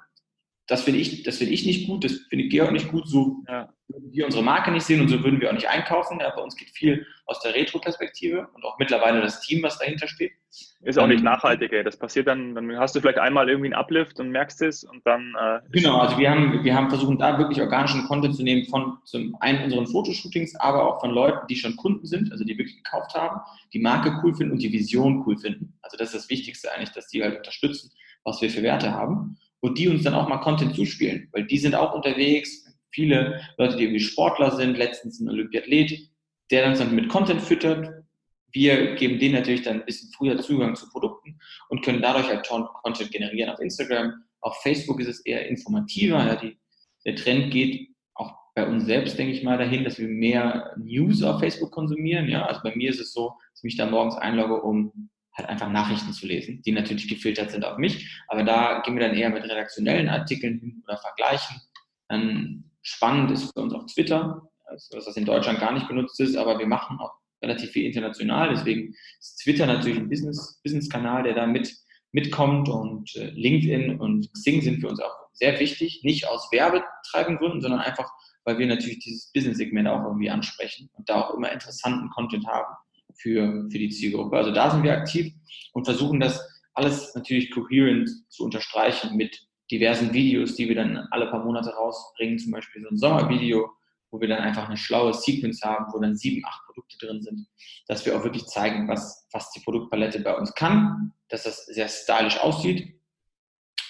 das 0.68 0.84
finde 0.84 1.00
ich, 1.00 1.24
das 1.24 1.38
finde 1.38 1.54
ich 1.54 1.66
nicht 1.66 1.88
gut, 1.88 2.04
das 2.04 2.12
finde 2.30 2.46
ich 2.46 2.52
Georg 2.52 2.74
nicht 2.74 2.90
gut, 2.90 3.08
so 3.08 3.38
ja. 3.48 3.70
würden 3.88 4.12
wir 4.12 4.26
unsere 4.26 4.44
Marke 4.44 4.70
nicht 4.70 4.86
sehen 4.86 5.00
und 5.00 5.08
so 5.08 5.24
würden 5.24 5.40
wir 5.40 5.50
auch 5.50 5.54
nicht 5.54 5.70
einkaufen. 5.70 6.20
Ja, 6.20 6.34
bei 6.36 6.42
uns 6.42 6.58
geht 6.58 6.70
viel 6.72 7.08
aus 7.26 7.40
der 7.40 7.56
Retro-Perspektive 7.56 8.50
und 8.54 8.66
auch 8.66 8.78
mittlerweile 8.78 9.22
das 9.22 9.40
Team, 9.40 9.64
was 9.64 9.80
dahinter 9.80 10.10
steht. 10.10 10.34
Ist 10.82 11.00
auch 11.00 11.08
nicht 11.08 11.20
ähm, 11.20 11.26
nachhaltig, 11.26 11.72
ey. 11.72 11.86
Das 11.86 11.98
passiert 11.98 12.28
dann, 12.28 12.54
dann 12.54 12.78
hast 12.78 12.96
du 12.96 13.00
vielleicht 13.00 13.18
einmal 13.18 13.48
irgendwie 13.48 13.68
einen 13.68 13.82
Uplift 13.82 14.20
und 14.20 14.30
merkst 14.30 14.62
es 14.64 14.84
und 14.84 15.06
dann. 15.06 15.34
Äh, 15.40 15.60
genau, 15.72 16.00
also 16.00 16.18
wir 16.18 16.30
haben, 16.30 16.64
wir 16.66 16.76
haben 16.76 16.90
versucht, 16.90 17.22
da 17.22 17.38
wirklich 17.38 17.62
organischen 17.62 18.04
Content 18.04 18.36
zu 18.36 18.44
nehmen 18.44 18.66
von 18.66 18.98
zum 19.06 19.38
einen 19.40 19.64
unseren 19.64 19.88
Fotoshootings, 19.88 20.56
aber 20.58 20.86
auch 20.86 21.00
von 21.00 21.12
Leuten, 21.12 21.48
die 21.48 21.56
schon 21.56 21.78
Kunden 21.78 22.06
sind, 22.06 22.30
also 22.34 22.44
die 22.44 22.58
wirklich 22.58 22.84
gekauft 22.84 23.14
haben, 23.14 23.40
die 23.72 23.80
Marke 23.80 24.20
cool 24.22 24.36
finden 24.36 24.52
und 24.52 24.62
die 24.62 24.72
Vision 24.72 25.24
cool 25.26 25.38
finden. 25.38 25.78
Also 25.82 25.96
das 25.96 26.14
ist 26.14 26.24
das 26.24 26.30
Wichtigste 26.30 26.74
eigentlich, 26.74 26.92
dass 26.92 27.08
die 27.08 27.24
halt 27.24 27.38
unterstützen, 27.38 27.92
was 28.26 28.42
wir 28.42 28.50
für 28.50 28.64
Werte 28.64 28.92
haben 28.92 29.38
und 29.68 29.78
die 29.78 29.88
uns 29.88 30.04
dann 30.04 30.14
auch 30.14 30.28
mal 30.28 30.38
Content 30.38 30.76
zuspielen, 30.76 31.30
weil 31.32 31.46
die 31.46 31.58
sind 31.58 31.76
auch 31.76 31.94
unterwegs. 31.94 32.66
Viele 32.90 33.42
Leute, 33.58 33.76
die 33.78 33.84
irgendwie 33.84 34.00
Sportler 34.00 34.56
sind, 34.56 34.78
letztens 34.78 35.20
ein 35.20 35.30
Olympiathlet, 35.30 36.10
der 36.52 36.68
uns 36.68 36.80
dann 36.80 36.96
mit 36.96 37.10
Content 37.10 37.42
füttert. 37.42 38.04
Wir 38.52 38.96
geben 38.96 39.20
denen 39.20 39.36
natürlich 39.36 39.64
dann 39.64 39.82
ein 39.82 39.86
bisschen 39.86 40.10
früher 40.16 40.38
Zugang 40.38 40.76
zu 40.76 40.90
Produkten 40.90 41.38
und 41.70 41.84
können 41.84 42.02
dadurch 42.02 42.28
halt 42.28 42.48
Content 42.48 43.12
generieren 43.12 43.50
auf 43.50 43.60
Instagram. 43.60 44.14
Auf 44.40 44.62
Facebook 44.62 45.00
ist 45.02 45.10
es 45.10 45.20
eher 45.26 45.48
informativer. 45.48 46.18
Ja, 46.18 46.36
die, 46.38 46.58
der 47.06 47.16
Trend 47.16 47.52
geht 47.52 47.90
auch 48.16 48.34
bei 48.56 48.66
uns 48.66 48.86
selbst, 48.86 49.18
denke 49.20 49.34
ich 49.34 49.44
mal, 49.44 49.58
dahin, 49.58 49.84
dass 49.84 50.00
wir 50.00 50.08
mehr 50.08 50.74
News 50.78 51.22
auf 51.24 51.40
Facebook 51.40 51.72
konsumieren. 51.72 52.30
Ja, 52.30 52.46
also 52.46 52.62
bei 52.64 52.76
mir 52.76 52.90
ist 52.90 53.02
es 53.02 53.12
so, 53.12 53.34
dass 53.52 53.60
ich 53.60 53.64
mich 53.64 53.78
da 53.78 53.86
morgens 53.86 54.16
einlogge, 54.16 54.62
um 54.62 55.10
halt 55.38 55.50
einfach 55.50 55.70
Nachrichten 55.70 56.14
zu 56.14 56.26
lesen, 56.26 56.62
die 56.64 56.72
natürlich 56.72 57.08
gefiltert 57.08 57.52
sind 57.52 57.64
auf 57.64 57.78
mich. 57.78 58.10
Aber 58.28 58.44
da 58.44 58.82
gehen 58.82 58.96
wir 58.96 59.08
dann 59.08 59.16
eher 59.16 59.30
mit 59.30 59.44
redaktionellen 59.44 60.10
Artikeln 60.10 60.60
hin 60.60 60.84
oder 60.86 60.98
vergleichen. 60.98 61.62
Dann 62.08 62.72
spannend 62.82 63.32
ist 63.32 63.54
für 63.54 63.62
uns 63.62 63.74
auch 63.74 63.86
Twitter, 63.86 64.50
was 64.70 65.18
in 65.18 65.26
Deutschland 65.26 65.60
gar 65.60 65.74
nicht 65.74 65.88
benutzt 65.88 66.20
ist, 66.20 66.36
aber 66.36 66.58
wir 66.58 66.68
machen 66.68 66.98
auch 67.00 67.14
relativ 67.42 67.72
viel 67.72 67.86
international. 67.86 68.50
Deswegen 68.50 68.94
ist 69.20 69.42
Twitter 69.44 69.68
natürlich 69.68 70.00
ein 70.00 70.10
Business, 70.10 70.60
Business-Kanal, 70.64 71.24
der 71.24 71.36
da 71.36 71.46
mit, 71.46 71.72
mitkommt 72.12 72.68
und 72.68 73.16
äh, 73.16 73.30
LinkedIn 73.30 74.00
und 74.00 74.32
Xing 74.34 74.62
sind 74.62 74.82
für 74.82 74.90
uns 74.90 75.00
auch 75.00 75.16
sehr 75.34 75.60
wichtig, 75.60 76.02
nicht 76.04 76.28
aus 76.28 76.52
werbetreibenden 76.52 77.38
Gründen, 77.38 77.62
sondern 77.62 77.82
einfach, 77.82 78.10
weil 78.44 78.58
wir 78.58 78.66
natürlich 78.66 79.00
dieses 79.00 79.32
Business-Segment 79.34 79.88
auch 79.88 80.04
irgendwie 80.04 80.32
ansprechen 80.32 80.90
und 80.94 81.08
da 81.08 81.22
auch 81.22 81.36
immer 81.36 81.52
interessanten 81.52 82.10
Content 82.10 82.48
haben 82.48 82.74
für, 83.18 83.68
für 83.70 83.80
die 83.80 83.90
Zielgruppe. 83.90 84.38
Also 84.38 84.52
da 84.52 84.72
sind 84.72 84.84
wir 84.84 84.94
aktiv 84.94 85.34
und 85.74 85.86
versuchen 85.86 86.20
das 86.20 86.40
alles 86.74 87.14
natürlich 87.16 87.52
coherent 87.52 88.10
zu 88.30 88.44
unterstreichen 88.44 89.16
mit 89.16 89.48
diversen 89.72 90.14
Videos, 90.14 90.56
die 90.56 90.68
wir 90.70 90.76
dann 90.76 91.08
alle 91.12 91.30
paar 91.30 91.44
Monate 91.44 91.72
rausbringen, 91.72 92.40
zum 92.40 92.52
Beispiel 92.52 92.82
so 92.82 92.90
ein 92.90 92.98
Sommervideo, 92.98 93.70
wo 94.12 94.22
wir 94.22 94.28
dann 94.28 94.40
einfach 94.40 94.68
eine 94.68 94.78
schlaue 94.78 95.14
Sequence 95.14 95.62
haben, 95.64 95.86
wo 95.92 96.00
dann 96.00 96.16
sieben, 96.16 96.46
acht 96.46 96.66
Produkte 96.66 96.98
drin 97.06 97.22
sind, 97.22 97.48
dass 97.88 98.06
wir 98.06 98.18
auch 98.18 98.24
wirklich 98.24 98.46
zeigen, 98.46 98.88
was, 98.88 99.28
was 99.34 99.52
die 99.52 99.60
Produktpalette 99.60 100.20
bei 100.22 100.36
uns 100.36 100.54
kann, 100.54 101.14
dass 101.30 101.44
das 101.44 101.66
sehr 101.66 101.90
stylisch 101.90 102.40
aussieht. 102.40 103.02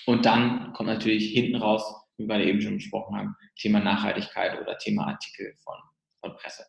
Und 0.05 0.25
dann 0.25 0.73
kommt 0.73 0.89
natürlich 0.89 1.31
hinten 1.31 1.57
raus, 1.57 1.83
wie 2.17 2.25
wir 2.25 2.39
eben 2.39 2.61
schon 2.61 2.75
besprochen 2.75 3.15
haben, 3.15 3.35
Thema 3.59 3.79
Nachhaltigkeit 3.79 4.59
oder 4.59 4.77
Thema 4.77 5.07
Artikel 5.07 5.53
von, 5.63 5.75
von 6.21 6.35
Presse 6.37 6.65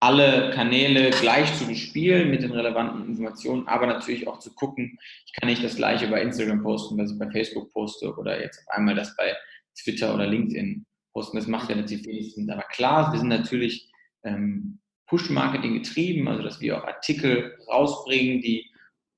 alle 0.00 0.50
Kanäle 0.50 1.10
gleich 1.10 1.56
zu 1.58 1.66
bespielen 1.66 2.30
mit 2.30 2.42
den 2.42 2.52
relevanten 2.52 3.06
Informationen, 3.06 3.66
aber 3.66 3.86
natürlich 3.86 4.28
auch 4.28 4.38
zu 4.38 4.54
gucken, 4.54 4.98
ich 5.26 5.32
kann 5.32 5.48
nicht 5.48 5.64
das 5.64 5.76
gleiche 5.76 6.08
bei 6.08 6.20
Instagram 6.20 6.62
posten, 6.62 6.98
was 6.98 7.12
ich 7.12 7.18
bei 7.18 7.30
Facebook 7.30 7.72
poste 7.72 8.14
oder 8.14 8.40
jetzt 8.40 8.60
auf 8.60 8.76
einmal 8.76 8.94
das 8.94 9.16
bei 9.16 9.34
Twitter 9.82 10.14
oder 10.14 10.26
LinkedIn 10.26 10.84
posten. 11.12 11.36
Das 11.36 11.46
macht 11.46 11.70
relativ 11.70 12.04
wenig 12.06 12.34
Sinn. 12.34 12.50
Aber 12.50 12.64
klar, 12.64 13.12
wir 13.12 13.18
sind 13.18 13.28
natürlich 13.28 13.90
ähm, 14.24 14.80
Push-Marketing 15.06 15.74
getrieben, 15.74 16.28
also 16.28 16.42
dass 16.42 16.60
wir 16.60 16.78
auch 16.78 16.86
Artikel 16.86 17.56
rausbringen, 17.68 18.42
die 18.42 18.70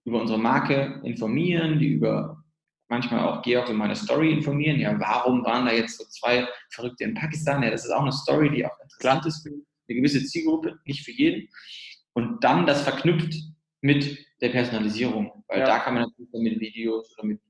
über 0.05 0.21
unsere 0.21 0.39
Marke 0.39 1.01
informieren, 1.03 1.79
die 1.79 1.89
über 1.89 2.43
manchmal 2.89 3.27
auch 3.27 3.43
Georg 3.43 3.69
in 3.69 3.77
meine 3.77 3.97
Story 3.97 4.33
informieren. 4.33 4.79
Ja, 4.79 4.99
warum 4.99 5.45
waren 5.45 5.67
da 5.67 5.73
jetzt 5.73 5.99
so 5.99 6.05
zwei 6.05 6.47
Verrückte 6.71 7.05
in 7.05 7.15
Pakistan? 7.15 7.63
Ja, 7.63 7.71
das 7.71 7.85
ist 7.85 7.91
auch 7.91 8.03
eine 8.03 8.13
Story, 8.13 8.51
die 8.51 8.65
auch 8.65 8.81
interessant 8.81 9.27
ist 9.27 9.43
für 9.43 9.51
eine 9.89 9.97
gewisse 9.97 10.25
Zielgruppe, 10.25 10.79
nicht 10.85 11.05
für 11.05 11.13
jeden. 11.13 11.49
Und 12.13 12.43
dann 12.45 12.67
das 12.67 12.83
verknüpft 12.83 13.35
mit 13.81 14.19
der 14.41 14.51
Personalisierung, 14.51 15.45
weil 15.49 15.61
ja. 15.61 15.67
da 15.67 15.79
kann 15.79 15.95
man 15.95 16.05
natürlich 16.05 16.31
mit 16.33 16.61
Videos 16.61 17.17
oder 17.17 17.29
mit 17.29 17.41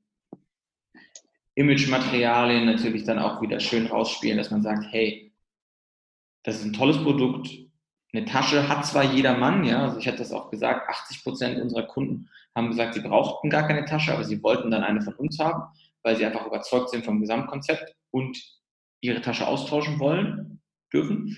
Imagematerialien 1.55 2.67
natürlich 2.67 3.05
dann 3.05 3.19
auch 3.19 3.43
wieder 3.43 3.59
schön 3.59 3.87
rausspielen, 3.87 4.39
dass 4.39 4.51
man 4.51 4.63
sagt, 4.63 4.85
hey, 4.91 5.33
das 6.45 6.61
ist 6.61 6.65
ein 6.65 6.73
tolles 6.73 6.99
Produkt. 7.03 7.51
Eine 8.13 8.25
Tasche 8.25 8.69
hat 8.69 8.87
zwar 8.87 9.05
jeder 9.05 9.37
Mann, 9.37 9.65
ja, 9.65 9.85
also 9.85 9.99
ich 9.99 10.07
hatte 10.07 10.19
das 10.19 10.33
auch 10.33 10.51
gesagt, 10.51 10.89
80 10.89 11.25
Prozent 11.25 11.61
unserer 11.61 11.87
Kunden 11.87 12.31
haben 12.55 12.69
gesagt, 12.69 12.95
sie 12.95 13.01
brauchten 13.01 13.51
gar 13.51 13.67
keine 13.67 13.85
Tasche, 13.85 14.13
aber 14.15 14.25
sie 14.25 14.43
wollten 14.43 14.71
dann 14.71 14.85
eine 14.85 15.03
von 15.03 15.15
uns 15.15 15.39
haben, 15.39 15.63
weil 16.03 16.17
sie 16.17 16.25
einfach 16.25 16.47
überzeugt 16.47 16.91
sind 16.91 17.05
vom 17.05 17.21
Gesamtkonzept 17.21 17.95
und 18.11 18.39
ihre 19.01 19.21
Tasche 19.21 19.47
austauschen 19.47 19.99
wollen 19.99 20.61
dürfen. 20.93 21.37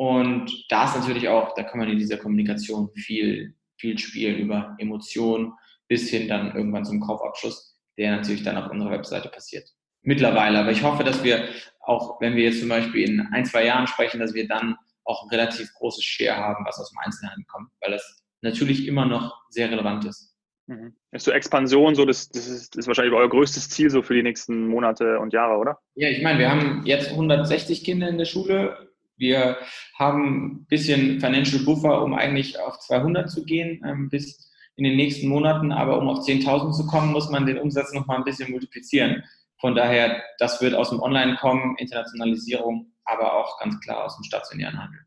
Und 0.00 0.64
da 0.70 0.86
ist 0.86 0.96
natürlich 0.96 1.28
auch, 1.28 1.52
da 1.54 1.62
kann 1.62 1.78
man 1.78 1.90
in 1.90 1.98
dieser 1.98 2.16
Kommunikation 2.16 2.88
viel, 2.94 3.54
viel 3.76 3.98
spielen 3.98 4.38
über 4.38 4.74
Emotionen 4.78 5.52
bis 5.88 6.08
hin 6.08 6.26
dann 6.26 6.56
irgendwann 6.56 6.86
zum 6.86 7.00
Kaufabschluss, 7.00 7.78
der 7.98 8.16
natürlich 8.16 8.42
dann 8.42 8.56
auf 8.56 8.70
unserer 8.70 8.92
Webseite 8.92 9.28
passiert. 9.28 9.68
Mittlerweile, 10.00 10.60
aber 10.60 10.70
ich 10.70 10.82
hoffe, 10.82 11.04
dass 11.04 11.22
wir 11.22 11.50
auch, 11.80 12.18
wenn 12.22 12.34
wir 12.34 12.44
jetzt 12.44 12.60
zum 12.60 12.70
Beispiel 12.70 13.10
in 13.10 13.20
ein, 13.34 13.44
zwei 13.44 13.66
Jahren 13.66 13.86
sprechen, 13.86 14.20
dass 14.20 14.32
wir 14.32 14.48
dann 14.48 14.74
auch 15.04 15.24
ein 15.24 15.28
relativ 15.28 15.70
großes 15.74 16.02
Share 16.02 16.34
haben, 16.34 16.64
was 16.64 16.78
aus 16.78 16.88
dem 16.88 16.98
Einzelhandel 17.04 17.44
kommt, 17.44 17.68
weil 17.82 17.90
das 17.90 18.22
natürlich 18.40 18.86
immer 18.86 19.04
noch 19.04 19.36
sehr 19.50 19.70
relevant 19.70 20.06
ist. 20.06 20.34
Mhm. 20.66 20.96
Ist 21.12 21.26
so 21.26 21.30
Expansion, 21.30 21.94
so 21.94 22.06
das, 22.06 22.30
das, 22.30 22.46
ist, 22.48 22.74
das 22.74 22.84
ist 22.84 22.86
wahrscheinlich 22.86 23.12
euer 23.12 23.28
größtes 23.28 23.68
Ziel 23.68 23.90
so 23.90 24.00
für 24.00 24.14
die 24.14 24.22
nächsten 24.22 24.66
Monate 24.66 25.18
und 25.18 25.34
Jahre, 25.34 25.58
oder? 25.58 25.78
Ja, 25.94 26.08
ich 26.08 26.22
meine, 26.22 26.38
wir 26.38 26.50
haben 26.50 26.86
jetzt 26.86 27.10
160 27.10 27.84
Kinder 27.84 28.08
in 28.08 28.16
der 28.16 28.24
Schule, 28.24 28.89
wir 29.20 29.58
haben 29.96 30.62
ein 30.62 30.64
bisschen 30.66 31.20
Financial 31.20 31.62
Buffer, 31.62 32.02
um 32.02 32.14
eigentlich 32.14 32.58
auf 32.58 32.78
200 32.80 33.30
zu 33.30 33.44
gehen 33.44 33.82
ähm, 33.86 34.08
bis 34.08 34.50
in 34.76 34.84
den 34.84 34.96
nächsten 34.96 35.28
Monaten. 35.28 35.70
Aber 35.72 35.98
um 35.98 36.08
auf 36.08 36.26
10.000 36.26 36.72
zu 36.72 36.86
kommen, 36.86 37.12
muss 37.12 37.30
man 37.30 37.46
den 37.46 37.58
Umsatz 37.58 37.92
noch 37.92 38.06
mal 38.06 38.16
ein 38.16 38.24
bisschen 38.24 38.50
multiplizieren. 38.50 39.22
Von 39.60 39.74
daher, 39.74 40.22
das 40.38 40.60
wird 40.62 40.74
aus 40.74 40.88
dem 40.88 41.00
Online 41.00 41.36
kommen, 41.36 41.76
Internationalisierung, 41.76 42.92
aber 43.04 43.34
auch 43.34 43.58
ganz 43.60 43.78
klar 43.80 44.04
aus 44.04 44.16
dem 44.16 44.24
stationären 44.24 44.82
Handel. 44.82 45.00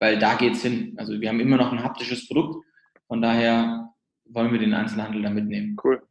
Weil 0.00 0.18
da 0.18 0.34
geht 0.34 0.54
es 0.54 0.62
hin. 0.62 0.94
Also 0.96 1.20
wir 1.20 1.28
haben 1.28 1.40
immer 1.40 1.58
noch 1.58 1.70
ein 1.70 1.84
haptisches 1.84 2.26
Produkt. 2.26 2.64
Von 3.06 3.20
daher 3.20 3.90
wollen 4.24 4.50
wir 4.50 4.58
den 4.58 4.72
Einzelhandel 4.72 5.22
da 5.22 5.30
mitnehmen. 5.30 5.76
Cool, 5.82 6.02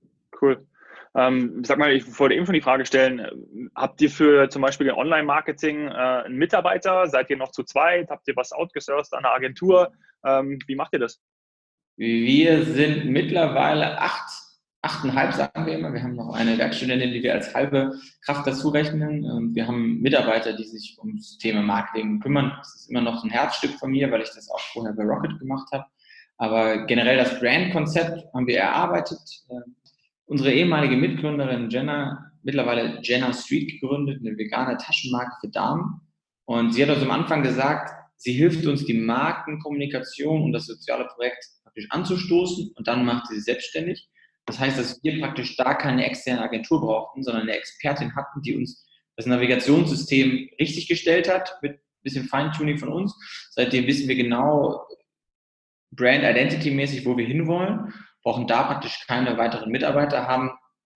cool. 0.42 0.68
Ähm, 1.14 1.64
sag 1.66 1.78
mal, 1.78 1.92
ich 1.92 2.20
wollte 2.20 2.36
eben 2.36 2.46
schon 2.46 2.56
die 2.56 2.62
Frage 2.62 2.86
stellen, 2.86 3.70
habt 3.76 4.02
ihr 4.02 4.10
für 4.10 4.50
zum 4.50 4.62
Beispiel 4.62 4.92
Online-Marketing 4.92 5.88
äh, 5.88 5.92
einen 5.92 6.38
Mitarbeiter? 6.38 7.08
Seid 7.08 7.30
ihr 7.30 7.38
noch 7.38 7.52
zu 7.52 7.64
zweit? 7.64 8.10
Habt 8.10 8.28
ihr 8.28 8.36
was 8.36 8.54
outgesourced 8.54 9.14
an 9.14 9.26
eine 9.26 9.34
Agentur? 9.34 9.92
Ähm, 10.26 10.60
wie 10.68 10.76
macht 10.76 10.94
ihr 10.94 11.00
das? 11.00 11.22
Wir 11.98 12.64
sind 12.64 13.06
mittlerweile 13.06 14.00
acht, 14.00 14.32
achteinhalb, 14.82 15.34
sagen 15.34 15.66
wir 15.66 15.74
immer. 15.74 15.94
Wir 15.94 16.02
haben 16.02 16.16
noch 16.16 16.34
eine 16.34 16.58
Werkstudentin, 16.58 17.12
die 17.12 17.22
wir 17.22 17.34
als 17.34 17.54
halbe 17.54 17.92
Kraft 18.26 18.48
dazu 18.48 18.70
rechnen. 18.70 19.54
Wir 19.54 19.68
haben 19.68 20.00
Mitarbeiter, 20.00 20.54
die 20.54 20.64
sich 20.64 20.98
ums 20.98 21.38
Thema 21.38 21.62
Marketing 21.62 22.22
kümmern. 22.22 22.54
Das 22.58 22.76
ist 22.76 22.90
immer 22.90 23.02
noch 23.02 23.24
ein 23.24 23.30
Herzstück 23.30 23.72
von 23.78 23.92
mir, 23.92 24.10
weil 24.10 24.22
ich 24.22 24.30
das 24.34 24.50
auch 24.50 24.60
vorher 24.72 24.94
bei 24.94 25.04
Rocket 25.04 25.38
gemacht 25.40 25.68
habe. 25.74 25.86
Aber 26.38 26.86
generell 26.88 27.18
das 27.18 27.40
Brand-Konzept 27.40 28.34
haben 28.34 28.48
wir 28.48 28.60
erarbeitet. 28.60 29.20
Unsere 30.32 30.54
ehemalige 30.54 30.96
Mitgründerin 30.96 31.70
Jenna, 31.70 32.32
mittlerweile 32.42 33.02
Jenna 33.04 33.34
Street 33.34 33.70
gegründet, 33.70 34.22
eine 34.22 34.38
vegane 34.38 34.78
Taschenmarke 34.78 35.34
für 35.42 35.50
Damen. 35.50 36.00
Und 36.46 36.74
sie 36.74 36.82
hat 36.82 36.90
uns 36.90 37.04
am 37.04 37.12
Anfang 37.12 37.44
gesagt, 37.44 37.92
sie 38.16 38.32
hilft 38.32 38.66
uns, 38.66 38.86
die 38.86 38.94
Markenkommunikation 38.94 40.44
und 40.44 40.54
das 40.54 40.68
soziale 40.68 41.04
Projekt 41.14 41.46
praktisch 41.64 41.86
anzustoßen 41.90 42.72
und 42.78 42.88
dann 42.88 43.04
macht 43.04 43.28
sie 43.28 43.36
sie 43.36 43.42
selbstständig. 43.42 44.08
Das 44.46 44.58
heißt, 44.58 44.80
dass 44.80 45.04
wir 45.04 45.20
praktisch 45.20 45.58
da 45.58 45.74
keine 45.74 46.06
externe 46.06 46.42
Agentur 46.42 46.80
brauchten, 46.80 47.24
sondern 47.24 47.44
eine 47.44 47.58
Expertin 47.58 48.16
hatten, 48.16 48.42
die 48.42 48.56
uns 48.56 48.88
das 49.18 49.26
Navigationssystem 49.26 50.48
richtig 50.62 50.88
gestellt 50.88 51.30
hat, 51.30 51.60
mit 51.62 51.74
ein 51.74 52.04
bisschen 52.04 52.24
Feintuning 52.24 52.78
von 52.78 52.88
uns. 52.88 53.14
Seitdem 53.50 53.86
wissen 53.86 54.08
wir 54.08 54.16
genau 54.16 54.88
Brand 55.92 56.24
Identity 56.24 56.72
mäßig, 56.72 57.06
wo 57.06 57.18
wir 57.18 57.26
hinwollen 57.26 57.94
brauchen 58.24 58.48
da 58.48 58.64
praktisch 58.64 59.06
keine 59.08 59.38
weiteren 59.38 59.72
Mitarbeiter, 59.72 60.28
haben 60.28 60.52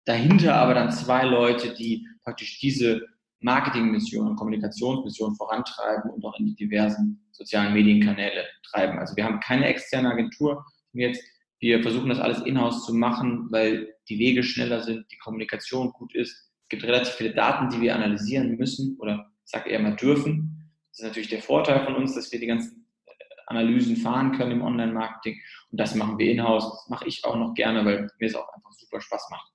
dahinter 0.04 0.54
aber 0.56 0.74
dann 0.74 0.92
zwei 0.92 1.24
Leute, 1.24 1.74
die 1.74 2.06
praktisch 2.22 2.58
diese 2.60 3.02
Marketingmission 3.40 4.26
und 4.28 4.36
Kommunikationsmission 4.36 5.36
vorantreiben 5.36 6.10
und 6.10 6.24
auch 6.24 6.38
in 6.38 6.46
die 6.46 6.54
diversen 6.54 7.26
sozialen 7.32 7.74
Medienkanäle 7.74 8.46
treiben. 8.70 8.98
Also 8.98 9.16
wir 9.16 9.24
haben 9.24 9.40
keine 9.40 9.66
externe 9.66 10.10
Agentur 10.10 10.64
jetzt. 10.92 11.22
Wir 11.60 11.82
versuchen 11.82 12.08
das 12.08 12.20
alles 12.20 12.40
in-house 12.40 12.84
zu 12.84 12.94
machen, 12.94 13.48
weil 13.50 13.94
die 14.08 14.18
Wege 14.18 14.42
schneller 14.42 14.82
sind, 14.82 15.06
die 15.10 15.18
Kommunikation 15.18 15.92
gut 15.92 16.14
ist. 16.14 16.32
Es 16.32 16.68
gibt 16.68 16.84
relativ 16.84 17.14
viele 17.14 17.34
Daten, 17.34 17.70
die 17.70 17.80
wir 17.80 17.94
analysieren 17.94 18.56
müssen 18.56 18.96
oder 18.98 19.30
ich 19.44 19.50
sage 19.50 19.70
eher 19.70 19.80
mal 19.80 19.96
dürfen. 19.96 20.72
Das 20.90 21.00
ist 21.00 21.04
natürlich 21.06 21.28
der 21.28 21.42
Vorteil 21.42 21.84
von 21.84 21.96
uns, 21.96 22.14
dass 22.14 22.32
wir 22.32 22.40
die 22.40 22.46
ganzen 22.46 22.86
Analysen 23.46 23.96
fahren 23.96 24.32
können 24.32 24.52
im 24.52 24.62
Online-Marketing. 24.62 25.38
Und 25.74 25.80
das 25.80 25.96
machen 25.96 26.18
wir 26.18 26.30
in-house. 26.30 26.70
Das 26.70 26.88
mache 26.88 27.08
ich 27.08 27.24
auch 27.24 27.34
noch 27.34 27.52
gerne, 27.54 27.84
weil 27.84 28.08
mir 28.20 28.26
es 28.26 28.36
auch 28.36 28.48
einfach 28.54 28.70
super 28.70 29.00
Spaß 29.00 29.26
macht, 29.32 29.50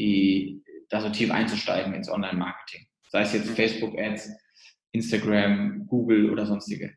die, 0.00 0.64
da 0.88 1.00
so 1.00 1.10
tief 1.10 1.30
einzusteigen 1.30 1.94
ins 1.94 2.10
Online-Marketing. 2.10 2.88
Sei 3.10 3.20
es 3.20 3.32
jetzt 3.34 3.50
mhm. 3.50 3.54
Facebook-Ads, 3.54 4.32
Instagram, 4.90 5.86
Google 5.86 6.32
oder 6.32 6.44
sonstige. 6.44 6.92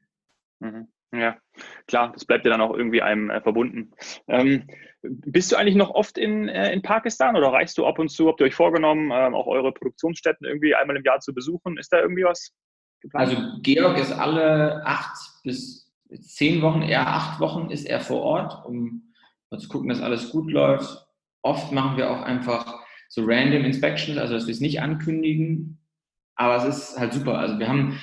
Mhm. 0.59 0.87
Ja, 1.13 1.37
klar, 1.85 2.13
das 2.13 2.25
bleibt 2.25 2.45
ja 2.45 2.51
dann 2.51 2.61
auch 2.61 2.75
irgendwie 2.75 3.03
einem 3.03 3.29
äh, 3.29 3.41
verbunden. 3.41 3.91
Ähm, 4.27 4.67
bist 5.03 5.51
du 5.51 5.55
eigentlich 5.55 5.75
noch 5.75 5.91
oft 5.91 6.17
in, 6.17 6.49
äh, 6.49 6.73
in 6.73 6.81
Pakistan 6.81 7.35
oder 7.35 7.49
reist 7.49 7.77
du 7.77 7.85
ab 7.85 7.99
und 7.99 8.09
zu? 8.09 8.27
Habt 8.27 8.41
ihr 8.41 8.47
euch 8.47 8.55
vorgenommen, 8.55 9.11
ähm, 9.13 9.35
auch 9.35 9.45
eure 9.45 9.71
Produktionsstätten 9.71 10.47
irgendwie 10.47 10.73
einmal 10.73 10.97
im 10.97 11.03
Jahr 11.03 11.19
zu 11.19 11.31
besuchen? 11.31 11.77
Ist 11.77 11.93
da 11.93 11.99
irgendwie 11.99 12.23
was 12.23 12.55
geplant? 13.01 13.29
Also 13.29 13.61
Georg 13.61 13.99
ist 13.99 14.13
alle 14.13 14.83
acht 14.83 15.15
bis 15.43 15.92
zehn 16.21 16.61
Wochen, 16.61 16.81
eher 16.81 17.07
acht 17.07 17.39
Wochen 17.39 17.69
ist 17.69 17.85
er 17.85 17.99
vor 17.99 18.21
Ort, 18.21 18.65
um 18.65 19.13
zu 19.57 19.67
gucken, 19.67 19.89
dass 19.89 20.01
alles 20.01 20.31
gut 20.31 20.51
läuft. 20.51 21.05
Oft 21.41 21.71
machen 21.71 21.97
wir 21.97 22.09
auch 22.09 22.21
einfach 22.21 22.79
so 23.09 23.23
random 23.25 23.63
Inspections, 23.65 24.17
also 24.17 24.33
dass 24.33 24.47
wir 24.47 24.53
es 24.53 24.59
nicht 24.59 24.81
ankündigen. 24.81 25.79
Aber 26.35 26.57
es 26.57 26.63
ist 26.65 26.99
halt 26.99 27.13
super. 27.13 27.37
Also 27.37 27.59
wir 27.59 27.67
haben 27.67 27.99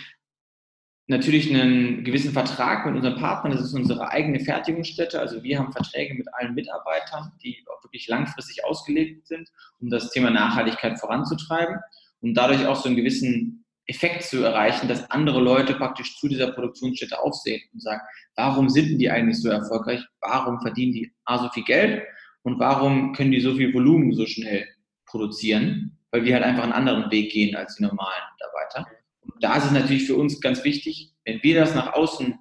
natürlich 1.08 1.52
einen 1.52 2.04
gewissen 2.04 2.32
Vertrag 2.32 2.86
mit 2.86 2.94
unseren 2.94 3.16
Partnern. 3.16 3.52
Das 3.52 3.62
ist 3.62 3.74
unsere 3.74 4.08
eigene 4.11 4.38
Fertigungsstätte. 4.38 5.18
Also 5.18 5.42
wir 5.42 5.58
haben 5.58 5.72
Verträge 5.72 6.14
mit 6.14 6.32
allen 6.34 6.54
Mitarbeitern, 6.54 7.32
die 7.42 7.64
auch 7.66 7.82
wirklich 7.82 8.06
langfristig 8.06 8.64
ausgelegt 8.64 9.26
sind, 9.26 9.50
um 9.80 9.90
das 9.90 10.11
Thema 10.11 10.30
Nachhaltigkeit 10.30 11.00
voranzutreiben 11.00 11.78
und 12.20 12.34
dadurch 12.34 12.66
auch 12.66 12.76
so 12.76 12.86
einen 12.86 12.96
gewissen 12.96 13.59
Effekt 13.91 14.22
zu 14.22 14.45
erreichen, 14.45 14.86
dass 14.86 15.11
andere 15.11 15.41
Leute 15.41 15.74
praktisch 15.74 16.16
zu 16.16 16.28
dieser 16.28 16.53
Produktionsstätte 16.53 17.18
aufsehen 17.18 17.61
und 17.72 17.82
sagen, 17.82 18.01
warum 18.36 18.68
sind 18.68 18.99
die 18.99 19.11
eigentlich 19.11 19.43
so 19.43 19.49
erfolgreich? 19.49 20.01
Warum 20.20 20.61
verdienen 20.61 20.93
die 20.93 21.12
A 21.24 21.38
so 21.38 21.49
viel 21.51 21.64
Geld? 21.64 22.05
Und 22.43 22.61
warum 22.61 23.12
können 23.12 23.32
die 23.32 23.41
so 23.41 23.55
viel 23.55 23.74
Volumen 23.74 24.14
so 24.14 24.26
schnell 24.26 24.66
produzieren? 25.07 25.99
Weil 26.12 26.24
wir 26.24 26.34
halt 26.34 26.45
einfach 26.45 26.62
einen 26.62 26.72
anderen 26.72 27.11
Weg 27.11 27.32
gehen 27.32 27.57
als 27.57 27.76
die 27.76 27.82
normalen 27.82 28.22
Mitarbeiter. 28.32 28.91
Und 29.22 29.43
da 29.43 29.57
ist 29.57 29.66
es 29.66 29.72
natürlich 29.72 30.07
für 30.07 30.14
uns 30.14 30.41
ganz 30.41 30.62
wichtig, 30.62 31.12
wenn 31.24 31.43
wir 31.43 31.59
das 31.59 31.74
nach 31.74 31.93
außen 31.93 32.38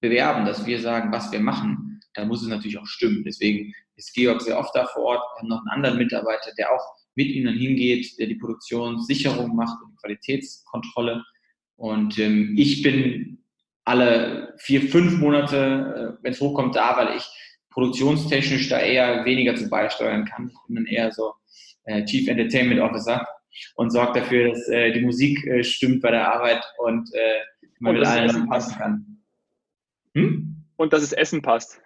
bewerben, 0.00 0.46
dass 0.46 0.64
wir 0.64 0.80
sagen, 0.80 1.12
was 1.12 1.30
wir 1.32 1.40
machen, 1.40 2.00
dann 2.14 2.28
muss 2.28 2.42
es 2.42 2.48
natürlich 2.48 2.78
auch 2.78 2.86
stimmen. 2.86 3.24
Deswegen 3.24 3.74
ist 3.96 4.14
Georg 4.14 4.40
sehr 4.40 4.58
oft 4.58 4.74
da 4.74 4.86
vor 4.86 5.02
Ort. 5.02 5.22
Wir 5.34 5.42
haben 5.42 5.48
noch 5.48 5.60
einen 5.60 5.68
anderen 5.68 5.98
Mitarbeiter, 5.98 6.50
der 6.56 6.72
auch 6.72 6.96
mit 7.16 7.28
ihnen 7.28 7.56
hingeht, 7.56 8.18
der 8.18 8.28
die 8.28 8.36
Produktionssicherung 8.36 9.56
macht 9.56 9.82
und 9.82 9.96
Qualitätskontrolle. 10.00 11.24
Und 11.76 12.18
ähm, 12.18 12.54
ich 12.56 12.82
bin 12.82 13.38
alle 13.84 14.54
vier, 14.58 14.82
fünf 14.82 15.18
Monate, 15.18 16.16
äh, 16.18 16.22
wenn 16.22 16.32
es 16.32 16.40
hochkommt, 16.40 16.76
da, 16.76 16.96
weil 16.96 17.16
ich 17.16 17.24
produktionstechnisch 17.70 18.68
da 18.68 18.80
eher 18.80 19.24
weniger 19.24 19.54
zu 19.54 19.68
beisteuern 19.68 20.24
kann. 20.24 20.48
Ich 20.48 20.66
bin 20.66 20.76
dann 20.76 20.86
eher 20.86 21.12
so 21.12 21.32
äh, 21.84 22.04
Chief 22.04 22.28
Entertainment 22.28 22.80
Officer 22.80 23.26
und 23.76 23.90
sorge 23.90 24.20
dafür, 24.20 24.50
dass 24.50 24.68
äh, 24.68 24.92
die 24.92 25.00
Musik 25.00 25.46
äh, 25.46 25.64
stimmt 25.64 26.02
bei 26.02 26.10
der 26.10 26.32
Arbeit 26.32 26.62
und 26.78 27.08
äh, 27.14 27.40
man 27.78 27.94
und 27.94 28.00
mit 28.00 28.08
allen 28.08 28.48
passen 28.48 28.76
kann. 28.76 29.22
Hm? 30.14 30.64
Und 30.76 30.92
dass 30.92 31.02
es 31.02 31.12
Essen 31.12 31.40
passt. 31.42 31.80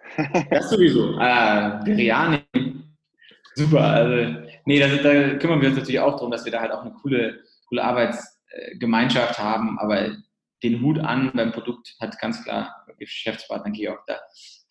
das 0.49 0.69
sowieso. 0.69 1.15
Ah, 1.19 1.81
Biryani. 1.83 2.39
Super. 3.55 3.81
Also, 3.81 4.39
nee, 4.65 4.79
das, 4.79 5.01
da 5.01 5.35
kümmern 5.35 5.61
wir 5.61 5.69
uns 5.69 5.77
natürlich 5.77 5.99
auch 5.99 6.15
darum, 6.15 6.31
dass 6.31 6.45
wir 6.45 6.51
da 6.51 6.61
halt 6.61 6.71
auch 6.71 6.81
eine 6.81 6.93
coole, 6.93 7.39
coole 7.67 7.83
Arbeitsgemeinschaft 7.83 9.39
haben. 9.39 9.79
Aber 9.79 10.15
den 10.63 10.81
Hut 10.81 10.99
an 10.99 11.31
beim 11.33 11.51
Produkt 11.51 11.95
hat 11.99 12.19
ganz 12.19 12.43
klar 12.43 12.85
Geschäftspartner 12.97 13.71
Georg. 13.71 14.03
Da 14.07 14.19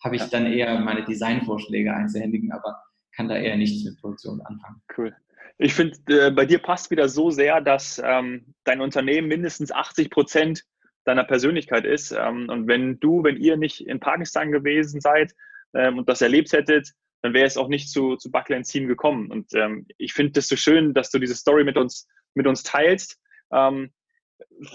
habe 0.03 0.15
ich 0.15 0.23
dann 0.23 0.45
eher 0.45 0.79
meine 0.79 1.03
Designvorschläge 1.03 1.93
einzuhändigen, 1.93 2.51
aber 2.51 2.81
kann 3.15 3.27
da 3.27 3.35
eher 3.35 3.57
nichts 3.57 3.83
mit 3.83 3.99
Produktion 3.99 4.41
anfangen. 4.41 4.81
Cool. 4.97 5.15
Ich 5.57 5.73
finde, 5.73 5.97
äh, 6.07 6.31
bei 6.31 6.45
dir 6.45 6.59
passt 6.59 6.89
wieder 6.89 7.07
so 7.07 7.29
sehr, 7.29 7.61
dass 7.61 8.01
ähm, 8.03 8.55
dein 8.63 8.81
Unternehmen 8.81 9.27
mindestens 9.27 9.71
80 9.71 10.09
Prozent 10.09 10.63
deiner 11.03 11.23
Persönlichkeit 11.23 11.85
ist. 11.85 12.11
Ähm, 12.11 12.49
und 12.49 12.67
wenn 12.67 12.99
du, 12.99 13.23
wenn 13.23 13.37
ihr 13.37 13.57
nicht 13.57 13.85
in 13.85 13.99
Pakistan 13.99 14.51
gewesen 14.51 15.01
seid 15.01 15.33
ähm, 15.73 15.99
und 15.99 16.09
das 16.09 16.21
erlebt 16.21 16.51
hättet, 16.53 16.93
dann 17.21 17.33
wäre 17.33 17.45
es 17.45 17.57
auch 17.57 17.67
nicht 17.67 17.89
zu, 17.89 18.15
zu 18.15 18.31
Buckland 18.31 18.67
Team 18.67 18.87
gekommen. 18.87 19.31
Und 19.31 19.53
ähm, 19.53 19.87
ich 19.97 20.13
finde 20.13 20.39
es 20.39 20.47
so 20.47 20.55
schön, 20.55 20.93
dass 20.93 21.11
du 21.11 21.19
diese 21.19 21.35
Story 21.35 21.63
mit 21.63 21.77
uns, 21.77 22.07
mit 22.33 22.47
uns 22.47 22.63
teilst. 22.63 23.19
Ähm, 23.51 23.91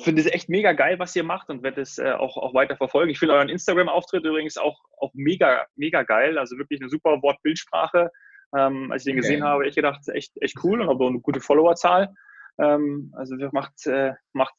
finde 0.03 0.23
es 0.23 0.29
echt 0.29 0.49
mega 0.49 0.73
geil, 0.73 0.99
was 0.99 1.17
ihr 1.17 1.25
macht 1.25 1.49
und 1.51 1.63
werde 1.63 1.81
es 1.81 1.99
äh, 1.99 2.13
auch, 2.13 2.37
auch 2.37 2.55
weiter 2.55 2.77
verfolgen. 2.77 3.11
Ich 3.11 3.19
finde 3.19 3.35
euren 3.35 3.49
Instagram-Auftritt 3.49 4.25
übrigens 4.25 4.57
auch, 4.57 4.81
auch 4.99 5.13
mega, 5.15 5.67
mega 5.75 6.03
geil. 6.03 6.39
Also 6.39 6.57
wirklich 6.57 6.81
eine 6.81 6.89
super 6.89 7.21
Wort-Bildsprache. 7.23 8.11
Ähm, 8.57 8.93
als 8.93 9.03
ich 9.03 9.13
den 9.13 9.17
gesehen 9.17 9.43
okay. 9.43 9.51
habe, 9.51 9.69
ich 9.69 9.75
gedacht, 9.75 10.09
echt, 10.09 10.33
echt 10.41 10.57
cool 10.63 10.81
und 10.81 10.89
auch 10.89 11.01
eine 11.01 11.21
gute 11.21 11.41
Followerzahl. 11.41 12.15
Ähm, 12.59 13.13
also 13.17 13.35
macht, 13.53 13.87
äh, 13.87 14.13
macht, 14.33 14.55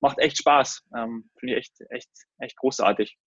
macht 0.00 0.18
echt 0.18 0.38
Spaß. 0.38 0.84
Ähm, 0.96 1.28
Finde 1.38 1.54
ich 1.54 1.58
echt, 1.58 1.90
echt, 1.90 2.10
echt 2.38 2.56
großartig. 2.56 3.18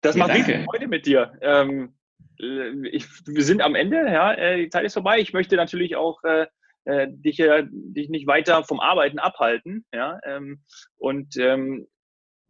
Das 0.00 0.16
ja, 0.16 0.26
macht 0.26 0.36
riesig 0.36 0.64
Freude 0.64 0.88
mit 0.88 1.04
dir. 1.04 1.36
Ähm, 1.42 1.82
äh, 1.84 1.99
ich, 2.38 3.06
wir 3.26 3.42
sind 3.42 3.62
am 3.62 3.74
Ende, 3.74 3.96
ja, 3.96 4.32
äh, 4.32 4.56
die 4.64 4.70
Zeit 4.70 4.84
ist 4.84 4.94
vorbei. 4.94 5.18
Ich 5.18 5.32
möchte 5.32 5.56
natürlich 5.56 5.96
auch 5.96 6.22
äh, 6.24 6.46
äh, 6.84 7.08
dich, 7.10 7.38
äh, 7.40 7.66
dich 7.70 8.08
nicht 8.08 8.26
weiter 8.26 8.64
vom 8.64 8.80
Arbeiten 8.80 9.18
abhalten. 9.18 9.84
Ja? 9.92 10.18
Ähm, 10.24 10.62
und 10.96 11.36
ähm, 11.36 11.86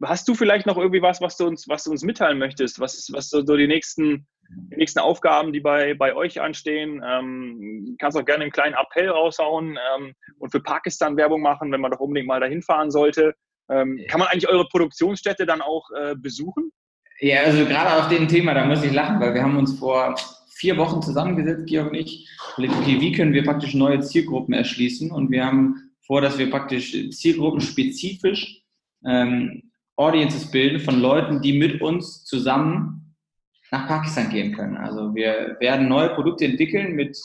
hast 0.03 0.27
du 0.27 0.35
vielleicht 0.35 0.65
noch 0.65 0.77
irgendwie 0.77 1.01
was, 1.01 1.21
was 1.21 1.37
du 1.37 1.45
uns, 1.45 1.67
was 1.67 1.83
du 1.83 1.91
uns 1.91 2.03
mitteilen 2.03 2.39
möchtest? 2.39 2.79
Was, 2.79 3.09
was 3.11 3.29
so, 3.29 3.45
so 3.45 3.57
die 3.57 3.67
nächsten 3.67 4.27
die 4.53 4.77
nächsten 4.77 4.99
Aufgaben, 4.99 5.53
die 5.53 5.61
bei, 5.61 5.93
bei 5.93 6.15
euch 6.15 6.41
anstehen. 6.41 7.01
Ähm, 7.05 7.95
kannst 7.99 8.17
auch 8.17 8.25
gerne 8.25 8.43
einen 8.43 8.51
kleinen 8.51 8.75
Appell 8.75 9.09
raushauen 9.09 9.77
ähm, 9.95 10.13
und 10.39 10.51
für 10.51 10.61
Pakistan 10.61 11.17
Werbung 11.17 11.41
machen, 11.41 11.71
wenn 11.71 11.81
man 11.81 11.91
doch 11.91 11.99
unbedingt 11.99 12.27
mal 12.27 12.39
dahin 12.39 12.61
fahren 12.61 12.91
sollte. 12.91 13.33
Ähm, 13.69 14.03
kann 14.09 14.19
man 14.19 14.27
eigentlich 14.27 14.49
eure 14.49 14.67
Produktionsstätte 14.67 15.45
dann 15.45 15.61
auch 15.61 15.89
äh, 15.97 16.15
besuchen? 16.15 16.71
Ja, 17.23 17.41
also 17.43 17.65
gerade 17.65 18.01
auf 18.01 18.09
dem 18.09 18.27
Thema, 18.27 18.55
da 18.55 18.65
muss 18.65 18.83
ich 18.83 18.91
lachen, 18.91 19.19
weil 19.19 19.35
wir 19.35 19.43
haben 19.43 19.55
uns 19.55 19.77
vor 19.77 20.15
vier 20.55 20.75
Wochen 20.77 21.03
zusammengesetzt, 21.03 21.67
Georg 21.67 21.91
und 21.91 21.95
ich. 21.95 22.27
Okay, 22.57 22.99
wie 22.99 23.11
können 23.11 23.33
wir 23.33 23.43
praktisch 23.43 23.75
neue 23.75 23.99
Zielgruppen 23.99 24.55
erschließen? 24.55 25.11
Und 25.11 25.29
wir 25.29 25.45
haben 25.45 25.91
vor, 26.01 26.21
dass 26.21 26.39
wir 26.39 26.49
praktisch 26.49 26.91
zielgruppenspezifisch 27.11 28.63
ähm, 29.05 29.71
Audiences 29.97 30.49
bilden 30.49 30.79
von 30.79 30.99
Leuten, 30.99 31.43
die 31.43 31.59
mit 31.59 31.79
uns 31.79 32.25
zusammen 32.25 33.15
nach 33.69 33.87
Pakistan 33.87 34.31
gehen 34.31 34.55
können. 34.55 34.77
Also 34.77 35.13
wir 35.13 35.57
werden 35.59 35.87
neue 35.87 36.09
Produkte 36.09 36.45
entwickeln 36.45 36.95
mit 36.95 37.15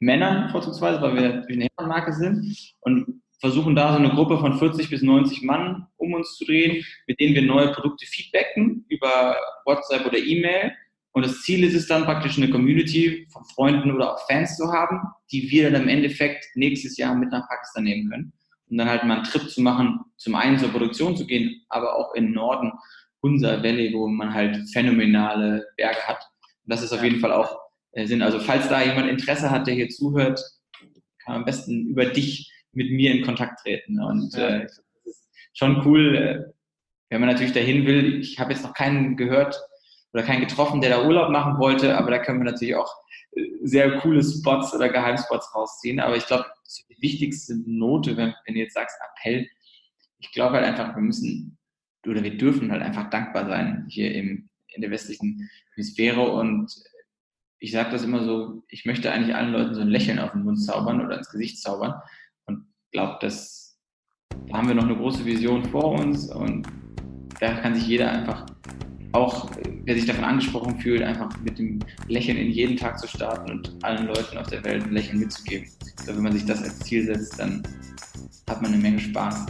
Männern 0.00 0.50
vorzugsweise, 0.50 1.00
weil 1.00 1.14
wir 1.14 1.22
natürlich 1.28 1.60
eine 1.60 1.68
Herrenmarke 1.78 2.12
sind 2.12 2.74
und 2.80 3.22
versuchen 3.46 3.76
da 3.76 3.92
so 3.92 3.98
eine 3.98 4.10
Gruppe 4.10 4.38
von 4.38 4.58
40 4.58 4.90
bis 4.90 5.02
90 5.02 5.42
Mann 5.42 5.86
um 5.98 6.14
uns 6.14 6.36
zu 6.36 6.44
drehen, 6.44 6.84
mit 7.06 7.20
denen 7.20 7.34
wir 7.34 7.42
neue 7.42 7.72
Produkte 7.72 8.04
feedbacken 8.04 8.84
über 8.88 9.36
WhatsApp 9.64 10.04
oder 10.04 10.18
E-Mail. 10.18 10.72
Und 11.12 11.24
das 11.24 11.42
Ziel 11.42 11.62
ist 11.62 11.74
es 11.74 11.86
dann 11.86 12.04
praktisch 12.04 12.36
eine 12.36 12.50
Community 12.50 13.26
von 13.32 13.44
Freunden 13.54 13.92
oder 13.92 14.14
auch 14.14 14.26
Fans 14.26 14.56
zu 14.56 14.72
haben, 14.72 15.00
die 15.30 15.48
wir 15.48 15.70
dann 15.70 15.82
im 15.82 15.88
Endeffekt 15.88 16.44
nächstes 16.56 16.96
Jahr 16.96 17.14
mit 17.14 17.30
nach 17.30 17.48
Pakistan 17.48 17.84
nehmen 17.84 18.10
können. 18.10 18.32
Um 18.68 18.78
dann 18.78 18.88
halt 18.88 19.04
mal 19.04 19.14
einen 19.14 19.24
Trip 19.24 19.48
zu 19.48 19.60
machen, 19.62 20.00
zum 20.16 20.34
einen 20.34 20.58
zur 20.58 20.70
Produktion 20.70 21.16
zu 21.16 21.24
gehen, 21.24 21.62
aber 21.68 21.94
auch 21.94 22.14
in 22.14 22.32
Norden, 22.32 22.72
Hunza 23.22 23.62
Valley, 23.62 23.92
wo 23.94 24.08
man 24.08 24.34
halt 24.34 24.58
phänomenale 24.72 25.64
Berge 25.76 26.00
hat. 26.00 26.18
Und 26.64 26.72
das 26.72 26.82
ist 26.82 26.92
auf 26.92 27.02
jeden 27.02 27.20
Fall 27.20 27.32
auch 27.32 27.60
äh, 27.92 28.06
Sinn. 28.06 28.22
Also 28.22 28.40
falls 28.40 28.68
da 28.68 28.82
jemand 28.82 29.08
Interesse 29.08 29.50
hat, 29.52 29.68
der 29.68 29.74
hier 29.74 29.88
zuhört, 29.88 30.40
kann 31.24 31.34
man 31.34 31.36
am 31.36 31.44
besten 31.44 31.86
über 31.86 32.06
dich 32.06 32.52
mit 32.76 32.90
mir 32.92 33.12
in 33.12 33.24
Kontakt 33.24 33.60
treten. 33.60 34.00
Und 34.00 34.34
äh, 34.34 34.62
das 34.62 34.84
ist 35.04 35.28
schon 35.54 35.84
cool, 35.86 36.16
äh, 36.16 36.52
wenn 37.10 37.20
man 37.20 37.30
natürlich 37.30 37.52
dahin 37.52 37.86
will. 37.86 38.20
Ich 38.20 38.38
habe 38.38 38.52
jetzt 38.52 38.62
noch 38.62 38.74
keinen 38.74 39.16
gehört 39.16 39.58
oder 40.12 40.22
keinen 40.22 40.40
getroffen, 40.40 40.80
der 40.80 40.90
da 40.90 41.06
Urlaub 41.06 41.30
machen 41.30 41.58
wollte, 41.58 41.96
aber 41.96 42.10
da 42.10 42.18
können 42.18 42.40
wir 42.40 42.50
natürlich 42.50 42.76
auch 42.76 42.92
äh, 43.32 43.42
sehr 43.62 43.98
coole 43.98 44.22
Spots 44.22 44.74
oder 44.74 44.88
Geheimspots 44.88 45.54
rausziehen. 45.54 45.98
Aber 46.00 46.16
ich 46.16 46.26
glaube, 46.26 46.44
die 46.90 47.02
wichtigste 47.02 47.56
Note, 47.66 48.16
wenn, 48.16 48.34
wenn 48.44 48.54
du 48.54 48.60
jetzt 48.60 48.74
sagst 48.74 48.96
Appell, 49.00 49.48
ich 50.18 50.32
glaube 50.32 50.56
halt 50.56 50.66
einfach, 50.66 50.94
wir 50.94 51.02
müssen 51.02 51.58
oder 52.06 52.22
wir 52.22 52.36
dürfen 52.36 52.70
halt 52.70 52.82
einfach 52.82 53.10
dankbar 53.10 53.46
sein 53.46 53.86
hier 53.88 54.14
im, 54.14 54.48
in 54.68 54.80
der 54.80 54.90
westlichen 54.90 55.50
Hemisphäre 55.74 56.20
und 56.20 56.72
ich 57.58 57.72
sage 57.72 57.90
das 57.90 58.04
immer 58.04 58.22
so, 58.22 58.62
ich 58.68 58.84
möchte 58.84 59.10
eigentlich 59.10 59.34
allen 59.34 59.52
Leuten 59.52 59.74
so 59.74 59.80
ein 59.80 59.88
Lächeln 59.88 60.18
auf 60.18 60.32
den 60.32 60.44
Mund 60.44 60.62
zaubern 60.62 61.04
oder 61.04 61.18
ins 61.18 61.30
Gesicht 61.30 61.60
zaubern 61.60 61.94
glaube, 62.92 63.18
dass 63.20 63.56
da 64.48 64.58
haben 64.58 64.68
wir 64.68 64.74
noch 64.74 64.84
eine 64.84 64.96
große 64.96 65.24
Vision 65.24 65.64
vor 65.64 65.92
uns 65.92 66.30
und 66.32 66.66
da 67.40 67.54
kann 67.60 67.74
sich 67.74 67.86
jeder 67.86 68.10
einfach, 68.10 68.46
auch 69.12 69.50
wer 69.84 69.94
sich 69.94 70.06
davon 70.06 70.24
angesprochen 70.24 70.78
fühlt, 70.78 71.02
einfach 71.02 71.28
mit 71.42 71.58
dem 71.58 71.80
Lächeln 72.08 72.36
in 72.36 72.50
jeden 72.50 72.76
Tag 72.76 72.98
zu 72.98 73.08
starten 73.08 73.50
und 73.50 73.84
allen 73.84 74.06
Leuten 74.06 74.38
auf 74.38 74.46
der 74.46 74.64
Welt 74.64 74.84
ein 74.84 74.92
Lächeln 74.92 75.18
mitzugeben. 75.18 75.68
Also 75.98 76.16
wenn 76.16 76.22
man 76.22 76.32
sich 76.32 76.44
das 76.44 76.62
als 76.62 76.78
Ziel 76.80 77.04
setzt, 77.06 77.38
dann 77.38 77.62
hat 78.48 78.62
man 78.62 78.72
eine 78.72 78.80
Menge 78.80 79.00
Spaß. 79.00 79.46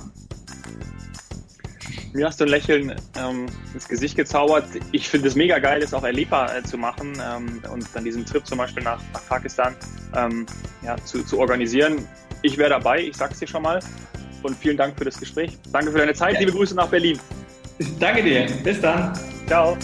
Mir 2.14 2.26
hast 2.26 2.40
du 2.40 2.44
ein 2.44 2.50
Lächeln 2.50 2.94
ähm, 3.18 3.46
ins 3.74 3.88
Gesicht 3.88 4.16
gezaubert. 4.16 4.64
Ich 4.92 5.06
finde 5.06 5.28
es 5.28 5.34
mega 5.34 5.58
geil, 5.58 5.80
das 5.80 5.92
auch 5.92 6.04
erlebbar 6.04 6.56
äh, 6.56 6.62
zu 6.62 6.78
machen 6.78 7.12
ähm, 7.22 7.60
und 7.70 7.86
dann 7.94 8.04
diesen 8.04 8.24
Trip 8.24 8.46
zum 8.46 8.56
Beispiel 8.56 8.82
nach, 8.82 9.02
nach 9.12 9.26
Pakistan 9.28 9.74
ähm, 10.14 10.46
ja, 10.82 10.96
zu, 11.04 11.22
zu 11.24 11.38
organisieren. 11.38 12.06
Ich 12.46 12.56
wäre 12.56 12.70
dabei, 12.70 13.02
ich 13.02 13.16
sag's 13.16 13.40
dir 13.40 13.48
schon 13.48 13.62
mal. 13.62 13.80
Und 14.44 14.56
vielen 14.56 14.76
Dank 14.76 14.96
für 14.96 15.04
das 15.04 15.18
Gespräch. 15.18 15.58
Danke 15.72 15.90
für 15.90 15.98
deine 15.98 16.14
Zeit. 16.14 16.34
Ja. 16.34 16.38
Liebe 16.38 16.52
Grüße 16.52 16.76
nach 16.76 16.86
Berlin. 16.86 17.18
Danke 17.98 18.22
dir. 18.22 18.46
Bis 18.62 18.80
dann. 18.80 19.18
Ciao. 19.48 19.76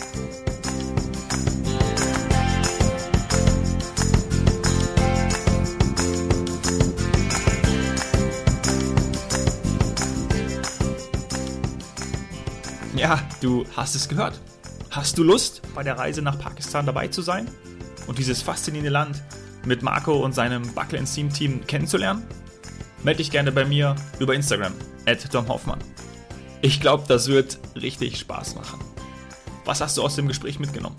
Ja, 12.94 13.20
du 13.40 13.66
hast 13.74 13.96
es 13.96 14.08
gehört. 14.08 14.40
Hast 14.90 15.18
du 15.18 15.24
Lust, 15.24 15.62
bei 15.74 15.82
der 15.82 15.98
Reise 15.98 16.22
nach 16.22 16.38
Pakistan 16.38 16.86
dabei 16.86 17.08
zu 17.08 17.22
sein 17.22 17.48
und 18.06 18.18
dieses 18.18 18.40
faszinierende 18.40 18.92
Land 18.92 19.20
mit 19.66 19.82
Marco 19.82 20.14
und 20.24 20.32
seinem 20.32 20.62
Buckle 20.74 21.02
Team 21.02 21.32
Team 21.32 21.66
kennenzulernen? 21.66 22.24
Melde 23.02 23.18
dich 23.18 23.30
gerne 23.30 23.50
bei 23.50 23.64
mir 23.64 23.96
über 24.20 24.34
Instagram, 24.34 24.72
at 25.06 25.32
Dom 25.34 25.48
Hoffmann. 25.48 25.80
Ich 26.60 26.80
glaube, 26.80 27.04
das 27.08 27.28
wird 27.28 27.58
richtig 27.74 28.18
Spaß 28.18 28.54
machen. 28.54 28.78
Was 29.64 29.80
hast 29.80 29.96
du 29.96 30.02
aus 30.02 30.14
dem 30.14 30.28
Gespräch 30.28 30.60
mitgenommen? 30.60 30.96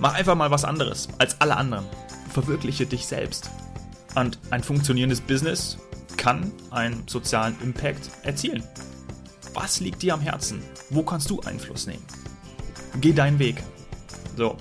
Mach 0.00 0.14
einfach 0.14 0.34
mal 0.34 0.50
was 0.50 0.64
anderes 0.64 1.08
als 1.18 1.40
alle 1.40 1.56
anderen. 1.56 1.84
Verwirkliche 2.32 2.86
dich 2.86 3.06
selbst. 3.06 3.50
Und 4.16 4.38
ein 4.50 4.62
funktionierendes 4.62 5.20
Business 5.20 5.78
kann 6.16 6.50
einen 6.70 7.06
sozialen 7.06 7.56
Impact 7.62 8.10
erzielen. 8.22 8.64
Was 9.54 9.78
liegt 9.78 10.02
dir 10.02 10.14
am 10.14 10.20
Herzen? 10.20 10.62
Wo 10.90 11.04
kannst 11.04 11.30
du 11.30 11.40
Einfluss 11.42 11.86
nehmen? 11.86 12.04
Geh 13.00 13.12
deinen 13.12 13.38
Weg. 13.38 13.62
So. 14.36 14.56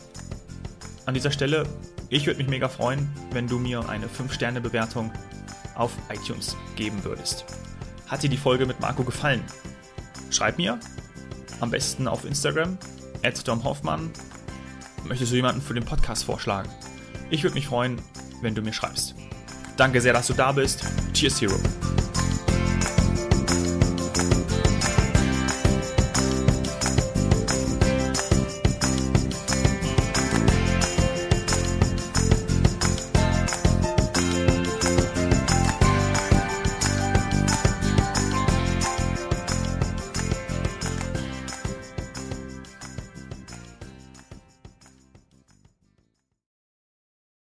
An 1.06 1.16
dieser 1.16 1.32
Stelle, 1.32 1.66
ich 2.10 2.28
würde 2.28 2.38
mich 2.38 2.48
mega 2.48 2.70
freuen, 2.70 3.10
wenn 3.32 3.48
du 3.48 3.58
mir 3.58 3.88
eine 3.90 4.06
5-Sterne-Bewertung 4.06 5.12
auf 5.76 5.92
iTunes 6.10 6.56
geben 6.76 7.04
würdest. 7.04 7.46
Hat 8.08 8.24
dir 8.24 8.30
die 8.30 8.38
Folge 8.38 8.66
mit 8.66 8.80
Marco 8.80 9.04
gefallen? 9.04 9.44
Schreib 10.30 10.58
mir, 10.58 10.80
am 11.60 11.72
besten 11.72 12.08
auf 12.08 12.26
Instagram, 12.26 12.78
at 13.24 13.48
Dom 13.48 13.64
Hoffmann. 13.64 14.12
Möchtest 15.06 15.32
du 15.32 15.36
jemanden 15.36 15.62
für 15.62 15.74
den 15.74 15.86
Podcast 15.86 16.26
vorschlagen? 16.26 16.70
Ich 17.30 17.44
würde 17.44 17.56
mich 17.56 17.68
freuen, 17.68 18.02
wenn 18.42 18.56
du 18.56 18.62
mir 18.62 18.74
schreibst. 18.74 19.16
Danke 19.78 20.02
sehr, 20.02 20.14
dass 20.14 20.28
du 20.28 20.34
da 20.34 20.52
bist. 20.52 20.84
Cheers, 21.14 21.42
Hero. 21.42 22.03